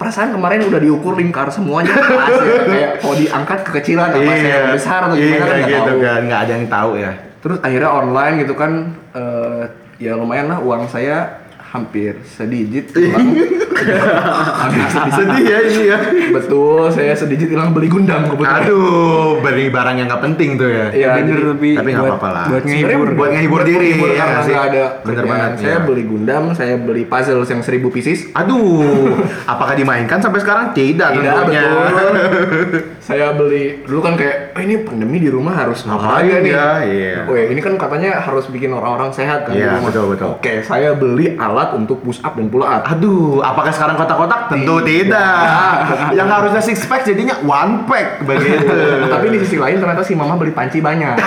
perasaan 0.02 0.34
kemarin 0.34 0.66
udah 0.66 0.82
diukur 0.82 1.14
lingkar 1.14 1.54
semuanya 1.54 1.94
ya. 1.94 2.26
kayak 2.74 2.92
mau 3.06 3.14
diangkat 3.14 3.60
kekecilan 3.70 4.10
apa 4.10 4.34
saya 4.34 4.58
besar 4.74 5.00
atau 5.06 5.16
gimana 5.16 5.30
iya, 5.30 5.38
kan 5.38 5.58
nggak 5.62 5.70
gitu 5.70 5.94
tahu. 5.94 6.02
kan, 6.02 6.20
nggak 6.26 6.42
ada 6.42 6.52
yang 6.58 6.66
tahu 6.66 6.92
ya. 6.98 7.12
Terus 7.42 7.58
akhirnya 7.62 7.92
online 7.94 8.36
gitu 8.42 8.54
kan 8.58 8.72
eh, 9.14 9.62
ya 10.02 10.18
lumayan 10.18 10.50
lah 10.50 10.58
uang 10.58 10.90
saya 10.90 11.41
hampir 11.72 12.20
sedikit 12.28 12.92
hilang. 12.94 13.32
Sedih 15.12 15.42
ya 15.44 15.58
ini 15.64 15.84
ya. 15.88 15.98
Betul, 16.30 16.92
saya 16.92 17.16
sedikit 17.16 17.48
hilang 17.48 17.72
beli 17.72 17.88
Gundam 17.88 18.28
kebetulan. 18.28 18.62
Aduh, 18.62 19.42
beli 19.42 19.68
barang 19.68 19.96
yang 19.96 20.06
nggak 20.06 20.22
penting 20.22 20.54
tuh 20.54 20.70
ya. 20.70 20.86
Iya, 20.92 21.08
bener 21.18 21.26
jadi- 21.34 21.48
tapi, 21.50 21.70
tapi 21.74 21.90
nggak 21.90 22.04
buat- 22.04 22.14
apa-apa 22.14 22.30
lah. 22.30 22.46
Buat 22.48 22.64
ngehibur. 22.64 23.08
buat 23.16 23.30
ngehibur 23.32 23.62
diri, 23.64 23.90
ya 23.90 24.06
karena 24.14 24.22
nggak 24.28 24.44
sih? 24.44 24.54
ada 24.54 24.84
Bener 25.02 25.16
kerjaan. 25.18 25.26
banget, 25.26 25.52
Saya 25.58 25.72
iya. 25.72 25.80
beli 25.82 26.04
Gundam, 26.04 26.44
saya 26.54 26.76
beli 26.78 27.04
puzzle 27.06 27.42
yang 27.44 27.62
1000 27.64 27.90
pieces. 27.90 28.20
Aduh, 28.34 29.18
apakah 29.52 29.74
dimainkan 29.74 30.20
sampai 30.20 30.40
sekarang? 30.40 30.66
Tidak, 30.72 31.10
Tidak 31.10 31.34
tentunya. 31.34 31.64
betul. 31.66 32.14
saya 33.02 33.34
beli 33.34 33.82
dulu 33.82 33.98
kan 34.00 34.14
kayak, 34.14 34.54
oh 34.54 34.62
ini 34.62 34.86
pandemi 34.86 35.18
di 35.18 35.26
rumah 35.26 35.58
harus 35.58 35.82
Ngapain 35.82 36.22
ngapain 36.22 36.38
nih? 36.40 36.54
ya? 36.54 36.70
Iya. 36.80 37.18
Oh 37.26 37.34
ya, 37.34 37.50
ini 37.50 37.58
kan 37.58 37.74
katanya 37.74 38.22
harus 38.22 38.46
bikin 38.46 38.70
orang-orang 38.70 39.10
sehat 39.10 39.44
kan 39.44 39.52
di 39.52 39.58
Iya, 39.58 39.74
rumah. 39.74 39.90
betul, 39.90 40.06
betul. 40.14 40.30
Oke, 40.38 40.54
saya 40.62 40.94
beli 40.94 41.34
alat 41.34 41.74
untuk 41.74 41.98
push 42.00 42.22
up 42.22 42.38
dan 42.38 42.46
pull 42.48 42.62
up. 42.62 42.86
Aduh, 42.86 43.42
apakah 43.42 43.74
sekarang 43.74 43.98
kotak-kotak? 43.98 44.48
Tentu 44.48 44.86
tidak. 44.86 45.42
yang 46.14 46.30
harusnya 46.30 46.62
six 46.62 46.86
pack 46.86 47.02
jadinya 47.02 47.42
one 47.42 47.84
pack 47.84 48.22
begitu. 48.22 48.70
Tapi 49.14 49.26
di 49.28 49.38
sisi 49.42 49.58
lain 49.58 49.76
ternyata 49.76 50.06
si 50.06 50.14
mama 50.14 50.38
beli 50.38 50.54
panci 50.54 50.78
banyak. 50.78 51.18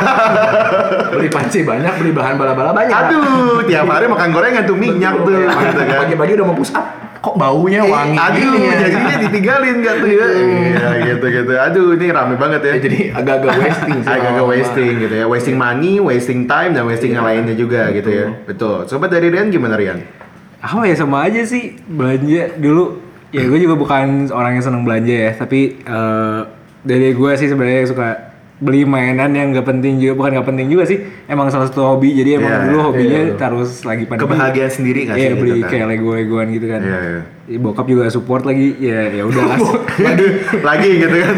beli 1.15 1.29
panci 1.29 1.61
banyak, 1.63 1.93
beli 1.99 2.13
bahan 2.13 2.39
bala-bala 2.39 2.71
banyak. 2.71 2.95
Aduh, 2.95 3.67
tiap 3.67 3.91
hari 3.91 4.07
makan 4.07 4.31
gorengan 4.31 4.63
tuh 4.63 4.79
minyak 4.79 5.15
tuh, 5.19 5.43
Betul. 5.43 5.59
gitu 5.59 5.83
kan. 5.85 5.99
Pagi-pagi 6.07 6.33
udah 6.35 6.47
mau 6.47 6.55
push 6.55 6.71
up, 6.71 6.87
kok 7.25 7.37
baunya 7.41 7.81
wangi. 7.81 8.21
Aduh, 8.21 8.53
ya? 8.61 8.75
jadinya 8.85 9.17
ditinggalin 9.25 9.77
gak 9.81 9.97
tuh 10.05 10.11
ya? 10.13 10.27
Iya, 10.29 10.89
gitu 11.09 11.27
gitu. 11.33 11.53
Aduh, 11.57 11.87
ini 11.97 12.07
rame 12.13 12.37
banget 12.37 12.61
ya. 12.61 12.73
Ya, 12.77 12.79
jadi 12.85 12.99
agak-agak 13.17 13.53
wasting 13.65 13.99
sih. 14.05 14.11
agak-agak 14.13 14.47
wasting 14.53 14.95
gitu 15.01 15.15
ya, 15.17 15.25
wasting 15.25 15.57
money, 15.57 15.97
wasting 16.05 16.41
time 16.45 16.77
dan 16.77 16.85
wasting 16.85 17.17
yang 17.17 17.25
lainnya 17.25 17.57
juga 17.57 17.89
gitu 17.97 18.11
ya. 18.13 18.27
Betul. 18.45 18.85
Sobat 18.85 19.09
dari 19.09 19.33
Rian 19.33 19.49
gimana 19.49 19.81
Rian? 19.81 20.25
apa 20.65 20.89
ya 20.89 20.97
sama 20.97 21.29
aja 21.29 21.45
sih 21.45 21.77
belanja 21.85 22.57
dulu 22.57 22.97
ya 23.37 23.45
gue 23.45 23.59
juga 23.61 23.77
bukan 23.77 24.33
orang 24.33 24.57
yang 24.57 24.65
seneng 24.65 24.81
belanja 24.81 25.13
ya 25.13 25.31
tapi 25.37 25.77
eh, 25.77 26.41
dari 26.81 27.13
gue 27.13 27.31
sih 27.37 27.53
sebenarnya 27.53 27.85
suka 27.85 28.09
beli 28.57 28.83
mainan 28.83 29.31
yang 29.31 29.51
gak 29.51 29.67
penting 29.67 29.99
juga 29.99 30.14
bukan 30.14 30.31
gak 30.37 30.47
penting 30.47 30.71
juga 30.71 30.87
sih 30.87 30.99
emang 31.27 31.51
salah 31.51 31.67
satu 31.67 31.83
hobi 31.85 32.14
jadi 32.14 32.38
emang 32.38 32.49
Iya, 32.49 32.61
dulu 32.64 32.77
iya, 32.77 32.85
hobinya 32.85 33.21
iya. 33.21 33.35
terus 33.35 33.71
lagi 33.83 34.05
pandemi 34.05 34.31
Kebahagiaan 34.31 34.71
sendiri 34.71 35.01
nggak 35.05 35.17
sih 35.17 35.21
iya 35.21 35.31
gitu 35.31 35.43
beli 35.43 35.59
kan? 35.59 35.69
kayak 35.69 35.87
lego 35.88 36.11
legoan 36.12 36.49
gitu 36.51 36.67
kan 36.69 36.81
Iya, 36.81 36.99
iya. 37.03 37.23
Ya, 37.45 37.59
bokap 37.59 37.85
juga 37.85 38.09
support 38.09 38.43
lagi 38.43 38.73
ya 38.79 39.11
ya 39.11 39.23
udah 39.23 39.45
lagi 40.09 40.27
lagi 40.62 40.90
gitu 40.97 41.17
kan. 41.19 41.35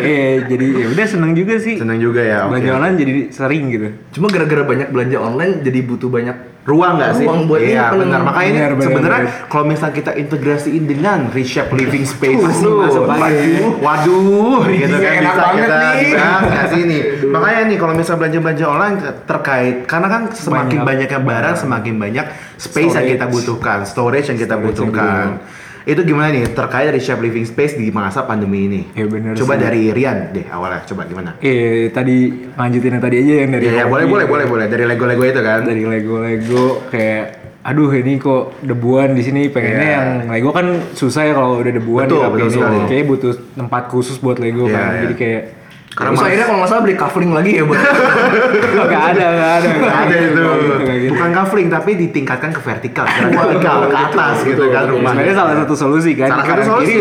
eh 0.00 0.34
jadi 0.50 0.66
ya 0.70 0.86
udah 0.88 1.04
seneng 1.04 1.32
juga 1.34 1.54
sih 1.56 1.76
Seneng 1.76 1.98
juga 1.98 2.22
ya. 2.22 2.46
belanja 2.46 2.70
online 2.72 2.96
jadi 2.96 3.12
sering 3.28 3.62
gitu 3.68 3.86
Cuma 4.12 4.26
gara-gara 4.28 4.62
banyak 4.62 4.88
belanja 4.88 5.18
online 5.18 5.52
jadi 5.60 5.78
butuh 5.82 6.08
banyak 6.08 6.36
ruang 6.60 6.92
nggak 6.96 7.12
sih? 7.14 7.24
Ruang 7.24 7.48
buat 7.48 7.60
iya, 7.60 7.88
benar. 7.90 8.20
Makanya 8.20 8.46
ini 8.46 8.52
Benar, 8.52 8.70
benar, 8.70 8.84
sebenarnya 8.84 9.20
benar. 9.24 9.48
kalau 9.48 9.64
misal 9.64 9.88
kita 9.90 10.12
integrasiin 10.12 10.84
dengan 10.84 11.18
reshape 11.28 11.72
living 11.72 12.04
space, 12.04 12.36
Masih 12.38 12.68
Waduh, 13.00 13.80
waduh, 13.80 14.60
gitu 14.68 14.94
kan 14.94 15.12
Enak 15.18 15.24
bisa 15.26 15.40
banget 15.40 15.60
kita 15.62 15.76
nih. 15.80 16.00
bisa 16.04 16.26
kasih 16.52 16.82
nih. 16.84 17.00
Makanya 17.26 17.60
nih 17.64 17.76
kalau 17.76 17.94
misal 17.94 18.14
belanja-belanja 18.16 18.64
online 18.66 18.96
terkait 19.24 19.76
karena 19.84 20.08
kan 20.08 20.22
semakin 20.30 20.78
Banyak. 20.80 20.88
banyaknya 20.88 21.20
barang, 21.20 21.56
semakin 21.56 21.94
banyak 21.96 22.26
space 22.56 22.92
yang 22.92 23.06
kita 23.08 23.24
Storage. 23.24 23.34
butuhkan, 23.34 23.78
storage 23.82 24.26
yang 24.28 24.38
kita 24.38 24.54
Storage 24.54 24.60
yang 24.60 24.86
butuhkan. 24.92 25.26
Itu 25.82 26.00
gimana 26.02 26.28
nih 26.28 26.50
terkait 26.50 26.88
reshape 26.88 27.20
living 27.20 27.42
space 27.42 27.74
di 27.74 27.88
masa 27.88 28.22
pandemi 28.22 28.64
ini? 28.64 28.80
Ya, 28.92 29.04
benar 29.04 29.32
Coba 29.34 29.54
sih. 29.54 29.60
dari 29.60 29.82
Rian 29.88 30.28
deh 30.30 30.44
awalnya, 30.46 30.84
coba 30.84 31.02
gimana? 31.04 31.30
eh 31.38 31.88
tadi 31.88 32.16
lanjutin 32.52 32.90
yang 32.92 33.02
tadi 33.02 33.16
aja 33.18 33.34
yang 33.38 33.50
dari 33.50 33.64
Iya, 33.66 33.72
ya, 33.74 33.84
boleh, 33.86 34.04
boleh, 34.04 34.26
boleh, 34.26 34.46
boleh. 34.46 34.66
Dari 34.66 34.84
Lego-Lego 34.84 35.24
itu 35.24 35.40
kan? 35.40 35.60
dari 35.62 35.82
Lego-Lego 35.82 36.64
kayak 36.88 37.24
aduh 37.60 37.92
ini 37.92 38.16
kok 38.16 38.56
debuan 38.60 39.12
di 39.12 39.20
sini 39.20 39.48
pengennya 39.48 39.76
Iya. 39.82 39.92
yang 39.94 40.08
Lego 40.26 40.48
kan 40.50 40.66
susah 40.90 41.22
ya 41.22 41.32
kalau 41.34 41.60
udah 41.60 41.68
debuan 41.70 42.04
Betul, 42.04 42.16
dirapiin. 42.18 42.40
betul 42.40 42.50
sekali. 42.50 42.76
kayak 42.88 43.04
butuh 43.04 43.32
tempat 43.54 43.82
khusus 43.88 44.16
buat 44.16 44.36
Lego 44.36 44.64
Iya, 44.64 44.74
kan 44.74 44.88
iya. 44.90 45.00
jadi 45.02 45.14
kayak 45.14 45.42
Karena 45.90 46.14
Terus 46.14 46.22
akhirnya 46.22 46.46
kalau 46.46 46.58
nggak 46.62 46.70
salah 46.70 46.82
beli 46.86 46.94
kafling 46.94 47.32
lagi 47.34 47.50
ya 47.58 47.62
buat 47.66 47.82
nggak 48.90 49.04
ada 49.10 49.26
nggak 49.26 49.52
ada 49.58 49.68
Nggak 49.74 49.96
ada 50.06 50.16
itu. 50.22 50.42
Bukan 51.10 51.30
kafling 51.34 51.66
tapi 51.66 51.90
ditingkatkan 51.98 52.50
ke 52.54 52.60
vertikal, 52.62 53.04
ke 53.10 53.26
vertikal 53.34 53.76
ke 53.90 53.96
atas 53.98 54.36
gitu 54.46 54.62
kan 54.70 54.86
rumahnya. 54.86 55.26
sebenarnya 55.26 55.34
salah 55.34 55.54
satu 55.58 55.74
solusi 55.74 56.10
kan 56.14 56.28
Salah 56.30 56.46
satu 56.46 56.62
solusi. 56.62 56.94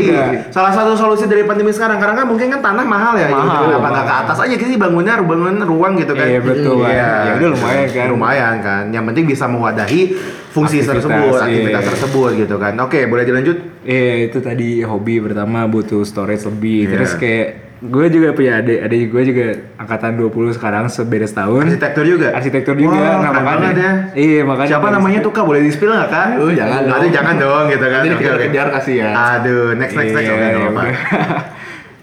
Salah 0.49 0.71
satu 0.73 0.91
solusi 0.97 1.23
dari 1.29 1.45
pandemi 1.45 1.69
sekarang 1.69 2.01
karena 2.01 2.17
kan 2.17 2.25
mungkin 2.25 2.49
kan 2.49 2.59
tanah 2.65 2.85
mahal 2.89 3.13
ya. 3.13 3.29
Mahal, 3.29 3.69
gitu. 3.69 3.77
Apa 3.77 3.87
nggak 3.93 4.05
ke 4.05 4.13
mahal. 4.13 4.25
atas 4.25 4.37
aja 4.41 4.55
kita 4.57 4.77
bangunnya 4.81 5.13
bangun 5.21 5.55
ruang 5.69 5.93
gitu 6.01 6.13
kan. 6.17 6.25
Iya, 6.25 6.39
betul. 6.41 6.81
Iya. 6.89 7.11
Ya 7.13 7.31
udah 7.37 7.49
lumayan 7.53 7.87
kan. 7.93 8.05
Lumayan 8.09 8.55
kan. 8.65 8.83
Yang 8.89 9.03
penting 9.13 9.25
bisa 9.29 9.45
mewadahi 9.45 10.01
fungsi 10.49 10.81
tersebut, 10.81 11.37
iya. 11.37 11.45
aktivitas 11.45 11.83
tersebut 11.93 12.31
gitu 12.41 12.55
kan. 12.57 12.73
Oke, 12.81 13.05
boleh 13.05 13.21
dilanjut? 13.21 13.79
eh 13.89 14.27
itu 14.27 14.43
tadi 14.43 14.83
hobi 14.83 15.23
pertama 15.23 15.63
butuh 15.63 16.03
storage 16.03 16.43
lebih 16.45 16.91
terus 16.91 17.15
kayak 17.15 17.68
gue 17.79 18.05
juga 18.09 18.35
punya 18.35 18.59
adik 18.59 18.79
adik 18.81 19.01
gue 19.07 19.23
juga 19.25 19.45
angkatan 19.77 20.19
20 20.19 20.51
sekarang 20.51 20.85
sebeda 20.85 21.23
setahun 21.23 21.63
Arsitektur 21.63 22.03
juga. 22.03 22.27
arsitektur 22.31 22.75
juga 22.75 22.91
Wah, 22.93 23.15
nah 23.21 23.31
makanya 23.33 23.71
ya. 23.71 23.91
iya 24.13 24.41
makanya 24.43 24.75
Siapa 24.75 24.83
dari 24.85 24.95
namanya 24.99 25.19
tuh 25.21 25.31
kak? 25.31 25.43
Boleh 25.43 25.61
di 25.61 25.71
spill 25.71 25.87
nggak 25.89 26.09
kan? 26.09 26.29
Oh, 26.37 26.51
jangan 26.51 26.79
dong. 26.83 26.93
Aduh, 26.93 27.09
jangan 27.09 27.35
dong 27.35 27.65
gitu 27.67 27.85
kan. 27.85 27.97
Nanti 27.97 28.09
Oke, 28.09 28.11
oke. 28.11 28.19
dikejar-kejar 28.19 28.67
kasihan. 28.69 29.13
Aduh, 29.15 29.65
next 29.73 29.95
next 29.95 30.11
next. 30.11 30.27
Iya, 30.27 30.33
Oke, 30.33 30.43
ya 30.43 30.49
apa-apa. 30.61 30.81
udah. 30.83 30.97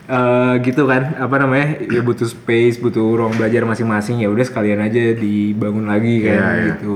Eh, 0.06 0.54
gitu 0.62 0.86
kan 0.86 1.18
apa 1.18 1.34
namanya 1.36 1.82
ya 1.82 1.98
butuh 1.98 2.24
space 2.24 2.78
butuh 2.78 3.18
ruang 3.18 3.34
belajar 3.34 3.66
masing-masing 3.66 4.22
ya 4.22 4.30
udah 4.30 4.46
sekalian 4.46 4.78
aja 4.78 5.02
dibangun 5.12 5.82
lagi 5.84 6.22
kan 6.22 6.30
Iya, 6.30 6.46
iya. 6.46 6.66
gitu 6.70 6.94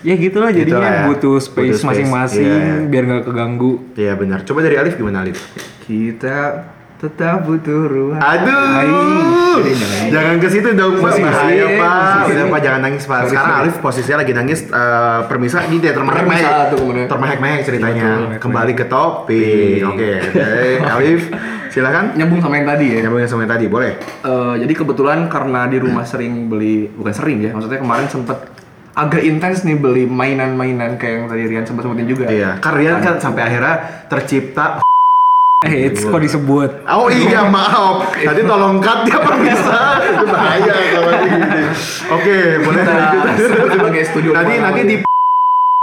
ya 0.00 0.14
gitulah 0.16 0.48
jadinya 0.48 0.72
Gitulah 0.80 0.88
ya. 0.90 1.04
butuh 1.04 1.36
space 1.36 1.84
masing-masing 1.84 2.48
Iya, 2.48 2.64
iya. 2.80 2.88
biar 2.88 3.02
nggak 3.04 3.22
keganggu 3.28 3.72
Iya 3.92 4.16
benar. 4.16 4.40
Coba 4.40 4.64
dari 4.64 4.72
Alif 4.74 4.96
gimana 4.96 5.20
Alif? 5.20 5.36
kita 5.84 6.64
tetap 7.04 7.44
butuh 7.44 7.84
ruang. 7.84 8.16
Aduh, 8.16 9.60
jangan- 10.08 10.40
ke 10.40 10.48
situ 10.48 10.72
dong, 10.72 10.96
Pak. 10.98 11.12
Posisi, 11.12 11.28
Bahaya, 11.28 11.66
Pak. 11.76 12.32
Udah, 12.32 12.44
Pak, 12.48 12.60
jangan 12.64 12.80
nangis, 12.80 13.04
Pak. 13.04 13.18
Sekarang 13.28 13.54
Alif 13.60 13.74
posisinya 13.84 14.18
lagi 14.24 14.32
nangis 14.32 14.60
eh, 14.64 15.20
permisa 15.28 15.58
di 15.68 15.76
dia 15.84 15.92
termehek-mehek. 15.92 16.52
Kemudian. 16.72 17.06
Termehek-mehek 17.06 17.60
ceritanya. 17.68 18.08
Betul, 18.24 18.40
Kembali 18.40 18.72
ke 18.72 18.84
topik. 18.88 19.80
Oke, 19.84 20.10
oke. 20.24 20.48
Alif, 20.80 21.22
silakan. 21.68 22.16
Nyambung 22.16 22.40
sama 22.40 22.54
yang 22.56 22.68
tadi 22.72 22.86
ya. 22.96 22.98
Nyambungin 23.04 23.28
sama 23.28 23.40
yang 23.44 23.52
tadi, 23.52 23.66
boleh? 23.68 23.92
Eh, 24.24 24.54
jadi 24.64 24.72
kebetulan 24.72 25.28
karena 25.28 25.68
di 25.68 25.76
rumah 25.76 26.08
sering 26.08 26.48
beli, 26.48 26.88
bukan 26.88 27.12
sering 27.12 27.44
ya, 27.44 27.52
maksudnya 27.52 27.84
kemarin 27.84 28.08
sempet 28.08 28.38
agak 28.94 29.26
intens 29.26 29.66
nih 29.66 29.74
beli 29.74 30.06
mainan-mainan 30.06 30.94
kayak 30.94 31.14
yang 31.18 31.26
tadi 31.26 31.42
Rian 31.50 31.66
sempat 31.66 31.82
sebutin 31.82 32.06
juga. 32.06 32.30
Iya, 32.30 32.62
karena 32.62 33.02
kan 33.02 33.18
sampai 33.18 33.42
akhirnya 33.42 34.06
tercipta 34.06 34.80
eh 35.64 35.88
it's 35.88 36.04
kok 36.04 36.20
disebut? 36.20 36.70
Oh 36.84 37.08
iya 37.08 37.48
maaf, 37.48 38.12
nanti 38.14 38.42
tolong 38.44 38.78
cut 38.78 39.08
ya 39.08 39.18
permisa, 39.18 39.80
itu 40.04 40.24
bahaya 40.28 40.74
kalau 40.92 41.12
gini. 41.24 41.60
Oke, 42.12 42.38
boleh 42.60 42.82
Kita 42.84 42.92
lanjut. 42.94 43.68
sebagai 43.72 44.02
studio 44.06 44.30
Nanti 44.36 44.54
nanti 44.60 44.80
di 44.84 44.96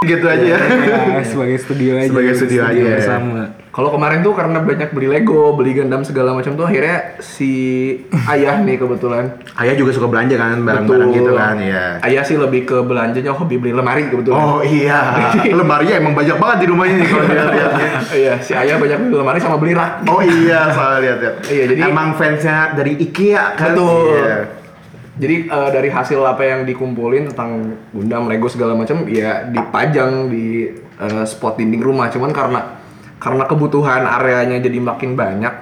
gitu 0.02 0.26
aja 0.26 0.42
ya. 0.42 0.58
ya, 0.58 1.22
sebagai 1.22 1.62
studio 1.62 1.94
aja 1.94 2.10
Sebagai 2.10 2.34
studio 2.34 2.66
aja. 2.66 2.82
bersama 2.98 3.54
Kalau 3.70 3.94
kemarin 3.94 4.20
tuh 4.20 4.34
karena 4.34 4.58
banyak 4.60 4.90
beli 4.92 5.08
Lego, 5.08 5.54
beli 5.54 5.78
Gundam 5.78 6.02
segala 6.02 6.34
macam 6.34 6.58
tuh 6.58 6.66
akhirnya 6.66 7.22
si 7.22 7.54
ayah 8.28 8.60
nih 8.60 8.82
kebetulan. 8.82 9.38
Ayah 9.56 9.78
juga 9.78 9.94
suka 9.94 10.12
belanja 10.12 10.36
kan 10.36 10.60
barang-barang 10.60 11.08
Betul. 11.08 11.20
gitu 11.22 11.32
kan, 11.38 11.56
iya. 11.56 12.02
Ayah 12.02 12.26
sih 12.26 12.36
lebih 12.36 12.66
ke 12.66 12.82
belanjanya 12.82 13.32
hobi 13.32 13.56
beli 13.56 13.72
lemari 13.72 14.10
kebetulan. 14.10 14.42
Oh 14.42 14.60
iya, 14.60 15.16
lemarinya 15.62 15.96
emang 16.02 16.18
banyak 16.18 16.36
banget 16.36 16.58
di 16.60 16.68
rumahnya 16.68 16.96
nih 16.98 17.08
kalau 17.08 17.24
dilihat-lihat. 17.24 17.72
iya, 18.12 18.34
si 18.42 18.52
ayah 18.52 18.76
banyak 18.76 18.98
beli 19.06 19.16
lemari 19.16 19.40
sama 19.40 19.56
beli 19.56 19.72
rak. 19.72 19.92
Oh 20.10 20.20
iya, 20.20 20.60
salah 20.74 20.98
lihat 21.00 21.20
ya. 21.22 21.32
Iya, 21.48 21.64
jadi- 21.72 21.82
emang 21.88 22.18
fansnya 22.18 22.74
dari 22.74 22.98
IKEA 23.00 23.56
kan. 23.56 23.72
Betul. 23.72 24.18
Iya. 24.18 24.38
Jadi 25.20 25.52
eh, 25.52 25.70
dari 25.76 25.90
hasil 25.92 26.24
apa 26.24 26.44
yang 26.46 26.64
dikumpulin 26.64 27.36
tentang 27.36 27.76
Gundam, 27.92 28.32
Lego 28.32 28.48
segala 28.48 28.80
macam 28.80 29.04
ya 29.12 29.44
dipajang 29.44 30.32
di 30.32 30.72
eh, 30.76 31.26
spot 31.28 31.60
dinding 31.60 31.84
rumah. 31.84 32.08
Cuman 32.08 32.32
karena 32.32 32.80
karena 33.20 33.44
kebutuhan 33.46 34.08
areanya 34.08 34.58
jadi 34.64 34.80
makin 34.80 35.20
banyak, 35.20 35.54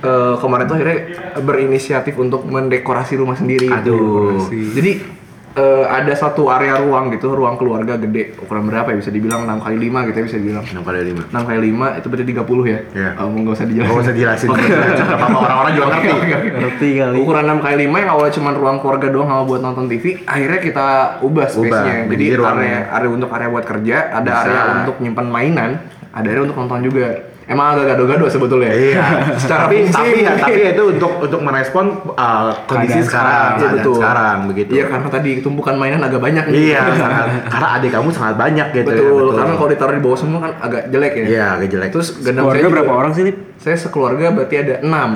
eh, 0.00 0.34
kemarin 0.40 0.64
tuh 0.64 0.76
akhirnya 0.80 0.98
berinisiatif 1.44 2.16
untuk 2.16 2.48
mendekorasi 2.48 3.20
rumah 3.20 3.36
sendiri. 3.36 3.68
Aduh. 3.68 4.48
Jadi 4.48 5.17
eh, 5.56 5.84
ada 5.88 6.12
satu 6.12 6.52
area 6.52 6.76
ruang 6.76 7.14
gitu, 7.14 7.32
ruang 7.32 7.56
keluarga 7.56 7.96
gede. 7.96 8.36
Ukuran 8.36 8.68
berapa 8.68 8.92
ya? 8.92 8.96
Bisa 8.98 9.10
dibilang 9.14 9.48
6 9.48 9.64
kali 9.64 9.76
5 9.88 10.08
gitu 10.10 10.16
ya 10.18 10.24
bisa 10.26 10.38
dibilang. 10.40 10.64
6 10.66 10.84
kali 10.84 10.98
5. 11.14 11.32
6 11.32 11.48
kali 11.48 11.60
5 11.72 11.98
itu 11.98 12.06
berarti 12.10 12.26
30 12.26 12.62
ya? 12.66 12.78
Iya. 12.92 13.10
Oh, 13.22 13.26
nggak 13.32 13.54
usah 13.54 13.66
dijelasin. 13.66 13.92
Oh, 13.94 14.02
usah 14.02 14.14
jelasin. 14.14 14.48
Oke. 14.52 14.64
Gak 14.68 15.16
apa-apa 15.16 15.38
orang-orang 15.38 15.72
juga 15.72 15.86
ngerti. 15.94 16.10
Ngerti 16.58 16.88
kali. 17.00 17.16
Ukuran 17.22 17.44
6 17.48 17.64
kali 17.64 17.76
5 17.88 18.02
yang 18.02 18.10
awalnya 18.12 18.34
cuma 18.34 18.50
ruang 18.52 18.78
keluarga 18.82 19.08
doang 19.08 19.28
sama 19.28 19.42
buat 19.46 19.60
nonton 19.62 19.84
TV, 19.86 20.04
akhirnya 20.26 20.60
kita 20.60 20.86
ubah 21.22 21.46
space-nya. 21.48 21.94
Jadi 22.08 22.24
jadi 22.28 22.44
area, 22.44 22.78
area 22.92 23.10
untuk 23.10 23.30
area 23.32 23.48
buat 23.48 23.66
kerja, 23.66 23.96
ada 24.12 24.30
Bisa. 24.30 24.42
area 24.44 24.62
untuk 24.82 24.96
nyimpan 25.00 25.26
mainan, 25.28 25.70
ada 26.12 26.26
area 26.28 26.42
untuk 26.44 26.58
nonton 26.58 26.80
juga. 26.84 27.08
Emang 27.48 27.72
agak 27.72 27.96
gado-gado 27.96 28.28
sebetulnya. 28.28 28.68
Iya. 28.76 29.04
Secara 29.40 29.72
tapi 29.72 29.88
fungsi 29.88 29.96
tapi 29.96 30.20
ya 30.20 30.32
tapi 30.36 30.60
itu 30.68 30.84
untuk 30.84 31.12
untuk 31.16 31.40
merespon 31.40 31.96
uh, 32.12 32.52
kondisi 32.68 33.00
Keadaan 33.00 33.08
sekarang, 33.08 33.08
sekarang. 33.08 33.48
Iya 33.48 33.56
keadaan 33.56 33.76
betul. 33.80 33.94
sekarang 33.96 34.36
begitu. 34.52 34.70
Iya 34.76 34.84
karena 34.92 35.08
tadi 35.08 35.30
tumpukan 35.40 35.74
mainan 35.80 36.02
agak 36.04 36.20
banyak. 36.20 36.44
Iya, 36.52 36.80
sangat, 36.92 37.26
karena 37.48 37.68
adik 37.80 37.90
kamu 37.96 38.08
sangat 38.12 38.34
banyak 38.36 38.66
gitu 38.76 38.90
ya. 38.92 39.00
betul, 39.00 39.26
karena 39.32 39.52
kalau 39.56 39.70
ditaruh 39.72 39.94
di 39.96 40.02
bawah 40.04 40.18
semua 40.20 40.38
kan 40.44 40.52
agak 40.60 40.82
jelek 40.92 41.12
ya. 41.16 41.24
Iya, 41.24 41.46
agak 41.56 41.68
jelek. 41.72 41.90
Terus 41.96 42.08
gendam 42.20 42.42
Keluarga 42.44 42.52
saya 42.52 42.68
juga- 42.68 42.74
berapa 42.76 42.92
orang 42.92 43.12
sih, 43.16 43.22
Lip? 43.24 43.36
Saya 43.56 43.76
sekeluarga 43.80 44.26
berarti 44.28 44.54
ada 44.60 44.74
enam. 44.84 45.10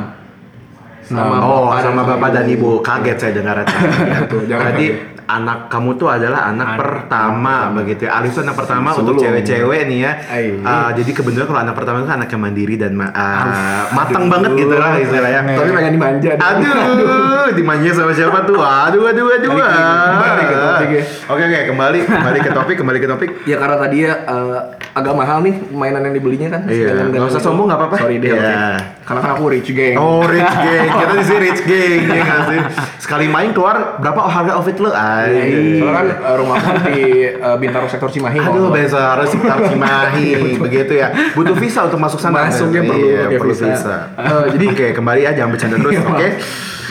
Sama 1.02 1.36
oh, 1.44 1.68
bapak 1.68 1.80
sama 1.84 2.02
bapak 2.08 2.30
dan 2.32 2.46
ibu. 2.48 2.80
Kaget 2.80 3.16
saya 3.20 3.32
dengar 3.36 3.60
Betul, 3.60 4.48
jangan 4.48 4.72
Berarti 4.72 4.86
kaget. 4.88 5.11
Anak 5.24 5.68
kamu 5.68 5.94
tuh 5.94 6.08
adalah 6.08 6.50
anak, 6.50 6.66
pertama 6.76 7.54
begitu 7.72 8.08
ya. 8.08 8.18
Alis 8.18 8.32
tuh 8.32 8.42
anak 8.42 8.56
pertama 8.58 8.90
untuk 8.92 9.16
cewek-cewek 9.22 9.80
nih 9.86 9.98
ya. 10.02 10.12
Uh, 10.58 10.90
jadi 10.94 11.10
kebetulan 11.10 11.46
kalau 11.46 11.60
anak 11.62 11.74
pertama 11.74 11.96
itu 12.00 12.10
anak 12.10 12.28
yang 12.28 12.42
mandiri 12.42 12.74
dan 12.76 12.92
ma- 12.92 13.10
uh, 13.10 13.44
matang 13.92 14.26
banget 14.26 14.50
gitu 14.56 14.74
lah 14.74 14.92
istilahnya. 14.98 15.40
Tapi 15.46 15.70
pengen 15.70 15.92
dimanja. 15.94 16.30
nih. 16.32 16.42
Aduh, 16.42 17.46
dimanja 17.54 17.90
sama 17.92 18.12
siapa 18.12 18.38
tuh? 18.44 18.58
Aduh, 18.58 19.02
aduh, 19.06 19.26
aduh. 19.30 19.50
Topik 19.52 20.90
ya. 20.92 21.02
Oke, 21.30 21.42
oke, 21.48 21.60
kembali, 21.70 21.98
kembali 22.04 22.38
ke 22.40 22.50
topik, 22.50 22.76
kembali 22.78 22.98
ke 22.98 23.08
topik. 23.08 23.30
Ya 23.44 23.56
karena 23.56 23.76
tadi 23.78 23.96
ya 24.02 24.14
eh, 24.22 24.58
agak 24.92 25.12
mahal 25.12 25.40
nih 25.40 25.56
mainan 25.70 26.04
yang 26.04 26.12
dibelinya 26.12 26.48
kan. 26.52 26.62
Iya, 26.64 27.08
dengan 27.08 27.26
usah 27.26 27.40
sombong, 27.40 27.64
nggak 27.64 27.80
apa-apa. 27.80 27.96
Sorry 27.96 28.16
deh. 28.16 28.28
Iya. 28.28 28.36
oke. 28.36 28.54
Karena 29.02 29.20
kan 29.20 29.30
aku 29.34 29.44
rich 29.48 29.70
gang. 29.72 29.96
Oh, 29.96 30.20
rich 30.22 30.44
gang. 30.64 30.86
Kita 30.86 31.12
di 31.12 31.24
sini 31.24 31.38
rich 31.42 31.62
gang, 31.64 32.00
ya 32.06 32.22
nggak 32.22 32.40
sih? 32.44 32.58
Sekali 32.98 33.26
main 33.26 33.50
keluar 33.50 33.96
berapa 33.98 34.20
harga 34.22 34.52
outfit 34.54 34.76
lo? 34.76 34.92
Iya, 34.92 35.00
Ay. 35.00 35.80
Soalnya 35.80 35.94
kan 35.94 36.06
eh, 36.12 36.34
rumah 36.36 36.56
aku 36.56 36.70
di 36.86 37.00
eh, 37.26 37.56
Bintaro 37.56 37.86
sektor 37.88 38.08
Cimahi. 38.08 38.38
Aduh, 38.38 38.68
harus 38.70 39.28
sekitar 39.28 39.58
Cimahi, 39.64 40.26
begitu 40.64 40.92
ya. 40.92 41.08
Butuh 41.32 41.56
visa 41.56 41.88
untuk 41.88 41.98
masuk 41.98 42.20
sana. 42.20 42.46
Masuknya 42.46 42.84
perlu 42.84 43.06
Iya, 43.08 43.38
perlu 43.40 43.54
visa. 43.56 43.66
visa. 43.66 43.96
Eh, 44.14 44.44
jadi- 44.54 44.68
oke, 44.68 44.86
kembali 44.94 45.20
ya, 45.22 45.30
jangan 45.32 45.50
bercanda 45.50 45.76
terus, 45.80 45.92
Iya, 45.98 46.04
oke? 46.06 46.28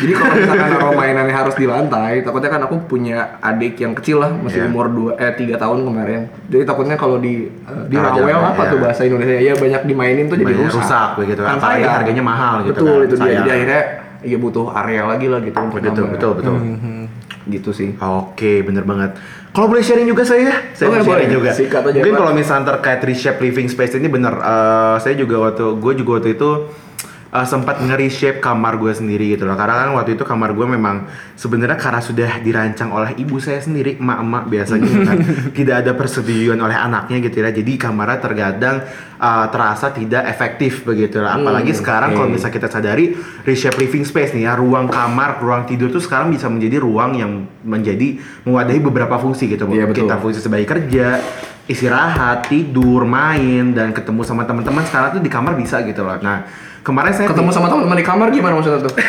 Jadi 0.02 0.12
kalau 0.12 0.34
misalkan 0.34 0.68
naruh 0.68 0.94
mainannya 0.94 1.30
harus 1.32 1.54
di 1.54 1.64
lantai, 1.64 2.14
takutnya 2.20 2.50
kan 2.50 2.62
aku 2.64 2.76
punya 2.84 3.18
adik 3.40 3.78
yang 3.78 3.94
kecil 3.94 4.18
lah, 4.18 4.34
masih 4.34 4.66
Iya. 4.66 4.68
umur 4.68 4.86
2 4.90 5.14
eh 5.16 5.32
3 5.32 5.56
tahun 5.56 5.78
kemarin. 5.84 6.22
Jadi 6.48 6.64
takutnya 6.64 6.96
kalau 6.96 7.18
di 7.18 7.46
eh, 7.48 7.84
di 7.86 7.96
Taruh 7.96 8.18
rawel 8.20 8.42
apa 8.42 8.58
iya. 8.60 8.72
tuh 8.72 8.80
bahasa 8.80 9.02
Indonesia 9.04 9.38
ya 9.38 9.54
banyak 9.54 9.82
dimainin 9.86 10.26
tuh 10.26 10.36
jadi 10.36 10.54
rusak. 10.58 10.82
rusak 10.82 11.10
begitu. 11.16 11.42
Kan 11.42 11.56
Apalagi 11.56 11.80
sayang. 11.80 11.96
harganya 11.96 12.24
mahal 12.24 12.56
gitu 12.62 12.74
Betul 12.76 12.90
kan, 12.92 13.06
itu 13.06 13.16
dia. 13.16 13.34
Jadi 13.38 13.50
akhirnya 13.52 13.82
ya 14.22 14.38
butuh 14.38 14.66
area 14.76 15.02
lagi 15.04 15.26
lah 15.26 15.40
gitu 15.40 15.58
untuk 15.58 15.78
Betul, 15.78 15.94
nambah. 15.94 16.10
betul, 16.12 16.32
betul. 16.36 16.56
Gitu 17.44 17.70
sih. 17.72 17.90
Oke, 17.98 18.62
bener 18.62 18.82
banget. 18.84 19.18
Kalau 19.50 19.68
boleh 19.68 19.82
sharing 19.82 20.06
juga 20.06 20.24
saya, 20.24 20.54
saya 20.72 20.88
Boleh, 20.88 21.02
mau 21.02 21.10
sharing 21.10 21.28
boleh. 21.28 21.38
juga. 21.38 21.50
Sikat 21.52 21.84
aja, 21.84 21.98
Mungkin 22.00 22.16
kalau 22.16 22.32
misalnya 22.32 22.66
terkait 22.72 23.02
reshape 23.02 23.42
living 23.42 23.68
space 23.68 23.94
ini 23.94 24.08
bener, 24.08 24.32
eh, 24.34 24.96
saya 24.98 25.14
juga 25.14 25.36
waktu, 25.44 25.76
gue 25.76 25.94
juga 25.98 26.12
waktu 26.16 26.34
itu 26.34 26.50
eh, 27.32 27.48
sempat 27.48 27.80
nge-reshape 27.80 28.44
kamar 28.44 28.76
gue 28.78 28.92
sendiri 28.92 29.34
gitu 29.34 29.48
loh. 29.48 29.56
Karena 29.56 29.88
kan 29.88 29.90
waktu 29.96 30.20
itu 30.20 30.24
kamar 30.28 30.52
gue 30.52 30.68
memang 30.68 31.08
sebenarnya 31.40 31.80
karena 31.80 32.04
sudah 32.04 32.32
dirancang 32.44 32.92
oleh 32.92 33.16
ibu 33.18 33.40
saya 33.40 33.64
sendiri, 33.64 33.98
emak-emak 33.98 34.44
biasanya 34.52 34.84
gitu 34.84 35.00
kan, 35.08 35.18
tidak 35.58 35.76
ada 35.88 35.92
persetujuan 35.96 36.60
oleh 36.60 36.78
anaknya 36.78 37.18
gitu 37.24 37.42
ya. 37.42 37.50
Jadi 37.50 37.72
kamarnya 37.80 38.20
terkadang 38.20 38.76
eh, 39.18 39.46
terasa 39.50 39.96
tidak 39.96 40.24
efektif 40.28 40.84
begitu 40.84 41.24
lah. 41.24 41.40
Apalagi 41.40 41.72
sekarang 41.72 42.14
kalau 42.14 42.28
misalnya 42.30 42.56
kita 42.60 42.70
sadari 42.70 43.16
reshape 43.48 43.80
living 43.80 44.04
space 44.04 44.36
nih 44.36 44.46
ya, 44.46 44.54
ruang 44.60 44.92
kamar, 44.92 45.40
ruang 45.40 45.64
tidur 45.66 45.90
tuh 45.90 46.04
sekarang 46.04 46.30
bisa 46.30 46.52
menjadi 46.52 46.78
ruang 46.84 47.18
yang 47.18 47.32
menjadi 47.66 48.20
mewadahi 48.46 48.80
beberapa 48.84 49.16
fungsi 49.18 49.48
gitu. 49.48 49.66
Iya, 49.72 49.88
betul. 49.88 50.06
Kita 50.06 50.16
fungsi 50.20 50.40
sebagai 50.44 50.68
kerja, 50.68 51.22
istirahat, 51.66 52.46
tidur, 52.46 53.04
main 53.04 53.72
dan 53.72 53.92
ketemu 53.92 54.22
sama 54.22 54.44
teman-teman 54.44 54.82
sekarang 54.82 55.14
tuh 55.14 55.22
di 55.22 55.30
kamar 55.30 55.54
bisa 55.54 55.82
gitu 55.82 56.02
loh. 56.02 56.18
Nah, 56.18 56.44
kemarin 56.82 57.14
saya 57.14 57.30
Ketemu 57.30 57.50
sama 57.50 57.70
teman-teman 57.70 57.96
di 57.96 58.04
kamar 58.04 58.28
gimana 58.30 58.54
maksudnya 58.58 58.82
tuh? 58.82 58.94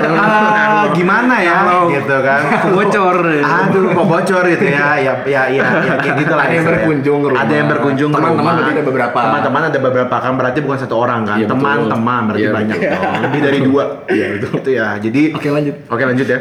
Ah, 0.00 0.90
gimana 0.92 1.34
ya 1.38 1.62
Kalau- 1.62 1.88
gitu 1.88 2.16
kan. 2.20 2.40
Bocor. 2.76 3.16
Aduh, 3.30 3.82
kok 3.92 4.06
bocor 4.06 4.44
gitu 4.48 4.64
ya. 4.66 4.96
Ya 4.98 5.12
ya 5.28 5.42
ya, 5.48 5.64
ya 5.80 5.94
kayak 5.96 6.14
gitu 6.18 6.32
lah. 6.32 6.44
Ada 6.44 6.52
yang 6.52 6.64
istilahnya. 6.64 6.70
berkunjung 6.82 7.18
ke 7.20 7.28
rumah. 7.30 7.42
Ada 7.44 7.52
yang 7.54 7.68
berkunjung 7.68 8.10
Teman-teman 8.10 8.52
berarti 8.56 8.72
ada 8.72 8.84
beberapa. 8.84 9.18
Teman-teman 9.20 9.62
ada 9.68 9.78
beberapa 9.78 10.16
kan 10.16 10.32
berarti 10.34 10.58
bukan 10.60 10.78
satu 10.80 10.94
orang 10.96 11.20
kan. 11.24 11.36
Iya. 11.38 11.46
Teman-teman 11.48 12.20
berarti 12.26 12.42
Iya, 12.42 12.50
banyak 12.52 12.76
dong. 12.80 13.12
Lebih 13.28 13.40
dari 13.40 13.58
dua. 13.62 13.84
Iya, 14.08 14.26
itu. 14.40 14.46
Itu 14.56 14.70
ya. 14.72 14.88
Jadi 14.98 15.22
Oke, 15.36 15.48
lanjut. 15.48 15.74
Oke, 15.86 16.02
lanjut 16.04 16.26
ya. 16.26 16.38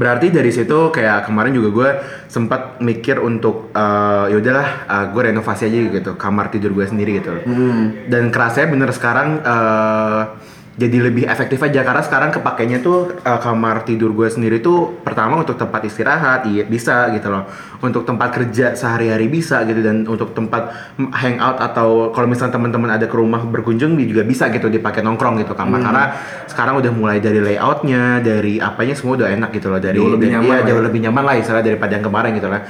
Berarti 0.00 0.32
dari 0.32 0.48
situ 0.48 0.88
kayak 0.88 1.28
kemarin 1.28 1.52
juga 1.52 1.68
gue 1.68 1.90
sempat 2.24 2.80
mikir 2.80 3.20
untuk 3.20 3.68
eh, 3.76 4.32
ya 4.32 4.36
udahlah 4.40 4.68
gue 5.12 5.22
renovasi 5.28 5.68
aja 5.68 5.78
gitu 6.00 6.16
kamar 6.16 6.48
tidur 6.48 6.72
gue 6.72 6.88
sendiri 6.88 7.20
gitu. 7.20 7.36
Dan 8.08 8.32
kerasanya 8.32 8.72
bener 8.72 8.90
sekarang 8.96 9.44
eh, 9.44 10.22
jadi 10.80 11.12
lebih 11.12 11.28
efektif 11.28 11.60
aja. 11.60 11.84
Karena 11.84 12.00
sekarang 12.00 12.32
kepakainya 12.32 12.80
tuh 12.80 13.20
eh, 13.20 13.40
kamar 13.44 13.84
tidur 13.84 14.16
gue 14.16 14.32
sendiri 14.32 14.64
tuh 14.64 14.96
pertama 15.04 15.36
untuk 15.36 15.60
tempat 15.60 15.84
istirahat 15.84 16.48
iya 16.48 16.64
bisa 16.64 17.12
gitu 17.12 17.28
loh. 17.28 17.44
Untuk 17.84 18.08
tempat 18.08 18.32
kerja 18.32 18.72
sehari-hari 18.72 19.28
bisa 19.28 19.60
gitu 19.68 19.84
dan 19.84 20.08
untuk 20.08 20.32
tempat 20.32 20.72
hangout 21.12 21.60
atau 21.60 22.08
kalau 22.10 22.24
misalnya 22.24 22.56
teman-teman 22.56 22.96
ada 22.96 23.04
ke 23.04 23.16
rumah 23.16 23.44
berkunjung 23.44 24.00
juga 24.00 24.24
bisa 24.24 24.48
gitu 24.48 24.72
dipakai 24.72 25.04
nongkrong 25.04 25.36
gitu 25.44 25.52
kamar 25.52 25.84
karena 25.84 26.04
sekarang 26.48 26.80
udah 26.80 26.92
mulai 26.92 27.20
dari 27.20 27.40
layoutnya 27.40 28.24
dari 28.24 28.56
apanya 28.56 28.96
semua 28.96 29.20
udah 29.20 29.28
enak 29.28 29.52
gitu 29.52 29.68
loh. 29.68 29.76
Dari 29.76 30.00
Jauh 30.00 30.08
lebih 30.16 30.32
dari- 30.32 30.34
nyaman 30.40 30.48
iya, 30.48 30.56
lah 30.56 30.64
jauh 30.64 30.80
ya. 30.80 30.86
lebih 30.88 31.00
nyaman 31.04 31.22
lah 31.28 31.34
istilah 31.36 31.60
daripada 31.60 31.92
yang 31.92 32.04
kemarin 32.08 32.32
gitu 32.32 32.48
lah 32.48 32.62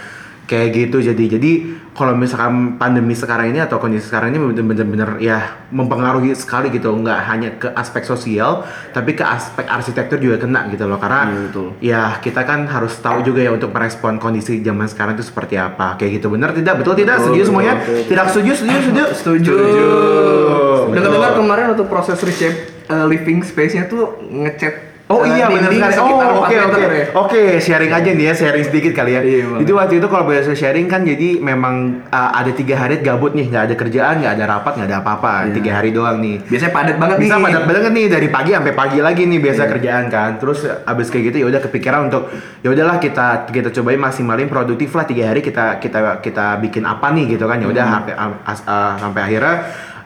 kayak 0.50 0.68
gitu. 0.74 0.98
Jadi 0.98 1.24
jadi 1.30 1.50
kalau 1.94 2.18
misalkan 2.18 2.74
pandemi 2.74 3.14
sekarang 3.14 3.54
ini 3.54 3.62
atau 3.62 3.78
kondisi 3.78 4.10
sekarang 4.10 4.34
ini 4.34 4.42
bener-bener 4.66 5.22
ya 5.22 5.62
mempengaruhi 5.70 6.34
sekali 6.34 6.74
gitu. 6.74 6.90
Nggak 6.90 7.18
hanya 7.30 7.48
ke 7.54 7.70
aspek 7.70 8.02
sosial 8.02 8.66
tapi 8.90 9.14
ke 9.14 9.22
aspek 9.22 9.70
arsitektur 9.70 10.18
juga 10.18 10.42
kena 10.42 10.66
gitu 10.74 10.90
loh. 10.90 10.98
Karena 10.98 11.30
Iya, 11.30 11.38
betul. 11.46 11.68
ya 11.78 12.02
kita 12.18 12.42
kan 12.42 12.66
harus 12.66 12.98
tahu 12.98 13.22
juga 13.22 13.46
ya 13.46 13.54
untuk 13.54 13.70
merespon 13.70 14.18
kondisi 14.18 14.58
zaman 14.58 14.90
sekarang 14.90 15.14
itu 15.14 15.22
seperti 15.22 15.54
apa. 15.54 15.94
Kayak 15.94 16.18
gitu. 16.18 16.26
Bener 16.34 16.50
tidak? 16.50 16.82
Betul 16.82 16.98
tidak? 16.98 17.22
Betul, 17.22 17.24
setuju 17.30 17.38
betul, 17.38 17.48
semuanya? 17.54 17.74
betul, 17.78 17.94
betul. 17.94 18.10
tidak 18.10 18.26
setuju? 18.34 18.50
Setuju 18.58 18.78
setuju? 18.82 19.04
Setuju. 19.20 19.52
Betul. 19.54 20.96
Dengar-dengar 20.96 21.32
kemarin 21.38 21.64
waktu 21.70 21.84
proses 21.86 22.18
reshape 22.18 22.58
eh, 22.90 23.06
living 23.06 23.46
space-nya 23.46 23.86
tuh 23.86 24.18
ngecat 24.26 24.89
Oh 25.10 25.26
eh, 25.26 25.34
iya 25.34 25.50
benar 25.50 25.74
sekali. 25.74 25.94
Oh 25.98 26.22
4 26.22 26.46
oke 26.46 26.54
oke. 26.70 26.82
Oke, 27.18 27.42
sharing 27.58 27.90
aja 27.90 28.10
nih 28.14 28.30
ya, 28.30 28.32
sharing 28.32 28.62
sedikit 28.62 28.94
kali 28.94 29.10
ya. 29.10 29.20
Iya. 29.20 29.58
Jadi 29.58 29.72
waktu 29.74 29.94
itu 29.98 30.06
kalau 30.06 30.22
biasa 30.22 30.54
sharing 30.54 30.86
kan 30.86 31.02
jadi 31.02 31.42
memang 31.42 32.06
uh, 32.06 32.30
ada 32.30 32.54
tiga 32.54 32.78
hari 32.78 33.02
gabut 33.02 33.34
nih, 33.34 33.50
nggak 33.50 33.64
ada 33.66 33.74
kerjaan, 33.74 34.22
nggak 34.22 34.38
ada 34.38 34.44
rapat, 34.46 34.78
nggak 34.78 34.86
ada 34.86 34.98
apa-apa, 35.02 35.50
tiga 35.50 35.70
hari 35.74 35.90
doang 35.90 36.22
nih. 36.22 36.38
Biasanya 36.46 36.70
padat 36.70 36.96
banget 36.96 37.16
Bisa 37.18 37.34
nih. 37.34 37.42
padat 37.42 37.64
banget 37.66 37.90
nih 37.90 38.06
dari 38.06 38.28
pagi 38.30 38.50
sampai 38.54 38.72
pagi 38.72 38.98
lagi 39.02 39.22
nih 39.26 39.40
biasa 39.40 39.62
Iya. 39.62 39.70
kerjaan 39.74 40.04
kan. 40.06 40.30
Terus 40.38 40.58
abis 40.64 41.06
kayak 41.10 41.24
gitu 41.28 41.36
ya 41.42 41.46
udah 41.50 41.60
kepikiran 41.60 42.00
untuk 42.06 42.22
ya 42.62 42.68
udahlah 42.70 42.96
kita 42.96 43.26
kita 43.50 43.74
cobain 43.74 43.98
maksimalin 43.98 44.46
produktif 44.46 44.94
lah 44.94 45.02
tiga 45.02 45.26
hari 45.26 45.42
kita 45.42 45.82
kita 45.82 46.22
kita 46.22 46.62
bikin 46.62 46.86
apa 46.86 47.10
nih 47.10 47.34
gitu 47.34 47.50
kan. 47.50 47.58
Ya 47.58 47.66
udah 47.66 47.82
Hmm. 47.82 47.94
sampai 47.98 48.14
uh, 48.14 48.92
sampai 48.94 49.20
akhirnya 49.26 49.56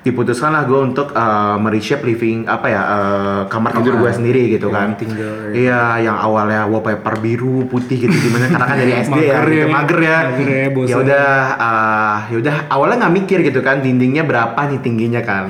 diputuskan 0.04 0.52
lah 0.52 0.68
gue 0.68 0.76
untuk 0.76 1.16
uh, 1.16 1.56
mereshape 1.56 2.04
living 2.04 2.44
apa 2.44 2.66
ya 2.68 2.82
uh, 2.84 3.40
kamar 3.48 3.72
tidur 3.74 3.96
gue 3.96 4.10
sendiri 4.12 4.52
gitu 4.52 4.68
kan. 4.68 4.92
tinggal, 4.94 5.48
Iya, 5.48 5.96
yang 5.98 6.12
awalnya 6.14 6.68
wallpaper 6.68 7.16
biru 7.18 7.64
putih 7.64 8.04
gitu 8.04 8.12
gimana 8.12 8.46
karena 8.46 8.66
kan 8.68 8.76
dari 8.76 8.92
SD 9.00 9.16
ya, 9.24 9.40
Mager 9.40 9.48
gitu, 9.48 9.56
ya. 9.56 9.66
mager 9.72 9.98
ya. 9.98 10.18
Mager 10.28 10.48
ya. 10.48 10.62
Ya 10.84 10.96
udah, 11.00 11.28
ah, 11.56 12.16
ya 12.28 12.36
udah 12.36 12.56
awalnya 12.68 12.96
nggak 13.00 13.14
mikir 13.16 13.38
gitu 13.42 13.64
kan 13.64 13.80
dindingnya 13.80 14.28
berapa 14.28 14.60
nih 14.68 14.78
tingginya 14.78 15.24
kan. 15.24 15.48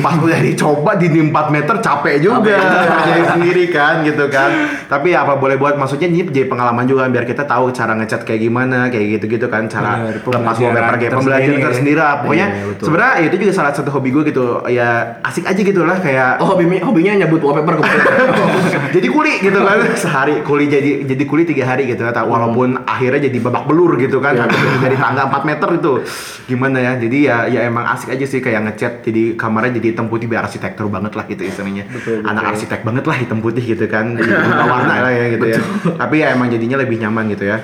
Pas 0.00 0.16
udah 0.16 0.40
dicoba 0.40 0.96
dinding 0.96 1.28
4 1.28 1.52
meter 1.52 1.76
capek 1.78 2.14
juga 2.18 2.56
jadi 3.12 3.22
sendiri 3.36 3.68
kan 3.68 4.00
gitu 4.00 4.32
kan. 4.32 4.48
Tapi 4.88 5.12
ya 5.12 5.28
apa 5.28 5.36
boleh 5.36 5.60
buat 5.60 5.76
maksudnya 5.76 6.08
ini 6.08 6.24
jadi 6.24 6.48
pengalaman 6.48 6.88
juga 6.88 7.04
biar 7.04 7.28
kita 7.28 7.44
tahu 7.44 7.68
cara 7.70 7.92
ngecat 7.94 8.24
kayak 8.24 8.40
gimana 8.40 8.88
kayak 8.88 9.20
gitu-gitu 9.20 9.44
kan 9.52 9.68
cara 9.68 10.08
Bener, 10.08 10.24
lepas 10.24 10.56
wallpaper 10.56 10.94
kayak 10.96 11.12
tersendiri 11.12 11.20
pembelajaran 11.20 11.52
ya. 11.52 11.66
tersendiri. 11.68 11.88
Pokoknya 12.00 12.46
Iya, 12.50 12.80
sebenarnya 12.80 13.14
itu 13.20 13.34
juga 13.36 13.52
salah 13.52 13.72
satu 13.76 13.89
satu 13.90 13.98
hobi 13.98 14.14
gue 14.14 14.22
gitu. 14.30 14.62
Ya 14.70 15.18
asik 15.26 15.50
aja 15.50 15.58
gitu 15.58 15.82
lah 15.82 15.98
kayak 15.98 16.38
Oh 16.38 16.54
hobinya 16.54 16.78
hobinya 16.86 17.26
nyabut 17.26 17.42
wallpaper 17.42 17.82
jadi 18.94 19.08
kuli 19.10 19.42
gitu 19.42 19.58
kan. 19.58 19.82
Sehari 19.98 20.46
kuli 20.46 20.70
jadi 20.70 21.02
jadi 21.02 21.24
kuli 21.26 21.42
tiga 21.42 21.66
hari 21.66 21.90
gitu 21.90 22.06
kan. 22.06 22.22
Walaupun 22.22 22.86
akhirnya 22.86 23.26
jadi 23.26 23.38
babak 23.42 23.66
belur 23.66 23.98
gitu 23.98 24.22
kan. 24.22 24.38
Itu 24.38 24.78
dari 24.78 24.94
tangga 24.94 25.26
4 25.26 25.42
meter 25.42 25.68
itu. 25.82 25.92
Gimana 26.46 26.78
ya? 26.78 26.92
Jadi 26.94 27.18
ya 27.26 27.50
ya 27.50 27.66
emang 27.66 27.82
asik 27.90 28.14
aja 28.14 28.22
sih 28.30 28.38
kayak 28.38 28.70
ngecat 28.70 29.02
jadi 29.02 29.34
kamarnya 29.34 29.82
jadi 29.82 29.98
hitam 29.98 30.06
putih 30.06 30.30
biar 30.30 30.46
arsitektur 30.46 30.86
banget 30.86 31.18
lah 31.18 31.26
gitu 31.26 31.42
istilahnya. 31.42 31.90
Anak 32.22 32.54
arsitek 32.54 32.86
banget 32.86 33.04
lah 33.10 33.16
hitam 33.18 33.42
putih 33.42 33.64
gitu 33.66 33.90
kan. 33.90 34.14
Jadi 34.14 34.30
warna 34.70 34.94
lah 35.02 35.12
ya 35.12 35.26
gitu 35.34 35.46
ya. 35.50 35.58
Tapi 35.98 36.22
ya 36.22 36.38
emang 36.38 36.46
jadinya 36.46 36.78
lebih 36.78 37.02
nyaman 37.02 37.34
gitu 37.34 37.50
ya. 37.50 37.58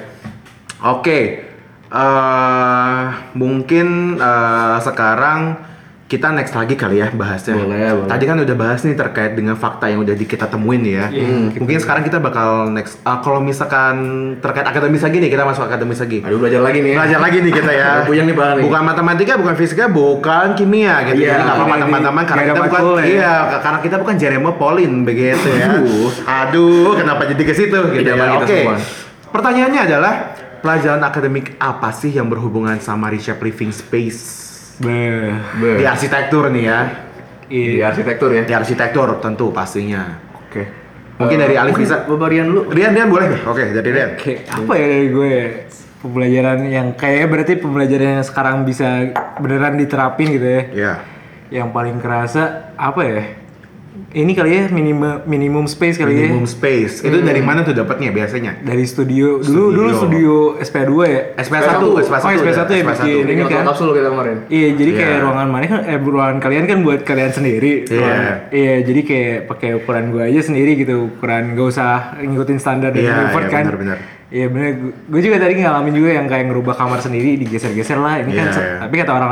Oke. 0.82 1.46
Eh 1.86 3.04
mungkin 3.38 4.18
eh, 4.18 4.76
sekarang 4.82 5.65
kita 6.06 6.30
next 6.30 6.54
lagi 6.54 6.78
kali 6.78 7.02
ya 7.02 7.10
bahasnya. 7.10 7.58
Boleh, 7.58 7.90
boleh. 7.90 8.06
Tadi 8.06 8.24
kan 8.24 8.38
udah 8.38 8.54
bahas 8.54 8.86
nih 8.86 8.94
terkait 8.94 9.34
dengan 9.34 9.58
fakta 9.58 9.90
yang 9.90 10.06
udah 10.06 10.14
di, 10.14 10.22
kita 10.22 10.46
temuin 10.46 10.86
ya. 10.86 11.10
Mungkin 11.58 11.82
sekarang 11.82 12.06
kita 12.06 12.22
bakal 12.22 12.70
next. 12.70 13.02
ah, 13.02 13.18
kalau 13.18 13.42
misalkan 13.42 13.94
terkait 14.38 14.62
akademis 14.62 15.02
lagi 15.02 15.18
nih, 15.18 15.34
kita 15.34 15.42
masuk 15.42 15.66
akademis 15.66 15.98
lagi. 15.98 16.22
Aduh 16.22 16.38
belajar 16.38 16.62
lagi 16.62 16.78
nih 16.78 16.90
ya. 16.94 16.96
Belajar 17.02 17.18
lagi 17.18 17.38
nih 17.42 17.52
kita 17.52 17.72
ya. 17.74 17.88
Puyeng 18.06 18.26
nih 18.30 18.36
bahan 18.38 18.54
nih. 18.54 18.64
Bukan 18.70 18.82
matematika, 18.86 19.32
bukan 19.34 19.54
fisika, 19.58 19.84
bukan 19.90 20.46
kimia 20.54 20.94
gitu. 21.10 21.26
Iya, 21.26 21.26
Jadi 21.26 21.42
nggak 21.42 21.56
apa-apa 21.58 21.74
ini- 21.74 21.82
teman-teman 21.82 22.22
karena 22.22 22.38
nggak 22.38 22.46
kita 22.46 22.62
ada 22.62 22.70
bukan 22.70 22.82
ya. 22.86 23.06
iya 23.10 23.34
karena 23.58 23.78
kita 23.82 23.96
bukan 23.98 24.14
Jeremy 24.14 24.50
Pauline 24.54 24.96
begitu 25.02 25.48
ya. 25.50 25.66
Aduh. 25.74 26.10
Aduh, 26.22 26.90
kenapa 26.94 27.22
jadi 27.26 27.42
ke 27.42 27.50
situ 27.50 27.78
gitu 27.90 28.06
Idaman 28.06 28.22
ya. 28.22 28.32
kita 28.38 28.46
Oke. 28.46 28.58
semua. 28.62 28.76
Pertanyaannya 29.34 29.80
adalah 29.82 30.14
pelajaran 30.62 31.02
akademik 31.02 31.58
apa 31.58 31.90
sih 31.90 32.14
yang 32.14 32.30
berhubungan 32.30 32.78
sama 32.78 33.10
reshape 33.10 33.42
living 33.42 33.74
space 33.74 34.45
Beh. 34.76 35.32
Be. 35.60 35.68
di 35.80 35.84
arsitektur 35.88 36.52
nih 36.52 36.64
ya? 36.64 36.78
Di 37.46 37.80
Iya. 37.80 37.94
arsitektur 37.94 38.30
ya. 38.34 38.42
Di 38.44 38.52
arsitektur 38.52 39.22
tentu 39.22 39.48
pastinya. 39.54 40.18
Oke. 40.36 40.62
Mungkin 41.16 41.38
dari 41.40 41.56
Alif 41.56 41.80
bisa. 41.80 42.04
Bebarian 42.04 42.44
dulu. 42.44 42.68
Rian, 42.68 42.92
Rian 42.92 43.08
boleh 43.08 43.26
nih? 43.32 43.40
Oke, 43.48 43.72
dari 43.72 43.88
Rian. 43.88 44.10
Kayak 44.20 44.40
apa 44.52 44.72
ya 44.76 44.86
dari 44.90 45.08
gue 45.08 45.32
pembelajaran 46.04 46.58
yang 46.68 46.88
kayak 46.92 47.26
berarti 47.32 47.52
pembelajaran 47.56 48.20
yang 48.20 48.26
sekarang 48.26 48.56
bisa 48.68 49.16
beneran 49.40 49.80
diterapin 49.80 50.28
gitu 50.36 50.44
ya. 50.44 50.62
Iya. 50.74 50.94
Yang 51.48 51.68
paling 51.72 51.96
kerasa 52.02 52.42
apa 52.76 53.00
ya? 53.06 53.22
Ini 54.16 54.32
kali 54.32 54.48
ya 54.48 54.64
minimum 54.72 55.28
minimum 55.28 55.64
space 55.68 56.00
kali 56.00 56.16
Minimum 56.24 56.48
ya. 56.48 56.48
space. 56.48 57.04
Itu 57.04 57.20
dari 57.20 57.44
mana 57.44 57.60
tuh 57.60 57.76
dapatnya 57.76 58.08
biasanya? 58.10 58.64
Dari 58.64 58.88
studio 58.88 59.44
dulu 59.44 59.76
dulu 59.76 59.90
studio 59.92 60.34
SP2 60.56 60.92
ya. 61.04 61.20
SP1, 61.36 61.84
Oh, 61.84 62.00
SP1 62.00 62.24
SP1 62.24 62.40
ya 62.40 62.80
SP1. 62.80 62.96
bikin 62.96 63.12
Ini 63.28 63.32
ini 63.36 63.42
kan 63.44 63.68
kapsul 63.68 63.92
kita 63.92 64.08
kemarin. 64.08 64.36
Iya, 64.48 64.68
jadi 64.72 64.90
Iya. 64.90 65.00
kayak 65.04 65.18
ruangan 65.20 65.48
mana 65.50 65.64
kan 65.66 65.80
eh 65.84 65.98
ruangan 66.00 66.36
kalian 66.40 66.64
kan 66.64 66.78
buat 66.80 67.00
kalian 67.04 67.28
sendiri. 67.30 67.72
Iya. 67.84 68.00
Ruangan- 68.00 68.38
Iya, 68.48 68.74
jadi 68.82 69.00
kayak 69.04 69.38
pakai 69.46 69.70
ukuran 69.76 70.04
gua 70.08 70.22
aja 70.24 70.40
sendiri 70.40 70.72
gitu, 70.74 70.94
ukuran 71.12 71.52
gak 71.52 71.68
usah 71.68 71.92
ngikutin 72.16 72.56
standar 72.56 72.90
dari 72.90 73.04
Iya, 73.04 73.20
Harvard 73.20 73.44
iya, 73.44 73.52
kan. 73.52 73.62
benar-benar. 73.68 73.98
Iya 74.26 74.50
bener, 74.50 74.70
gue 75.06 75.20
juga 75.22 75.38
tadi 75.38 75.54
ngalamin 75.56 75.94
juga 75.94 76.10
yang 76.10 76.26
kayak 76.26 76.50
ngerubah 76.50 76.74
kamar 76.74 76.98
sendiri 76.98 77.38
digeser-geser 77.38 77.94
lah. 77.96 78.18
Ini 78.18 78.30
kan, 78.30 78.44
Iya, 78.44 78.52
se- 78.52 78.58
iya. 78.60 78.76
tapi 78.82 78.94
kata 78.98 79.12
orang 79.12 79.30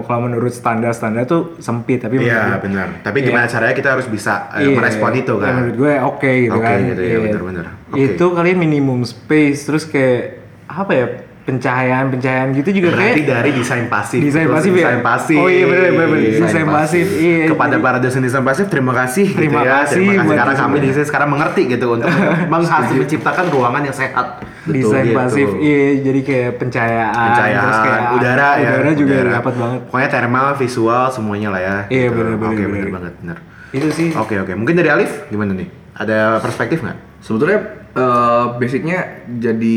kalau 0.00 0.20
menurut 0.22 0.54
standar-standar 0.54 1.26
tuh 1.26 1.58
sempit. 1.58 1.98
Tapi 1.98 2.22
Iya, 2.22 2.54
gue- 2.54 2.62
benar. 2.64 3.02
Tapi 3.02 3.18
gimana 3.20 3.44
caranya 3.44 3.74
kita 3.74 3.98
harus 3.98 4.06
bisa 4.06 4.46
eh, 4.54 4.62
Iya, 4.64 4.78
merespon 4.78 5.10
itu 5.12 5.34
ya 5.34 5.42
kan? 5.42 5.52
menurut 5.58 5.76
gue 5.76 5.92
oke 5.98 6.30
gitu 6.40 6.54
Oke, 6.54 6.62
kan. 6.64 6.78
gitu, 6.86 7.00
iya, 7.02 7.18
benar-benar. 7.20 7.66
Oke. 7.88 7.98
Itu 7.98 8.24
kalian 8.30 8.58
minimum 8.58 9.02
space, 9.02 9.66
terus 9.66 9.82
kayak 9.84 10.38
apa 10.66 10.92
ya 10.92 11.06
pencahayaan 11.48 12.12
pencahayaan 12.12 12.52
gitu 12.52 12.68
juga 12.74 12.92
Berarti 12.92 13.18
kayak 13.18 13.28
dari 13.32 13.50
desain 13.56 13.88
pasif. 13.88 14.20
Desain 14.20 14.44
pasif 14.46 14.68
ya? 14.70 14.84
Desain 14.84 15.00
pasif. 15.00 15.40
Oh 15.40 15.48
iya, 15.48 15.64
bener, 15.64 15.90
bener, 15.90 16.08
bener. 16.12 16.30
Desain 16.38 16.68
pasif, 16.68 17.06
iya. 17.16 17.48
Kepada 17.48 17.72
Jadi- 17.72 17.82
para 17.82 17.98
dosen 17.98 18.20
desain 18.20 18.44
pasif 18.44 18.68
terima 18.68 18.92
kasih 18.92 19.26
Terima 19.32 19.48
gitu 19.56 19.64
ya. 19.64 19.72
kasih 19.80 19.96
terima 20.04 20.12
kasih 20.20 20.36
karena 20.36 20.54
kami 20.54 20.76
desain. 20.78 21.06
sekarang 21.08 21.28
mengerti 21.30 21.62
gitu 21.66 21.86
untuk 21.90 22.08
menghasil 22.52 22.94
menciptakan 22.94 23.44
ruangan 23.48 23.82
yang 23.82 23.96
sehat. 23.96 24.26
desain 24.68 25.00
gitu. 25.02 25.16
pasif 25.16 25.48
iya 25.58 26.04
jadi 26.04 26.20
kayak 26.20 26.50
pencahayaan, 26.58 27.16
Pencahayaan, 27.26 27.64
terus 27.64 27.78
kayak 27.80 28.02
udara 28.12 28.48
ya. 28.54 28.68
udara 28.70 28.90
juga 28.92 29.14
udara. 29.16 29.30
dapat 29.34 29.54
banget 29.56 29.80
Pokoknya 29.88 30.08
thermal, 30.10 30.46
visual 30.54 31.04
semuanya 31.08 31.48
lah 31.48 31.60
ya. 31.62 31.76
Iya, 31.88 32.04
gitu. 32.04 32.14
bener, 32.14 32.34
bener, 32.36 32.48
Oke, 32.50 32.60
bener. 32.60 32.72
bener 32.76 32.90
banget, 32.92 33.12
bener. 33.18 33.38
itu 33.68 33.88
sih 33.90 34.08
Oke, 34.12 34.36
oke. 34.36 34.52
Mungkin 34.52 34.74
dari 34.74 34.88
Alif 34.88 35.24
gimana 35.26 35.52
nih? 35.52 35.68
Ada 35.94 36.36
perspektif 36.38 36.78
nggak? 36.78 36.98
Sebetulnya 37.18 37.58
eh, 37.90 38.44
basicnya 38.54 38.98
jadi 39.30 39.76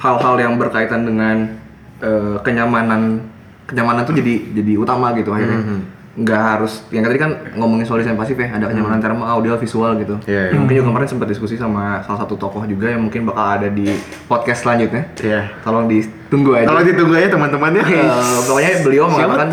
hal-hal 0.00 0.34
yang 0.40 0.56
berkaitan 0.56 1.04
dengan 1.04 1.36
eh, 2.00 2.36
kenyamanan 2.40 3.20
kenyamanan 3.68 4.02
tuh 4.02 4.16
jadi 4.16 4.56
jadi 4.56 4.72
utama 4.80 5.12
gitu 5.14 5.30
akhirnya. 5.30 5.60
Mhm. 5.62 5.80
Nggak 6.10 6.42
harus 6.42 6.82
yang 6.90 7.06
tadi 7.06 7.22
kan 7.22 7.30
ngomongin 7.54 7.86
soal 7.86 8.02
desain 8.02 8.18
pasif 8.18 8.34
ya, 8.34 8.50
ada 8.50 8.66
kenyamanan 8.66 8.98
thermal, 8.98 9.30
audio, 9.30 9.54
visual 9.54 9.94
gitu. 10.02 10.18
Iya. 10.26 10.50
Yang 10.50 10.60
Mungkin 10.66 10.74
juga 10.82 10.86
kemarin 10.90 11.06
sempat 11.06 11.28
diskusi 11.30 11.54
sama 11.54 12.02
salah 12.02 12.26
satu 12.26 12.34
tokoh 12.34 12.66
juga 12.66 12.90
yang 12.90 13.06
mungkin 13.06 13.30
bakal 13.30 13.46
ada 13.46 13.68
di 13.70 13.94
podcast 14.26 14.66
selanjutnya. 14.66 15.06
Iya. 15.22 15.54
Tolong 15.62 15.86
ditunggu 15.86 16.50
aja. 16.58 16.66
Kalau 16.66 16.82
ditunggu 16.82 17.14
aja 17.14 17.28
teman-teman 17.30 17.70
ya. 17.78 17.84
Eh, 17.86 18.38
pokoknya 18.42 18.70
beliau 18.82 19.04
Siapa 19.06 19.14
mengatakan, 19.22 19.48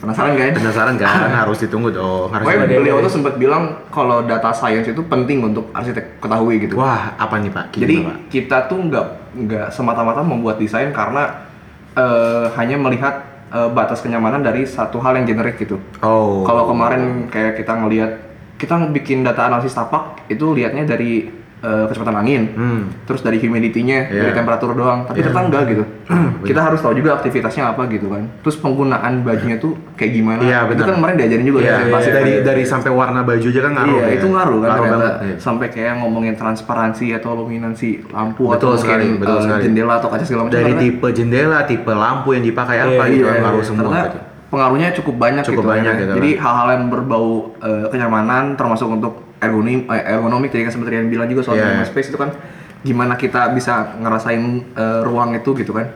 penasaran 0.00 0.32
kan? 0.40 0.52
Penasaran 0.56 0.94
kan? 0.96 1.28
Harus 1.44 1.58
ditunggu 1.60 1.88
dong. 1.92 2.32
Harus 2.32 2.44
Pokoknya 2.48 2.68
beliau 2.72 2.96
tuh 3.04 3.12
sempat 3.12 3.34
bilang 3.36 3.84
kalau 3.92 4.24
data 4.24 4.50
science 4.56 4.88
itu 4.88 5.02
penting 5.04 5.44
untuk 5.44 5.68
arsitek 5.76 6.16
ketahui 6.16 6.64
gitu. 6.64 6.80
Wah, 6.80 7.12
apa 7.20 7.36
nih 7.36 7.52
Pak? 7.52 7.76
Gimana, 7.76 7.82
Jadi 7.84 7.94
Pak? 8.00 8.16
kita 8.32 8.56
tuh 8.72 8.78
nggak 8.88 9.06
nggak 9.36 9.66
semata-mata 9.68 10.24
membuat 10.24 10.56
desain 10.56 10.88
karena 10.96 11.44
eh, 11.92 12.48
hanya 12.56 12.80
melihat 12.80 13.35
eh, 13.52 13.68
batas 13.70 14.02
kenyamanan 14.02 14.42
dari 14.42 14.66
satu 14.66 14.98
hal 15.02 15.18
yang 15.20 15.26
generik 15.26 15.60
gitu. 15.60 15.78
Oh. 16.02 16.42
Kalau 16.46 16.70
kemarin 16.70 17.30
kayak 17.30 17.60
kita 17.60 17.72
ngelihat 17.76 18.12
kita 18.56 18.88
bikin 18.92 19.20
data 19.20 19.46
analisis 19.46 19.76
tapak 19.76 20.24
itu 20.32 20.56
lihatnya 20.56 20.88
dari 20.88 21.28
eh, 21.58 21.84
kecepatan 21.86 22.14
angin, 22.14 22.42
Hmm. 22.52 22.80
terus 23.02 23.20
dari 23.20 23.36
humidity-nya, 23.36 24.06
Iya. 24.06 24.22
dari 24.22 24.32
temperatur 24.34 24.70
doang. 24.72 25.02
Tapi 25.02 25.18
ternyata 25.18 25.40
enggak 25.42 25.62
gitu. 25.66 25.84
kita 26.48 26.60
harus 26.60 26.78
tahu 26.78 26.94
juga 26.94 27.16
aktivitasnya 27.16 27.64
apa 27.66 27.88
gitu 27.88 28.06
kan. 28.06 28.28
Terus 28.40 28.56
penggunaan 28.56 29.20
bajunya 29.20 29.56
tuh 29.56 29.72
kayak 29.92 30.12
gimana. 30.12 30.40
Iya, 30.40 30.68
itu 30.68 30.78
kan 30.78 30.94
kemarin 30.94 31.14
diajarin 31.16 31.44
juga 31.44 31.58
Iya, 31.58 31.72
desain 31.72 31.88
pasif 31.90 32.12
dari 32.12 32.32
kan. 32.34 32.44
dari 32.44 32.62
sampai 32.62 32.90
warna 32.90 33.20
baju 33.20 33.46
aja 33.46 33.60
kan 33.62 33.72
ngaruh. 33.72 33.88
Iya, 33.90 34.04
ya. 34.04 34.14
itu 34.14 34.26
ngaruh 34.28 34.58
kan 34.58 34.68
Ngaruh 34.68 34.84
banget. 34.86 35.12
iya. 35.18 35.34
Sampai 35.38 35.66
kayak 35.68 35.92
ngomongin 35.96 36.34
transparansi 36.36 37.06
atau 37.14 37.30
luminansi 37.34 37.88
lampu 38.06 38.42
Betul 38.46 38.54
atau 38.54 38.70
sekali, 38.78 39.04
mungkin 39.08 39.20
betul 39.22 39.34
eh, 39.34 39.42
sekali. 39.42 39.62
jendela 39.64 39.92
atau 39.96 40.08
kaca 40.08 40.24
segala 40.24 40.42
macam. 40.44 40.54
Dari 40.54 40.64
karena- 40.68 40.82
tipe 40.82 41.08
jendela, 41.10 41.58
tipe 41.64 41.90
lampu 41.90 42.28
yang 42.30 42.44
dipakai 42.44 42.76
apa 42.78 42.92
Iya, 43.02 43.10
gitu 43.10 43.24
iya, 43.24 43.32
kan 43.32 43.40
ngaruh 43.42 43.56
iya. 43.56 43.66
semua 43.66 43.96
gitu. 44.04 44.18
pengaruhnya 44.46 44.88
cukup 44.94 45.14
banyak 45.16 45.42
Cukup 45.42 45.58
gitu. 45.58 45.68
banyak 45.68 45.90
kan. 45.90 46.00
gitu 46.00 46.12
Jadi 46.14 46.30
kan. 46.32 46.42
hal-hal 46.44 46.68
yang 46.70 46.84
berbau 46.86 47.28
eh, 47.58 47.86
kenyamanan 47.88 48.54
termasuk 48.54 48.86
untuk 48.88 49.25
ergonomi 49.38 49.84
eh, 49.86 50.04
ergonomik 50.10 50.48
tadi 50.48 50.62
kan 50.62 50.72
seperti 50.72 50.92
yang 50.94 51.08
bilang 51.08 51.26
juga 51.26 51.42
soal 51.42 51.56
Iya. 51.56 51.64
minimum 51.66 51.86
space 51.86 52.08
itu 52.08 52.16
kan 52.16 52.30
gimana 52.80 53.14
kita 53.14 53.50
bisa 53.50 53.74
ngerasain 53.96 54.42
eh, 54.72 55.00
ruang 55.02 55.32
itu 55.32 55.50
gitu 55.54 55.72
kan 55.72 55.86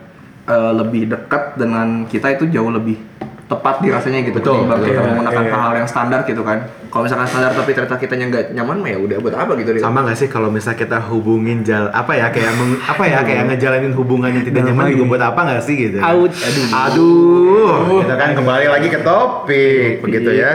eh, 0.44 0.72
lebih 0.74 1.08
dekat 1.08 1.54
dengan 1.54 2.04
kita 2.04 2.32
itu 2.32 2.48
jauh 2.48 2.68
lebih 2.68 2.98
tepat 3.46 3.82
dirasanya 3.82 4.22
gitu 4.22 4.38
Betul, 4.38 4.62
ketimbang 4.62 4.78
betul. 4.78 4.88
kita 4.88 4.94
Iya, 4.96 5.08
menggunakan 5.10 5.42
iya. 5.42 5.50
hal-hal 5.50 5.74
yang 5.74 5.88
standar 5.90 6.20
gitu 6.22 6.42
kan 6.42 6.58
kalau 6.86 7.02
misalkan 7.02 7.26
standar 7.26 7.50
tapi 7.50 7.70
ternyata 7.72 7.96
kitanya 7.96 8.26
nggak 8.28 8.44
nyaman 8.52 8.76
mah 8.78 8.90
ya 8.90 8.98
udah 9.00 9.16
buat 9.18 9.34
apa 9.36 9.52
gitu? 9.56 9.70
Sama 9.76 10.02
gak 10.02 10.14
sih 10.14 10.26
kalau 10.26 10.50
misalnya 10.50 10.78
kita 10.78 10.98
hubungin 11.04 11.62
jal 11.62 11.90
apa 11.90 12.14
ya 12.14 12.30
kayak 12.30 12.50
meng- 12.52 12.78
apa 12.80 13.02
ya 13.04 13.18
kayak 13.20 13.42
ngejalanin 13.48 13.90
hubungan 13.92 14.30
yang 14.32 14.42
tidak 14.44 14.62
nyaman 14.64 14.86
juga 14.88 15.04
buat 15.08 15.22
apa 15.24 15.40
gak 15.50 15.62
sih 15.62 15.74
gitu? 15.80 15.98
Out. 15.98 16.30
Aduh. 16.30 16.66
Aduh. 16.70 17.98
Kita 18.02 18.14
kan 18.16 18.30
kembali 18.34 18.66
lagi 18.68 18.88
ke 18.88 19.00
topik 19.00 19.98
begitu 20.00 20.30
ya. 20.32 20.50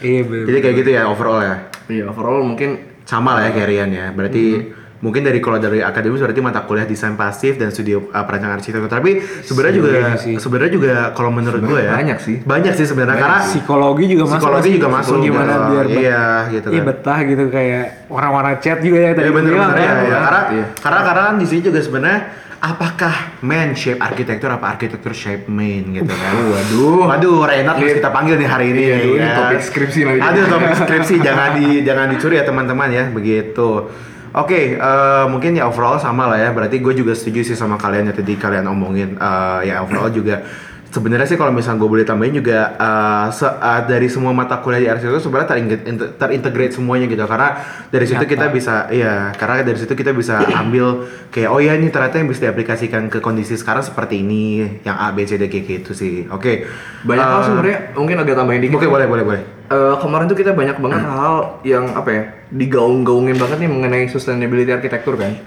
iya 0.00 0.20
bener. 0.20 0.44
Jadi 0.44 0.58
kayak 0.60 0.76
gitu 0.76 0.90
ya 0.92 1.02
overall 1.06 1.40
ya. 1.40 1.56
Iya, 1.90 2.04
overall 2.08 2.46
mungkin 2.46 2.70
Sama 3.02 3.34
lah 3.34 3.50
ya 3.50 3.50
kayak 3.50 3.68
Rian 3.68 3.90
ya. 3.90 4.06
Berarti 4.14 4.70
mungkin 5.00 5.24
dari 5.24 5.40
kalau 5.40 5.56
dari 5.56 5.80
akademis 5.80 6.20
berarti 6.20 6.38
mata 6.38 6.62
kuliah 6.62 6.84
desain 6.84 7.16
pasif 7.16 7.56
dan 7.56 7.72
studio 7.74 8.06
uh, 8.12 8.22
perancangan 8.22 8.60
arsitektur. 8.60 8.86
Tapi 8.86 9.18
sebenarnya 9.42 9.74
juga 9.74 9.90
sebenarnya 10.38 10.70
juga 10.70 10.94
kalau 11.10 11.34
menurut 11.34 11.58
gue 11.58 11.80
ya 11.80 11.90
banyak 11.98 12.18
sih. 12.22 12.36
Banyak 12.46 12.78
sih 12.78 12.86
sebenarnya 12.86 13.18
karena 13.18 13.40
psikologi 13.42 14.04
juga 14.06 14.24
masuk 14.30 14.38
psikologi 14.46 14.70
juga 14.78 14.88
masuk 14.92 15.14
gimana 15.18 15.50
gitu. 15.50 15.66
biar 15.74 15.86
Iya, 15.90 16.22
gitu 16.54 16.68
iya 16.70 16.80
kan. 16.84 16.88
betah 16.92 17.18
gitu 17.26 17.44
kayak 17.50 17.84
warna-warna 18.06 18.52
chat 18.62 18.78
juga 18.78 18.98
ya 19.00 19.10
tadi 19.16 19.26
Iya 19.26 19.32
bener 19.34 19.52
ya, 19.56 19.66
ya. 19.74 19.90
Karena, 20.22 20.40
Iya. 20.54 20.64
karena 20.78 21.00
karena 21.02 21.22
kan 21.26 21.34
di 21.40 21.46
sini 21.50 21.60
juga 21.66 21.78
sebenarnya 21.82 22.20
apakah 22.60 23.40
man 23.40 23.72
shape 23.72 23.96
arsitektur 23.96 24.52
apa 24.52 24.76
arsitektur 24.76 25.16
shape 25.16 25.48
main 25.48 25.80
gitu 25.96 26.12
kan? 26.12 26.32
Waduh, 26.36 27.08
waduh 27.08 27.48
Renat 27.48 27.80
harus 27.80 27.96
kita 27.96 28.12
panggil 28.12 28.36
nih 28.36 28.48
hari 28.48 28.66
ini. 28.76 28.82
Iya, 28.84 28.96
nih, 29.00 29.12
ini 29.16 29.28
topik 29.32 29.60
skripsi 29.64 30.00
lagi. 30.04 30.20
Aduh 30.20 30.44
topik 30.46 30.72
skripsi 30.76 31.14
jangan 31.24 31.48
di 31.56 31.80
jangan 31.82 32.06
dicuri 32.12 32.36
ya 32.36 32.44
teman-teman 32.44 32.88
ya 32.92 33.04
begitu. 33.08 33.88
Oke, 34.30 34.78
eh, 34.78 35.24
mungkin 35.26 35.58
ya 35.58 35.66
overall 35.66 35.98
sama 35.98 36.30
lah 36.30 36.38
ya. 36.38 36.54
Berarti 36.54 36.78
gue 36.78 36.94
juga 36.94 37.18
setuju 37.18 37.42
sih 37.42 37.56
sama 37.58 37.74
kalian 37.74 38.12
yang 38.12 38.16
tadi 38.16 38.38
kalian 38.38 38.68
omongin. 38.70 39.18
Eh, 39.18 39.60
ya 39.72 39.82
overall 39.82 40.12
juga 40.12 40.46
sebenarnya 40.90 41.22
sih 41.22 41.38
kalau 41.38 41.54
misalnya 41.54 41.78
gue 41.78 41.86
boleh 41.86 42.02
tambahin 42.02 42.34
juga 42.34 42.74
uh, 42.74 43.30
se- 43.30 43.46
uh, 43.46 43.86
dari 43.86 44.10
semua 44.10 44.34
mata 44.34 44.58
kuliah 44.58 44.82
di 44.82 44.88
arsitektur 44.90 45.22
sebenarnya 45.22 45.54
inte- 45.86 46.18
terintegrate 46.18 46.74
semuanya 46.74 47.06
gitu 47.06 47.22
karena 47.24 47.62
dari 47.88 48.04
situ 48.04 48.18
Nyata. 48.18 48.32
kita 48.34 48.46
bisa 48.50 48.74
ya 48.90 49.30
karena 49.32 49.62
dari 49.62 49.78
situ 49.78 49.94
kita 49.94 50.10
bisa 50.10 50.42
ambil 50.50 51.06
kayak 51.30 51.46
oh 51.46 51.62
ya 51.62 51.78
ini 51.78 51.88
ternyata 51.88 52.18
yang 52.18 52.26
bisa 52.26 52.50
diaplikasikan 52.50 53.06
ke 53.06 53.22
kondisi 53.22 53.54
sekarang 53.54 53.80
seperti 53.80 54.18
ini 54.18 54.42
yang 54.82 54.98
A 54.98 55.14
B 55.14 55.22
C 55.22 55.38
D 55.38 55.46
kayak 55.46 55.86
gitu 55.86 55.94
sih 55.94 56.26
oke 56.26 56.66
Banyak 57.06 57.22
hal 57.22 57.38
Uh, 57.38 57.46
sebenarnya 57.46 57.78
mungkin 57.94 58.16
agak 58.18 58.34
tambahin 58.34 58.60
dikit. 58.60 58.74
oke 58.74 58.86
boleh 58.86 59.06
boleh 59.06 59.24
boleh 59.24 59.42
Eh, 59.70 59.96
kemarin 60.02 60.26
tuh 60.26 60.34
kita 60.34 60.50
banyak 60.50 60.82
banget 60.82 60.98
hal 61.06 61.62
yang 61.62 61.94
apa 61.94 62.10
ya 62.10 62.22
digaung-gaungin 62.50 63.38
banget 63.38 63.62
nih 63.62 63.70
mengenai 63.70 64.10
sustainability 64.10 64.66
arsitektur 64.66 65.14
kan 65.14 65.38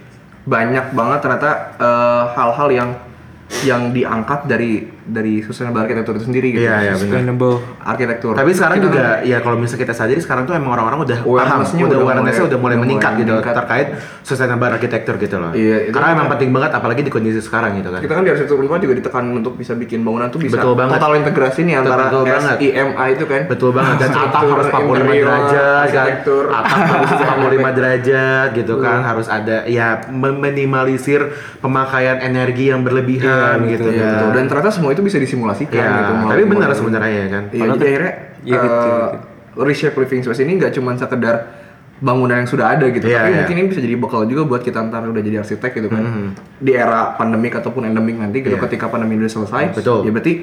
banyak 0.44 0.96
banget 0.96 1.20
ternyata 1.20 1.50
eh, 1.76 2.24
hal-hal 2.32 2.70
yang 2.72 2.90
yang 3.68 3.92
diangkat 3.92 4.48
dari 4.48 4.93
dari 5.06 5.40
sustainable 5.40 5.82
arsitektur 5.82 6.14
itu 6.14 6.26
sendiri 6.26 6.48
gitu 6.50 6.64
Iya, 6.64 6.76
iya, 6.80 6.94
benar. 6.94 7.04
Sustainable. 7.04 7.56
arsitektur 7.78 8.34
Tapi 8.34 8.52
sekarang 8.52 8.78
Kita 8.78 8.86
juga 8.86 9.04
ya 9.22 9.38
kalau 9.38 9.56
misalnya 9.56 9.82
kita 9.82 9.94
sadari 9.94 10.18
sekarang 10.18 10.44
tuh 10.44 10.54
emang 10.54 10.72
orang-orang 10.74 11.00
udah 11.02 11.18
paham, 11.20 11.30
Awareness-nya 11.30 11.82
udah 11.82 11.90
udah 11.90 12.00
awareness-nya 12.02 12.32
mulai- 12.38 12.50
udah 12.50 12.60
mulai 12.60 12.74
udah 12.74 12.84
meningkat 12.84 13.12
gitu 13.16 13.32
meningkat. 13.34 13.54
terkait 13.56 13.88
sustainable 14.22 14.70
architecture 14.70 15.18
gitu 15.18 15.36
loh. 15.38 15.52
Iya, 15.52 15.78
itu 15.84 15.92
Karena 15.92 16.08
kan- 16.08 16.16
emang 16.16 16.28
penting 16.30 16.50
banget 16.50 16.72
apalagi 16.74 17.02
di 17.02 17.12
kondisi 17.12 17.40
sekarang 17.40 17.76
gitu 17.76 17.90
kan. 17.90 18.00
kita 18.00 18.14
kan 18.14 18.24
di 18.24 18.30
arsitektur 18.30 18.58
lingkungan 18.58 18.82
juga 18.82 18.96
ditekan 18.96 19.24
untuk 19.34 19.54
bisa 19.54 19.74
bikin 19.74 20.00
bangunan 20.02 20.28
tuh 20.28 20.40
bisa 20.40 20.56
Betul 20.56 20.74
banget. 20.74 20.96
total 20.96 21.12
integrasi 21.18 21.60
nih 21.64 21.76
antara 21.78 22.04
Betul 22.06 22.24
banget. 22.26 22.56
SIMA 22.58 23.04
itu 23.10 23.26
kan 23.26 23.42
Betul 23.46 23.70
banget 23.72 23.96
dan 23.98 24.10
atap 24.14 24.42
harus 24.46 24.66
45 24.66 24.88
interior, 25.04 25.26
derajat 25.26 25.54
kan. 25.54 25.84
arsitektur. 25.84 26.44
Atap 26.48 26.80
harus 26.86 27.12
45 27.20 27.70
derajat 27.74 28.48
gitu 28.54 28.74
kan. 28.78 29.00
Harus 29.04 29.28
ada 29.28 29.58
ya 29.66 29.88
meminimalisir 30.08 31.22
pemakaian 31.60 32.20
energi 32.20 32.70
yang 32.70 32.82
berlebihan 32.82 33.60
Iya, 33.60 33.72
gitu 33.72 33.90
iya, 33.90 34.00
kan. 34.00 34.12
betul. 34.14 34.30
Dan 34.34 34.46
ternyata 34.48 34.72
semua 34.72 34.92
itu 34.94 35.02
bisa 35.02 35.18
disimulasikan 35.18 35.74
Ya, 35.76 35.90
gitu. 36.00 36.12
tapi 36.28 36.44
benar 36.46 36.70
sebenarnya 36.72 37.12
ya 37.12 37.28
kan. 37.28 37.44
Iya, 37.50 37.66
jadi 37.74 37.86
akhirnya 37.88 38.14
Iya, 38.44 38.60
gitu, 38.60 38.90
eh, 38.90 39.10
reshape 39.60 39.98
living 39.98 40.22
space 40.22 40.42
ini 40.42 40.52
nggak 40.56 40.74
cuma 40.74 40.94
sekedar 40.94 41.36
bangunan 41.96 42.36
yang 42.36 42.50
sudah 42.50 42.68
ada 42.70 42.84
gitu, 42.88 43.06
Iya, 43.06 43.16
tapi 43.18 43.30
iya. 43.30 43.38
mungkin 43.40 43.56
ini 43.56 43.68
bisa 43.70 43.80
jadi 43.80 43.96
bekal 43.96 44.22
juga 44.26 44.44
buat 44.44 44.60
kita 44.60 44.84
ntar 44.84 45.06
udah 45.06 45.20
jadi 45.20 45.40
arsitek 45.40 45.72
gitu 45.74 45.88
kan. 45.88 46.04
Mhm. 46.04 46.28
Di 46.60 46.72
era 46.74 47.14
pandemik 47.14 47.56
ataupun 47.56 47.86
endemik 47.86 48.18
nanti 48.18 48.40
gitu 48.40 48.54
Iya. 48.54 48.64
ketika 48.64 48.88
pandemi 48.88 49.16
udah 49.16 49.32
selesai, 49.32 49.72
Betul. 49.72 50.04
ya 50.04 50.12
berarti 50.12 50.34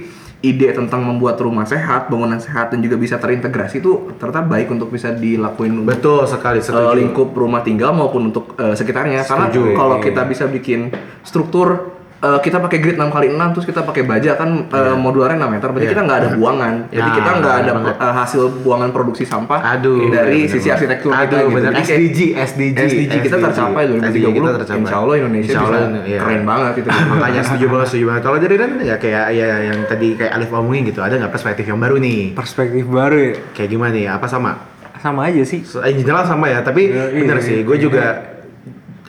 ide 0.40 0.72
tentang 0.72 1.04
membuat 1.04 1.36
rumah 1.36 1.68
sehat, 1.68 2.08
bangunan 2.08 2.40
sehat 2.40 2.72
dan 2.72 2.80
juga 2.80 2.96
bisa 2.96 3.20
terintegrasi 3.20 3.76
itu 3.78 4.16
ternyata 4.16 4.40
baik 4.40 4.72
untuk 4.72 4.88
bisa 4.88 5.12
dilakuin 5.12 5.84
Betul 5.84 6.24
sekali 6.24 6.56
eh, 6.56 6.64
setuju. 6.64 6.96
lingkup 6.96 7.28
rumah 7.30 7.60
tinggal 7.60 7.92
maupun 7.92 8.32
untuk 8.32 8.56
eh, 8.56 8.72
sekitarnya 8.72 9.20
karena 9.22 9.52
Setuju. 9.52 9.76
kalau 9.76 9.96
Iya. 9.96 10.04
kita 10.06 10.22
bisa 10.24 10.44
bikin 10.46 10.96
struktur 11.20 11.92
eh, 12.20 12.38
kita 12.38 12.56
pakai 12.58 12.78
grid 12.78 12.94
6 12.94 13.08
kali 13.08 13.26
6 13.30 13.52
terus 13.52 13.64
kita 13.64 13.80
pakai 13.80 14.02
baja 14.02 14.34
kan 14.34 14.50
eh, 14.62 14.94
modularnya 14.94 15.40
6 15.40 15.50
meter 15.50 15.68
berarti 15.68 15.82
Iya. 15.82 15.92
kita 15.92 16.02
nggak 16.02 16.18
ada 16.18 16.28
buangan 16.32 16.74
jadi 16.88 17.00
Ya, 17.02 17.16
kita 17.16 17.30
nggak 17.34 17.54
ada 17.56 17.70
bener 17.72 17.94
eh, 17.96 18.14
hasil 18.14 18.42
buangan 18.60 18.90
produksi 18.90 19.24
sampah 19.24 19.60
Aduh, 19.70 20.06
dari 20.06 20.44
bener 20.44 20.52
sisi 20.52 20.68
arsitektur 20.68 21.10
kita 21.10 21.24
Aduh, 21.24 21.38
gitu. 21.42 21.56
bener. 21.56 21.70
Jadi 21.70 21.82
kayak 21.82 22.00
SDG, 22.00 22.20
SDG, 22.36 22.78
SDG 22.78 23.14
kita 23.22 23.36
tercapai 23.38 23.82
2030 23.86 24.04
SDG 24.06 24.26
kita 24.30 24.50
tercapai. 24.54 24.80
insya 24.80 24.96
Allah 24.98 25.14
Indonesia 25.16 25.48
Insya 25.48 25.60
Allah, 25.62 25.80
bisa 25.80 26.00
iya. 26.06 26.20
keren 26.20 26.42
banget 26.44 26.72
itu 26.76 26.88
Makanya 27.12 27.40
setuju 27.42 27.66
banget, 27.68 27.86
setuju 27.88 28.04
banget. 28.06 28.22
Kalau 28.22 28.36
dari 28.38 28.54
Dan 28.54 28.70
ya 28.80 28.96
kayak 28.96 29.24
ya 29.32 29.46
yang 29.64 29.78
tadi 29.84 30.08
kayak 30.14 30.32
Alif 30.34 30.50
omongin 30.50 30.82
gitu, 30.84 31.00
ada 31.00 31.14
nggak 31.16 31.30
perspektif 31.30 31.64
yang 31.64 31.78
baru 31.78 31.96
nih? 31.96 32.20
Perspektif 32.32 32.84
baru 32.84 33.16
ya. 33.18 33.32
Kayak 33.52 33.68
gimana 33.70 33.90
nih? 33.90 34.06
Apa 34.06 34.26
sama? 34.26 34.52
Sama 34.96 35.24
aja 35.24 35.40
sih. 35.42 35.64
So, 35.64 35.80
eh, 35.80 35.96
jelas 35.96 36.24
sama 36.24 36.46
ya, 36.46 36.60
tapi 36.60 36.92
Ya, 36.92 37.08
iya, 37.08 37.24
bener 37.24 37.40
iya, 37.40 37.46
sih, 37.46 37.58
gue 37.62 37.72
iya. 37.72 37.82
juga 37.82 38.04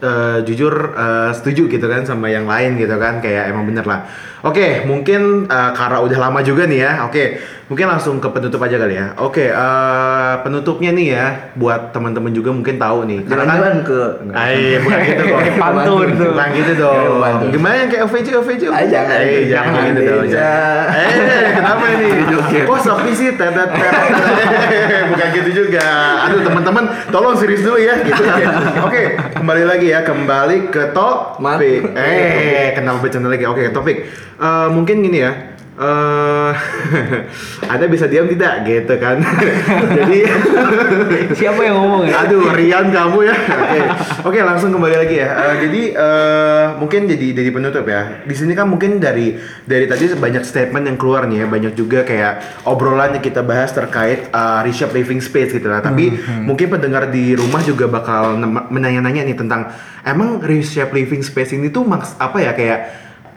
eh, 0.01 0.39
jujur 0.43 0.73
eh, 0.97 1.31
setuju 1.37 1.69
gitu 1.69 1.85
kan 1.85 2.03
sama 2.03 2.27
yang 2.27 2.49
lain 2.49 2.75
gitu 2.75 2.97
kan, 2.97 3.21
kayak 3.23 3.53
emang 3.53 3.69
bener 3.69 3.85
lah. 3.85 4.09
Oke, 4.41 4.81
mungkin 4.89 5.45
eh, 5.45 5.71
karena 5.77 6.01
udah 6.01 6.17
lama 6.17 6.41
juga 6.41 6.65
nih 6.65 6.81
ya, 6.81 7.05
oke, 7.05 7.23
mungkin 7.69 7.85
langsung 7.85 8.17
ke 8.17 8.25
penutup 8.33 8.57
aja 8.65 8.81
kali 8.81 8.97
ya. 8.97 9.13
Oke, 9.21 9.53
eh, 9.53 10.33
penutupnya 10.41 10.89
nih 10.89 11.07
ya, 11.13 11.25
buat 11.53 11.93
teman-teman 11.93 12.33
juga 12.33 12.49
mungkin 12.49 12.81
tahu 12.81 13.05
nih. 13.05 13.21
Karena 13.29 13.45
kan, 13.45 13.85
ke 13.85 13.99
Ay, 14.33 14.81
bukan 14.81 14.99
gitu 15.05 15.23
kok. 15.29 15.39
Pantun 15.61 16.07
tuh. 16.17 16.33
Bukan 16.33 16.49
gitu 16.57 16.71
dong. 16.81 17.53
Gimana 17.53 17.75
yang 17.85 17.89
kayak 17.93 18.03
OVJ, 18.09 18.27
OVJ? 18.41 18.63
Ah, 18.73 18.81
jangan. 18.89 19.17
Eh, 19.21 19.41
jangan 19.45 19.73
Jangan, 19.77 19.93
gitu 19.93 20.01
dong. 20.09 20.25
Eh, 20.89 21.45
kenapa 21.53 21.83
ini? 21.93 22.09
Joget. 22.33 22.65
Oh, 22.65 22.79
sepi 22.81 23.11
sih. 23.13 23.29
tet, 23.37 23.51
tet, 23.53 23.69
tet. 23.77 23.93
Bukan 25.13 25.27
gitu 25.37 25.49
juga. 25.53 25.85
Aduh, 26.25 26.41
teman-teman, 26.41 26.83
tolong 27.13 27.37
serius 27.37 27.61
dulu 27.61 27.77
ya. 27.77 27.93
Gitu. 28.01 28.23
Oke, 28.89 29.21
kembali 29.37 29.63
lagi 29.69 29.87
ya. 29.93 30.01
Kembali 30.01 30.73
ke 30.73 30.89
topik. 30.97 31.93
Eh, 31.93 32.73
kenapa 32.73 33.05
bercanda 33.05 33.29
lagi? 33.29 33.45
Oke, 33.45 33.69
topik. 33.69 34.09
Eh, 34.41 34.67
mungkin 34.73 35.05
gini 35.05 35.21
ya. 35.21 35.53
Eh, 35.81 36.53
Anda 37.71 37.85
bisa 37.89 38.09
diam 38.09 38.25
tidak 38.25 38.65
gitu 38.65 38.93
kan? 38.97 39.21
Jadi 39.97 40.19
Siapa 41.37 41.61
yang 41.61 41.77
ngomong 41.77 42.09
ya? 42.09 42.25
Aduh, 42.25 42.49
Rian 42.53 42.89
kamu 42.89 43.29
ya. 43.29 43.35
Oke, 43.61 43.79
oke 44.27 44.39
langsung 44.43 44.73
kembali 44.73 44.97
lagi 44.97 45.15
ya. 45.21 45.29
Eh, 45.31 45.55
jadi 45.65 45.81
eh, 45.95 46.65
mungkin 46.77 47.07
jadi 47.07 47.27
jadi 47.37 47.49
penutup 47.49 47.85
ya. 47.87 48.21
Di 48.25 48.35
sini 48.35 48.53
kan 48.53 48.67
mungkin 48.67 48.99
dari 48.99 49.37
dari 49.63 49.85
tadi 49.87 50.11
banyak 50.11 50.43
statement 50.43 50.85
yang 50.91 50.97
keluar 50.99 51.25
nih 51.25 51.45
ya, 51.45 51.47
banyak 51.47 51.73
juga 51.73 52.03
kayak 52.03 52.65
obrolan 52.67 53.17
yang 53.17 53.23
kita 53.23 53.41
bahas 53.41 53.71
terkait 53.71 54.27
eh, 54.27 54.59
reshape 54.65 54.93
living 54.93 55.23
space 55.23 55.55
gitu 55.55 55.71
lah. 55.71 55.79
Tapi 55.81 56.13
mungkin 56.43 56.67
pendengar 56.67 57.09
di 57.09 57.33
rumah 57.33 57.63
juga 57.63 57.87
bakal 57.87 58.37
menanya-nanya 58.69 59.23
nih 59.23 59.37
tentang 59.37 59.71
emang 60.03 60.43
reshape 60.43 60.93
living 60.93 61.23
space 61.23 61.55
ini 61.55 61.71
tuh 61.73 61.87
maks 61.87 62.17
apa 62.19 62.37
ya 62.43 62.51
kayak 62.53 62.79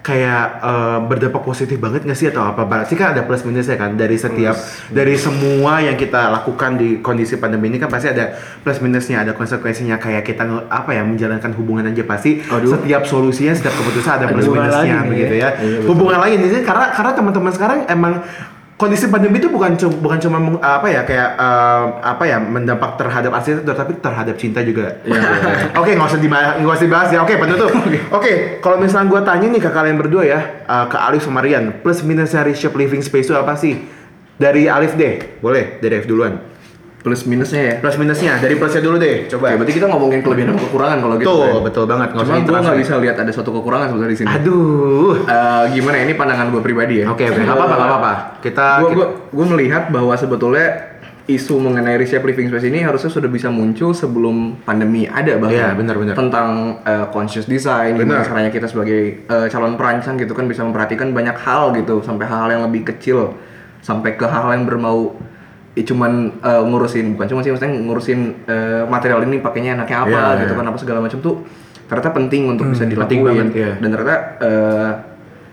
kayak 0.04 0.60
eh, 0.60 0.98
berdampak 1.08 1.40
positif 1.40 1.80
banget 1.80 2.04
nggak 2.04 2.18
sih 2.18 2.28
atau 2.28 2.44
apa? 2.44 2.68
Berarti 2.68 2.92
kan 2.92 3.16
ada 3.16 3.24
plus 3.24 3.40
minusnya 3.48 3.80
kan 3.80 3.96
dari 3.96 4.20
setiap 4.20 4.52
dari 4.92 5.16
semua 5.16 5.80
yang 5.80 5.96
kita 5.96 6.28
lakukan 6.28 6.76
di 6.76 7.00
kondisi 7.00 7.40
pandemi 7.40 7.72
ini 7.72 7.80
kan 7.80 7.88
pasti 7.88 8.12
ada 8.12 8.36
plus 8.60 8.84
minusnya, 8.84 9.24
ada 9.24 9.32
konsekuensinya 9.32 9.96
kayak 9.96 10.28
kita 10.28 10.44
apa 10.68 10.92
ya 10.92 11.02
menjalankan 11.08 11.56
hubungan 11.56 11.88
aja 11.88 12.04
pasti 12.04 12.44
Aduh. 12.44 12.76
setiap 12.76 13.08
solusinya 13.08 13.56
setiap 13.56 13.72
keputusan 13.80 14.12
ada 14.20 14.26
plus 14.28 14.44
minusnya 14.44 15.00
lain 15.00 15.08
begitu 15.08 15.34
ya. 15.40 15.56
ya. 15.56 15.80
hubungan 15.88 16.20
lain 16.20 16.38
ini 16.44 16.60
karena 16.60 16.92
karena 16.92 17.12
teman-teman 17.16 17.52
sekarang 17.56 17.78
emang 17.88 18.20
kondisi 18.74 19.06
pandemi 19.06 19.38
itu 19.38 19.46
bukan 19.46 19.78
cuma 19.78 19.94
bukan 20.02 20.18
cuma 20.18 20.38
apa 20.58 20.86
ya 20.90 21.06
kayak 21.06 21.30
eh, 21.38 21.84
apa 22.02 22.24
ya 22.26 22.38
mendampak 22.42 22.98
terhadap 22.98 23.30
arsitektur 23.38 23.74
tapi 23.74 23.92
terhadap 24.02 24.34
cinta 24.34 24.60
juga. 24.66 24.98
Oke 25.80 25.94
nggak 25.94 26.08
usah 26.10 26.20
dibahas 26.20 26.58
nggak 26.58 26.74
usah 26.74 26.86
dibahas 26.86 27.08
ya. 27.14 27.18
Oke 27.22 27.34
penutup. 27.38 27.70
Oke 28.18 28.58
kalau 28.58 28.76
misalnya 28.82 29.06
gue 29.10 29.20
tanya 29.22 29.46
nih 29.54 29.62
ke 29.62 29.70
kalian 29.70 29.96
berdua 29.98 30.22
ya 30.26 30.40
eh, 30.66 30.86
ke 30.90 30.96
Alif 30.98 31.22
sama 31.22 31.40
Rian 31.44 31.80
plus 31.86 32.02
minusnya 32.02 32.42
reshape 32.42 32.74
living 32.74 33.02
space 33.02 33.30
itu 33.30 33.36
apa 33.38 33.54
sih? 33.54 33.78
Dari 34.34 34.66
Alif 34.66 34.98
deh, 34.98 35.38
boleh 35.38 35.78
dari 35.78 36.02
Alif 36.02 36.10
duluan. 36.10 36.53
Plus 37.04 37.28
minusnya 37.28 37.60
ya 37.60 37.74
Plus 37.84 38.00
minusnya 38.00 38.40
dari 38.40 38.56
plusnya 38.56 38.80
dulu 38.80 38.96
deh, 38.96 39.28
Oke, 39.28 39.36
coba. 39.36 39.52
berarti 39.54 39.72
kita 39.76 39.86
ngomongin 39.86 40.24
kelebihan 40.24 40.48
dan 40.50 40.58
kekurangan 40.58 40.98
kalau 40.98 41.14
gitu 41.14 41.28
Betul, 41.28 41.44
kan? 41.44 41.62
betul 41.68 41.84
banget. 41.84 42.08
Cuma 42.16 42.34
gue 42.40 42.58
nggak 42.64 42.78
bisa 42.80 42.92
lihat 42.96 43.16
ada 43.20 43.28
suatu 43.28 43.50
kekurangan 43.52 43.86
sebenarnya 43.92 44.12
di 44.12 44.18
sini. 44.18 44.28
Aduh. 44.32 45.12
Eh, 45.20 45.64
gimana 45.70 45.96
ini 46.00 46.16
pandangan 46.16 46.48
gue 46.48 46.62
pribadi 46.64 47.04
ya? 47.04 47.12
Oke, 47.12 47.28
oke, 47.28 47.36
nggak 47.38 47.52
apa-apa, 47.52 47.74
nggak 47.76 47.90
apa-apa. 47.92 48.12
Kita, 48.40 48.66
gue 48.80 48.90
kita- 48.96 49.12
gue 49.30 49.46
melihat 49.46 49.82
bahwa 49.92 50.16
sebetulnya 50.16 50.66
isu 51.24 51.56
mengenai 51.56 51.96
reshape 51.96 52.24
living 52.24 52.48
space 52.48 52.68
ini 52.68 52.80
harusnya 52.80 53.08
sudah 53.08 53.28
bisa 53.28 53.48
muncul 53.48 53.92
sebelum 53.92 54.60
pandemi 54.60 55.04
ada 55.04 55.36
bahkan 55.36 55.72
benar, 55.72 55.96
benar. 55.96 56.14
tentang 56.14 56.48
eh, 56.84 57.08
conscious 57.08 57.44
design 57.44 57.96
Benar. 57.96 58.20
gimana 58.20 58.28
caranya 58.28 58.50
kita 58.52 58.68
sebagai 58.68 59.24
eh, 59.24 59.46
calon 59.48 59.76
perancang 59.76 60.16
gitu 60.16 60.32
kan 60.32 60.44
bisa 60.44 60.60
memperhatikan 60.60 61.12
banyak 61.12 61.32
hal 61.34 61.72
gitu 61.72 62.00
sampai 62.00 62.28
hal-hal 62.28 62.50
yang 62.50 62.62
lebih 62.68 62.84
kecil 62.86 63.32
sampai 63.80 64.16
ke 64.16 64.24
hal-hal 64.24 64.52
yang 64.52 64.64
bermau 64.64 65.16
ya 65.74 65.82
cuman 65.82 66.12
eh, 66.38 66.62
ngurusin 66.64 67.18
bukan 67.18 67.26
cuma 67.26 67.40
sih 67.42 67.50
maksudnya 67.50 67.74
ngurusin 67.76 68.20
eh, 68.46 68.82
material 68.86 69.26
ini 69.26 69.42
pakainya 69.42 69.74
enaknya 69.74 69.98
apa 70.06 70.10
Iya, 70.10 70.40
gitu 70.46 70.52
iya. 70.54 70.58
kan 70.62 70.66
apa 70.70 70.78
segala 70.78 70.98
macam 71.02 71.18
tuh 71.18 71.34
ternyata 71.84 72.10
penting 72.14 72.42
untuk 72.48 72.70
bisa 72.70 72.86
dilakuin 72.86 73.20
banget, 73.22 73.46
iya. 73.52 73.72
dan 73.76 73.88
ternyata 73.90 74.16
eh, 74.40 74.90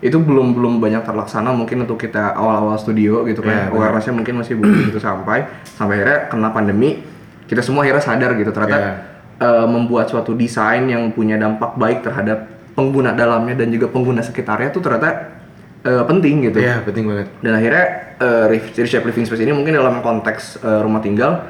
itu 0.02 0.18
belum 0.18 0.58
belum 0.58 0.74
banyak 0.78 1.04
terlaksana 1.04 1.50
mungkin 1.52 1.86
untuk 1.86 1.98
kita 1.98 2.34
awal-awal 2.34 2.78
studio 2.78 3.22
gitu 3.26 3.42
Iya, 3.42 3.50
kan 3.50 3.58
benar. 3.70 3.78
awarenessnya 3.78 4.14
mungkin 4.14 4.34
masih 4.40 4.54
belum 4.58 4.74
begitu 4.78 4.98
sampai 4.98 5.46
sampai 5.66 5.94
akhirnya 6.00 6.20
kena 6.30 6.50
pandemi 6.50 6.90
kita 7.46 7.62
semua 7.62 7.82
akhirnya 7.84 8.02
sadar 8.02 8.32
gitu 8.34 8.50
ternyata 8.50 8.78
Iya. 8.78 8.94
eh, 9.42 9.66
membuat 9.66 10.06
suatu 10.06 10.32
desain 10.34 10.86
yang 10.86 11.10
punya 11.12 11.36
dampak 11.36 11.76
baik 11.76 12.06
terhadap 12.06 12.46
pengguna 12.72 13.12
dalamnya 13.12 13.58
dan 13.58 13.68
juga 13.68 13.90
pengguna 13.90 14.22
sekitarnya 14.22 14.70
tuh 14.70 14.80
ternyata 14.80 15.41
eh, 15.82 16.04
penting 16.06 16.46
gitu 16.46 16.58
Iya, 16.58 16.82
penting 16.82 17.06
banget. 17.06 17.28
dan 17.40 17.54
akhirnya 17.54 17.86
uh, 18.22 18.46
reshape 18.50 19.06
living 19.06 19.26
space 19.26 19.42
ini 19.42 19.52
mungkin 19.52 19.74
dalam 19.74 20.00
konteks 20.00 20.62
uh, 20.62 20.80
rumah 20.82 21.00
tinggal 21.00 21.42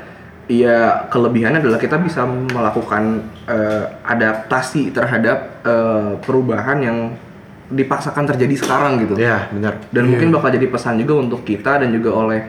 ya 0.47 1.07
kelebihannya 1.07 1.59
adalah 1.59 1.79
kita 1.79 1.95
bisa 1.97 2.23
melakukan 2.25 3.23
uh, 3.45 3.83
adaptasi 4.03 4.91
terhadap 4.91 5.63
uh, 5.63 6.19
perubahan 6.19 6.79
yang 6.79 6.97
dipaksakan 7.71 8.27
terjadi 8.27 8.55
sekarang 8.59 8.99
gitu 8.99 9.15
Iya, 9.15 9.47
benar. 9.47 9.79
dan 9.89 10.03
mungkin 10.05 10.27
bakal 10.29 10.51
jadi 10.51 10.67
pesan 10.67 10.99
juga 10.99 11.23
untuk 11.23 11.47
kita 11.47 11.79
dan 11.79 11.87
juga 11.95 12.11
oleh 12.11 12.41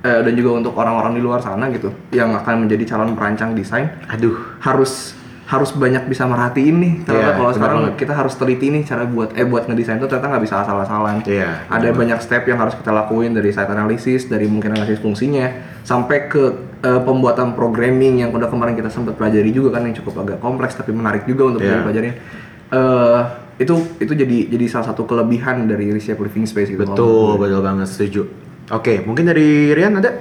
eh, 0.00 0.20
dan 0.24 0.32
juga 0.32 0.56
untuk 0.56 0.72
orang-orang 0.72 1.12
di 1.12 1.20
luar 1.20 1.44
sana 1.44 1.68
gitu 1.68 1.92
yang 2.08 2.32
akan 2.32 2.64
menjadi 2.64 2.96
calon 2.96 3.12
perancang 3.12 3.52
desain 3.52 3.92
Aduh. 4.08 4.40
harus 4.64 5.12
harus 5.50 5.74
banyak 5.74 6.06
bisa 6.06 6.24
merhatiin 6.24 6.76
nih 6.78 6.92
ternyata 7.02 7.26
Iya, 7.26 7.34
kalau 7.34 7.50
sekarang 7.50 7.78
banget. 7.82 7.98
kita 7.98 8.12
harus 8.14 8.34
teliti 8.34 8.70
nih 8.70 8.86
cara 8.86 9.02
buat 9.02 9.34
eh 9.34 9.42
buat 9.42 9.66
ngedesain 9.66 9.98
tuh 9.98 10.06
ternyata 10.06 10.30
nggak 10.30 10.44
bisa 10.46 10.62
asal-asalan 10.62 11.26
Iya, 11.26 11.66
ada 11.66 11.88
banyak 11.90 12.18
step 12.18 12.46
yang 12.46 12.54
harus 12.56 12.72
kita 12.72 12.88
lakuin 12.88 13.34
dari 13.34 13.50
site 13.50 13.66
analisis 13.66 14.24
dari 14.24 14.46
mungkin 14.46 14.72
analisis 14.72 14.98
fungsinya 14.98 15.50
sampai 15.82 16.26
ke 16.26 16.42
eh, 16.80 17.00
pembuatan 17.00 17.52
programming 17.52 18.22
yang 18.22 18.30
udah 18.30 18.46
kemarin 18.46 18.72
kita 18.72 18.88
sempat 18.88 19.14
pelajari 19.14 19.50
juga 19.50 19.74
kan 19.74 19.82
yang 19.82 19.96
cukup 19.96 20.22
agak 20.22 20.38
kompleks 20.38 20.72
tapi 20.72 20.90
menarik 20.90 21.26
juga 21.26 21.50
untuk 21.50 21.60
Iya. 21.60 21.82
dipelajarin 21.82 22.14
Eh, 22.70 23.20
itu 23.58 23.74
itu 23.98 24.12
jadi 24.14 24.38
jadi 24.48 24.64
salah 24.64 24.86
satu 24.88 25.02
kelebihan 25.02 25.66
dari 25.66 25.90
reshape 25.90 26.22
living 26.22 26.46
space 26.46 26.70
gitu 26.70 26.80
Betul, 26.80 27.34
betul 27.36 27.60
banget 27.60 27.90
setuju. 27.90 28.22
Oke, 28.70 29.02
mungkin 29.02 29.26
dari 29.26 29.74
Rian 29.74 29.98
ada? 29.98 30.14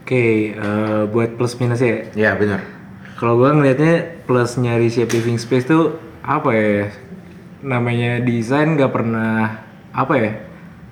Oke, 0.00 0.24
eh, 0.50 1.02
buat 1.04 1.36
plus 1.36 1.52
minusnya 1.54 2.08
ya. 2.16 2.32
Ya, 2.32 2.32
benar. 2.32 2.75
Kalau 3.16 3.40
gua 3.40 3.50
ngelihatnya 3.50 4.24
plusnya 4.28 4.76
Living 4.76 5.40
Space 5.40 5.64
tuh 5.64 5.96
apa 6.20 6.50
ya? 6.52 6.92
Namanya 7.64 8.20
desain 8.20 8.76
nggak 8.76 8.92
pernah 8.92 9.64
apa 9.90 10.14
ya? 10.16 10.32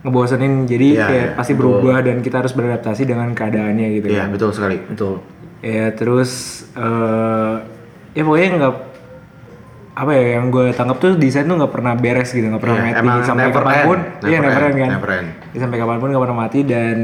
ngebosenin 0.05 0.69
jadi 0.69 0.89
Iya, 0.93 1.07
kayak 1.09 1.29
iya, 1.33 1.33
pasti 1.33 1.53
berubah 1.57 2.05
dan 2.05 2.21
kita 2.21 2.45
harus 2.45 2.53
beradaptasi 2.53 3.09
dengan 3.09 3.33
keadaannya 3.33 3.89
gitu 3.97 4.13
Iya, 4.13 4.29
kan. 4.29 4.37
betul 4.37 4.51
sekali. 4.53 4.77
betul 4.85 5.25
Ya 5.65 5.97
terus 5.97 6.31
eh 6.77 7.55
ya 8.13 8.21
pokoknya 8.21 8.49
nggak 8.61 8.75
apa 9.95 10.11
ya 10.11 10.37
yang 10.37 10.51
gue 10.51 10.75
tangkap 10.75 10.99
tuh 10.99 11.15
desain 11.15 11.43
tuh 11.45 11.55
nggak 11.55 11.71
pernah 11.71 11.95
beres 11.95 12.27
gitu 12.29 12.43
nggak 12.43 12.59
pernah 12.59 12.77
Iya, 12.77 12.87
mati 12.89 12.99
emang 12.99 13.19
sampai 13.23 13.47
never 13.47 13.63
kapan 13.63 13.79
pun 13.81 13.99
end. 14.01 14.27
iya 14.27 14.39
Never 14.41 14.51
end 14.59 14.67
end, 14.67 14.75
kan 14.77 14.91
never 14.91 15.11
end. 15.13 15.29
Ya, 15.47 15.59
sampai 15.61 15.77
kapan 15.79 15.97
pun 15.97 16.09
nggak 16.11 16.23
pernah 16.25 16.39
mati 16.41 16.59
dan 16.61 16.97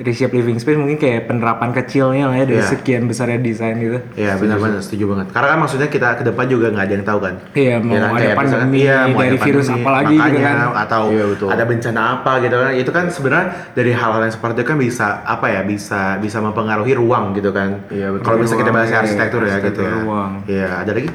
reshape 0.00 0.32
living 0.32 0.56
space 0.56 0.74
mungkin 0.74 0.96
kayak 0.96 1.20
penerapan 1.24 1.70
kecilnya 1.70 2.24
lah 2.24 2.34
ya 2.34 2.44
dari 2.46 2.56
Iya. 2.58 2.70
sekian 2.70 3.04
besarnya 3.04 3.36
desain 3.38 3.76
gitu 3.76 4.00
Iya, 4.14 4.32
benar-benar 4.34 4.80
setuju 4.80 5.04
banget. 5.08 5.26
Karena 5.30 5.48
kan 5.50 5.58
maksudnya 5.60 5.88
kita 5.88 6.08
ke 6.14 6.24
depan 6.24 6.44
juga 6.46 6.66
nggak 6.70 6.84
ada 6.84 6.94
yang 6.94 7.04
tahu 7.04 7.18
kan. 7.20 7.34
Iya, 7.52 7.74
mau 7.78 7.92
Ya 7.92 8.00
kan, 8.00 8.10
ada 8.10 8.28
pandemi, 8.34 8.76
iya, 8.80 8.98
mau 9.06 9.20
dari 9.20 9.28
ada 9.30 9.44
virus 9.44 9.66
pandemi, 9.66 9.78
apa 9.78 9.90
lagi 9.92 10.16
gitu 10.16 10.38
kan. 10.40 10.56
atau 10.78 11.02
Iya, 11.06 11.24
betul. 11.28 11.48
ada 11.52 11.64
bencana 11.64 12.00
apa 12.14 12.32
gitu 12.40 12.56
kan. 12.56 12.70
Itu 12.74 12.90
kan 12.90 13.04
sebenarnya 13.08 13.46
dari 13.70 13.92
hal-hal 13.92 14.20
yang 14.24 14.32
seperti 14.32 14.56
itu 14.56 14.64
kan 14.64 14.76
bisa 14.78 15.06
apa 15.22 15.46
ya? 15.46 15.60
Bisa 15.62 16.00
bisa 16.16 16.38
mempengaruhi 16.40 16.96
ruang 16.96 17.36
gitu 17.36 17.52
kan. 17.52 17.84
Iya, 17.88 18.08
betul. 18.10 18.24
Kalau 18.24 18.38
bisa 18.40 18.56
kita 18.56 18.72
bahas 18.72 18.88
arsitektur 18.88 19.44
ya 19.44 19.60
gitu 19.60 19.68
arsitektur 19.68 19.84
ya. 19.84 19.92
ruang. 20.00 20.30
Iya, 20.46 20.68
ada 20.80 20.92
lagi? 20.96 21.10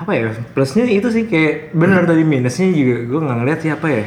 Apa 0.00 0.10
ya 0.10 0.24
plusnya 0.50 0.84
itu 0.84 1.08
sih 1.08 1.24
kayak 1.24 1.72
benar 1.72 2.02
tadi 2.02 2.24
minusnya 2.24 2.66
juga 2.68 2.96
gue 3.02 3.20
nggak 3.20 3.36
ngeliat 3.36 3.58
sih 3.60 3.70
apa 3.70 3.86
ya 3.86 4.04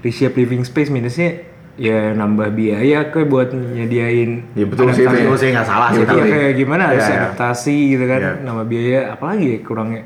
reshape 0.00 0.36
living 0.36 0.60
space 0.62 0.88
minusnya 0.88 1.48
ya 1.74 2.12
nambah 2.12 2.52
biaya 2.52 3.08
kayak 3.08 3.26
buat 3.26 3.48
nyediain 3.50 4.44
Ya, 4.52 4.68
betul 4.68 4.92
sih, 4.92 5.02
adaptasi. 5.02 5.16
itu 5.18 5.26
Itu 5.26 5.36
sih 5.38 5.48
nggak 5.50 5.64
salah 5.64 5.88
sih 5.88 5.98
Iya, 5.98 6.06
tapi. 6.06 6.28
kayak 6.28 6.52
gimana 6.54 6.82
harus 6.86 7.00
Iya, 7.00 7.08
iya. 7.08 7.18
adaptasi 7.22 7.76
gitu 7.90 8.04
kan 8.04 8.20
Iya. 8.20 8.32
nambah 8.44 8.66
biaya 8.66 9.00
apalagi 9.10 9.46
ya 9.48 9.58
kurangnya 9.62 10.02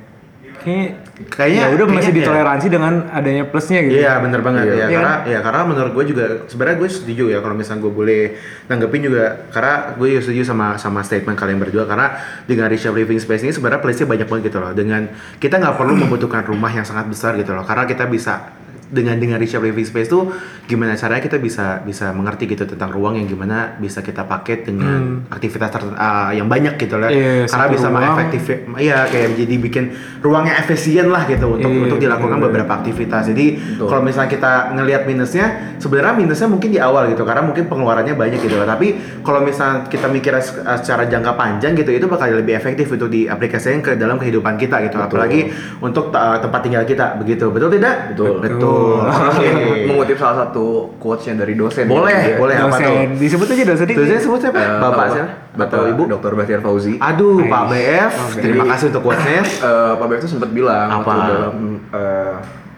kayak 0.66 0.90
Kayaknya- 1.32 1.64
ya 1.70 1.74
udah 1.78 1.86
masih 1.86 1.96
kayaknya 1.96 2.10
iya. 2.12 2.18
ditoleransi 2.26 2.66
dengan 2.68 2.92
adanya 3.08 3.42
plusnya 3.46 3.80
gitu. 3.86 3.96
Iya 3.96 4.12
bener 4.20 4.40
banget. 4.42 4.64
Iya. 4.66 4.74
ya 4.74 4.76
Iya 4.76 4.86
karena 4.90 5.14
ya 5.24 5.38
karena 5.40 5.62
menurut 5.64 5.92
gue 5.94 6.04
juga 6.10 6.24
sebenarnya 6.44 6.76
gue 6.76 6.88
setuju 6.90 7.24
ya 7.30 7.38
kalau 7.40 7.54
misalnya 7.54 7.80
gue 7.86 7.92
boleh 7.94 8.20
nanggepin 8.66 9.02
juga. 9.06 9.24
Karena 9.48 9.74
gue 9.94 10.06
juga 10.10 10.20
setuju 10.26 10.42
sama 10.42 10.66
sama 10.76 11.00
statement 11.00 11.38
kalian 11.38 11.62
berdua. 11.62 11.86
Karena 11.86 12.18
dengan 12.44 12.66
reshape 12.66 12.98
living 12.98 13.22
space 13.22 13.46
ini 13.46 13.52
sebenarnya 13.54 13.80
place-nya 13.80 14.10
banyak 14.10 14.26
banget 14.26 14.42
gitu 14.50 14.58
loh. 14.58 14.72
Dengan 14.74 15.02
kita 15.38 15.54
nggak 15.56 15.76
perlu 15.78 15.94
membutuhkan 15.96 16.42
rumah 16.44 16.68
yang 16.68 16.84
sangat 16.84 17.06
besar 17.06 17.38
gitu 17.38 17.54
loh. 17.54 17.62
Karena 17.62 17.86
kita 17.86 18.04
bisa 18.04 18.55
dengan 18.86 19.18
dengan 19.18 19.36
reshape 19.36 19.66
living 19.66 19.82
space 19.82 20.06
tuh 20.06 20.30
gimana 20.64 20.94
caranya 20.94 21.18
kita 21.18 21.36
bisa 21.36 21.82
bisa 21.82 22.10
mengerti 22.10 22.46
gitu 22.46 22.62
tentang 22.64 22.90
ruang 22.90 23.18
yang 23.18 23.26
gimana 23.26 23.74
bisa 23.76 23.98
kita 23.98 24.22
pakai 24.22 24.62
dengan 24.62 25.26
aktivitas 25.26 25.68
ter- 25.68 25.94
ah, 25.94 26.30
yang 26.30 26.46
banyak 26.46 26.78
gitu 26.78 26.94
lah 26.94 27.10
Iya, 27.10 27.46
karena 27.46 27.66
bisa 27.66 27.86
mengefektif 27.90 28.42
iya 28.78 29.06
kayak 29.06 29.34
jadi 29.34 29.54
bikin 29.58 29.84
ruangnya 30.22 30.54
efisien 30.56 31.10
lah 31.10 31.26
gitu 31.26 31.50
untuk 31.50 31.66
Iya, 31.66 31.82
untuk 31.82 31.98
dilakukan 31.98 32.38
bener-bener. 32.38 32.62
beberapa 32.62 32.72
aktivitas. 32.78 33.26
Jadi 33.26 33.46
kalau 33.80 34.02
misalnya 34.02 34.30
kita 34.30 34.52
ngelihat 34.72 35.02
minusnya 35.04 35.46
sebenarnya 35.78 36.14
minusnya 36.14 36.46
mungkin 36.46 36.70
di 36.70 36.78
awal 36.78 37.10
gitu 37.10 37.22
karena 37.22 37.42
mungkin 37.42 37.66
pengeluarannya 37.66 38.14
banyak 38.14 38.38
gitu 38.38 38.54
loh. 38.54 38.66
Tapi 38.66 38.86
kalau 39.22 39.42
misalnya 39.42 39.86
kita 39.86 40.06
mikirnya 40.06 40.42
se- 40.42 40.58
uh, 40.58 40.78
secara 40.78 41.06
jangka 41.06 41.34
panjang 41.34 41.74
gitu 41.74 41.90
itu 41.90 42.06
bakal 42.06 42.30
lebih 42.30 42.54
efektif 42.54 42.86
untuk 42.88 43.10
diaplikasikan 43.10 43.82
ke 43.82 43.92
dalam 43.94 44.14
kehidupan 44.16 44.54
kita 44.56 44.78
gitu. 44.82 44.94
Betul. 44.96 45.06
apalagi 45.06 45.40
untuk 45.78 46.10
uh, 46.10 46.38
tempat 46.38 46.60
tinggal 46.62 46.82
kita 46.82 47.18
begitu. 47.18 47.50
Betul 47.50 47.70
tidak? 47.72 48.14
Betul. 48.14 48.38
betul 48.38 48.75
oke 49.06 49.48
mengutip 49.86 50.16
salah 50.16 50.36
satu 50.42 50.66
quotes-nya 50.96 51.34
dari 51.38 51.54
dosen 51.54 51.84
boleh 51.84 52.12
ya. 52.14 52.36
boleh 52.36 52.54
apa 52.54 52.76
tuh 52.76 52.84
dosen 52.84 53.08
disebut 53.16 53.46
aja 53.50 53.64
dosen 53.66 53.86
Terus 53.86 54.08
saya 54.08 54.20
sebut 54.20 54.40
siapa? 54.40 54.56
Eh, 54.56 54.68
Bapak 54.68 54.86
Bapak- 54.86 55.08
siapa? 55.10 55.30
Bapak 55.56 55.66
Atau 55.66 55.82
Ibu? 55.88 56.02
Dr. 56.12 56.32
Bahtiar 56.34 56.60
Fauzi 56.60 56.94
Aduh, 56.98 57.40
Pak. 57.42 57.62
BF, 57.66 58.12
Oke. 58.12 58.40
terima 58.40 58.64
kasih 58.68 58.84
untuk 58.90 59.02
quotes-nya. 59.02 59.40
Eh, 59.40 59.92
Pak 59.94 60.06
Bek 60.06 60.16
itu 60.18 60.28
sempat 60.28 60.50
bilang 60.50 60.88
Apa? 60.90 61.00
waktu 61.02 61.20
dalam 61.26 61.54
eh, 61.90 62.34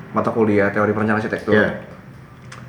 mata 0.08 0.30
kuliah 0.30 0.68
teori 0.70 0.90
perencanaan 0.90 1.18
arsitektur. 1.18 1.52
Iya. 1.52 1.68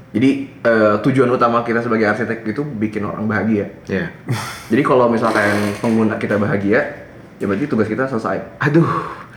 Jadi 0.10 0.30
eh, 0.60 0.96
tujuan 1.00 1.30
utama 1.30 1.62
kita 1.62 1.80
sebagai 1.80 2.10
arsitek 2.10 2.42
itu 2.44 2.62
bikin 2.66 3.06
orang 3.06 3.30
bahagia. 3.30 3.70
Iya. 3.86 4.10
Jadi 4.68 4.82
kalau 4.82 5.06
misalkan 5.06 5.54
pengguna 5.78 6.18
kita 6.18 6.36
bahagia, 6.36 7.09
ya 7.40 7.46
berarti 7.48 7.66
tugas 7.66 7.88
kita 7.88 8.04
selesai. 8.06 8.60
Aduh. 8.62 8.88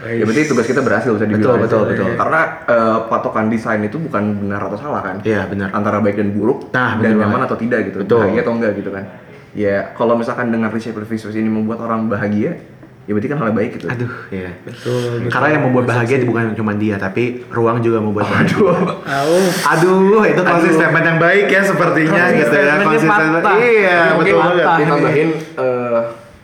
Ya 0.03 0.26
berarti 0.26 0.50
tugas 0.50 0.66
kita 0.66 0.82
berhasil 0.82 1.14
bisa 1.14 1.24
dibilang. 1.24 1.62
Betul, 1.62 1.86
betul, 1.86 2.05
betul. 2.05 2.18
Karena 2.18 2.40
eh, 2.66 2.98
patokan 3.07 3.46
desain 3.46 3.78
itu 3.78 3.96
bukan 3.96 4.22
benar 4.42 4.66
atau 4.66 4.74
salah 4.74 5.00
kan? 5.00 5.16
Iya, 5.22 5.46
benar. 5.46 5.70
Antara 5.70 6.03
baik 6.03 6.18
dan 6.18 6.34
buruk, 6.34 6.74
Nah, 6.74 6.98
dan 6.98 7.14
benar 7.14 7.30
nyaman 7.30 7.32
banget. 7.38 7.46
atau 7.46 7.57
tidak 7.62 7.78
gitu. 7.86 7.96
Betul. 8.03 8.18
Bahagia 8.26 8.42
atau 8.42 8.55
enggak 8.59 8.72
gitu 8.74 8.90
kan? 8.90 9.05
Ya 9.53 9.76
kalau 9.94 10.18
misalkan 10.18 10.50
dengan 10.50 10.68
reshape 10.68 10.98
living 10.98 11.20
space 11.20 11.36
ini 11.36 11.46
membuat 11.46 11.84
orang 11.84 12.09
bahagia, 12.09 12.57
ya 13.05 13.12
berarti 13.12 13.28
kan 13.28 13.36
hal 13.38 13.46
yang 13.53 13.59
baik 13.61 13.70
gitu. 13.76 13.86
Aduh, 13.86 14.12
iya. 14.32 14.50
betul, 14.64 15.28
Karena 15.28 15.48
yang 15.53 15.62
membuat 15.68 15.84
bahagia 15.86 16.16
itu 16.18 16.26
bukan 16.26 16.57
cuma 16.57 16.72
dia, 16.72 16.96
tapi 16.96 17.44
ruang 17.53 17.78
juga 17.78 18.00
membuat 18.00 18.26
bahagia. 18.26 18.59
Aduh. 18.59 19.46
Aduh, 19.76 20.22
itu 20.24 20.40
closing 20.40 20.72
statement 20.72 21.05
yang 21.05 21.18
baik 21.20 21.46
ya 21.46 21.62
sepertinya 21.62 22.22
gitu 22.32 22.55
ya. 22.57 22.74
Konsisten. 22.80 23.28
Iya, 23.55 23.98
betul 24.16 24.34
banget. 24.34 24.64
ditambahin 24.82 25.28
eh, 25.61 26.00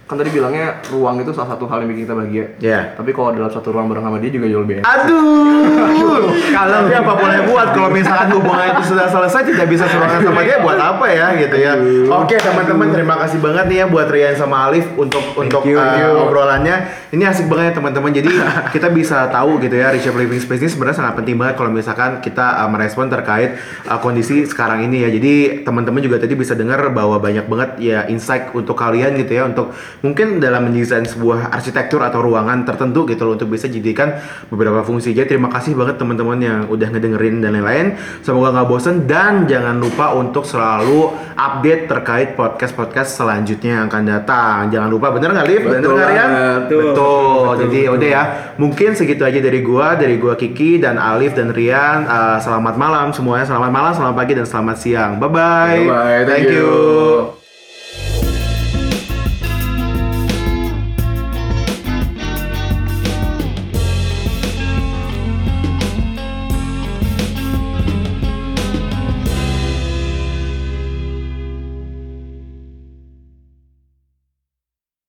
kan 0.08 0.16
tadi 0.16 0.32
bilangnya 0.32 0.80
ruang 0.88 1.20
itu 1.20 1.36
salah 1.36 1.52
satu 1.52 1.68
hal 1.68 1.84
yang 1.84 1.92
bikin 1.92 2.08
kita 2.08 2.16
bahagia. 2.16 2.44
Iya. 2.64 2.80
Tapi 2.96 3.12
kalau 3.12 3.36
dalam 3.36 3.52
satu 3.52 3.76
ruang 3.76 3.92
bareng 3.92 4.08
sama 4.08 4.16
dia 4.16 4.32
juga 4.32 4.48
jauh 4.48 4.64
lebih 4.64 4.80
enak. 4.80 4.88
Aduh, 4.88 6.32
kalau 6.32 6.72
tapi 6.80 6.92
apa 6.96 7.12
boleh 7.12 7.40
buat 7.44 7.68
kalau 7.76 7.92
misalkan 7.92 8.32
hubungan 8.32 8.72
itu 8.72 8.96
sudah 8.96 9.04
selesai 9.04 9.52
tidak 9.52 9.68
bisa 9.68 9.84
seruangan 9.84 10.24
sama 10.24 10.40
dia 10.48 10.64
buat 10.64 10.80
apa 10.80 11.06
ya 11.12 11.36
gitu 11.36 11.56
ya. 11.60 11.76
Oke 12.08 12.40
teman-teman 12.40 12.88
terima 12.88 13.20
kasih 13.20 13.36
banget 13.36 13.64
nih 13.68 13.76
ya 13.84 13.86
buat 13.92 14.08
Rian 14.08 14.32
sama 14.32 14.72
Alif 14.72 14.88
untuk 14.96 15.20
untuk 15.36 15.60
you, 15.68 15.76
uh, 15.76 15.84
thank 15.84 16.00
you. 16.00 16.24
obrolannya. 16.24 16.76
Ini 17.12 17.22
asik 17.28 17.44
banget 17.52 17.64
ya 17.68 17.72
teman-teman. 17.76 18.08
Jadi 18.08 18.32
kita 18.74 18.88
bisa 18.88 19.28
tahu 19.28 19.60
gitu 19.60 19.76
ya 19.76 19.92
reshape 19.92 20.16
living 20.16 20.40
space 20.40 20.64
ini 20.64 20.72
sebenarnya 20.72 21.04
sangat 21.04 21.20
penting 21.20 21.36
banget 21.36 21.60
kalau 21.60 21.68
misalkan 21.68 22.24
kita 22.24 22.64
uh, 22.64 22.68
merespon 22.72 23.12
terkait 23.12 23.60
uh, 23.84 24.00
kondisi 24.00 24.48
sekarang 24.48 24.88
ini 24.88 25.04
ya. 25.04 25.12
Jadi 25.12 25.68
teman-teman 25.68 26.00
juga 26.00 26.16
tadi 26.16 26.32
bisa 26.32 26.56
dengar 26.56 26.80
bahwa 26.96 27.20
banyak 27.20 27.44
banget 27.44 27.70
ya 27.76 28.08
insight 28.08 28.56
untuk 28.56 28.72
kalian 28.72 29.12
gitu 29.20 29.36
ya 29.36 29.44
untuk 29.44 29.76
mungkin 30.04 30.38
dalam 30.38 30.68
mendesain 30.68 31.04
sebuah 31.06 31.50
arsitektur 31.50 32.02
atau 32.02 32.22
ruangan 32.22 32.62
tertentu 32.62 33.08
gitu 33.08 33.26
loh 33.26 33.34
untuk 33.34 33.50
bisa 33.50 33.66
jadikan 33.66 34.18
beberapa 34.52 34.82
fungsi. 34.84 35.16
Jadi 35.16 35.36
terima 35.36 35.50
kasih 35.50 35.74
banget 35.74 35.98
teman-teman 35.98 36.38
yang 36.38 36.60
udah 36.68 36.88
ngedengerin 36.90 37.40
dan 37.42 37.58
lain-lain. 37.58 37.98
Semoga 38.22 38.54
nggak 38.54 38.68
bosen 38.68 39.06
dan 39.08 39.48
jangan 39.48 39.78
lupa 39.78 40.14
untuk 40.14 40.44
selalu 40.44 41.12
update 41.34 41.86
terkait 41.86 42.28
podcast-podcast 42.34 43.18
selanjutnya 43.18 43.82
yang 43.82 43.84
akan 43.86 44.04
datang. 44.06 44.58
Jangan 44.70 44.88
lupa 44.90 45.14
bener 45.14 45.34
nggak 45.34 45.48
Liv? 45.48 45.60
Bener 45.66 45.82
nggak 45.82 46.08
Rian? 46.10 46.30
Betul. 46.68 46.82
Betul, 46.88 47.52
Jadi 47.66 47.80
betul. 47.84 47.94
udah 47.96 48.08
ya. 48.08 48.22
Mungkin 48.58 48.90
segitu 48.98 49.22
aja 49.22 49.38
dari 49.38 49.60
gua, 49.62 49.94
dari 49.94 50.16
gua 50.18 50.34
Kiki 50.34 50.82
dan 50.82 50.98
Alif 50.98 51.34
dan 51.34 51.54
Rian. 51.54 52.04
Uh, 52.06 52.38
selamat 52.42 52.74
malam 52.74 53.10
semuanya. 53.14 53.46
Selamat 53.46 53.70
malam, 53.70 53.92
selamat 53.94 54.14
pagi 54.14 54.32
dan 54.34 54.46
selamat 54.46 54.76
siang. 54.78 55.12
Bye 55.22 55.30
bye. 55.30 55.78
Bye-bye, 55.86 56.18
Thank 56.26 56.28
thank 56.28 56.46
you. 56.50 56.66
you. 56.66 57.37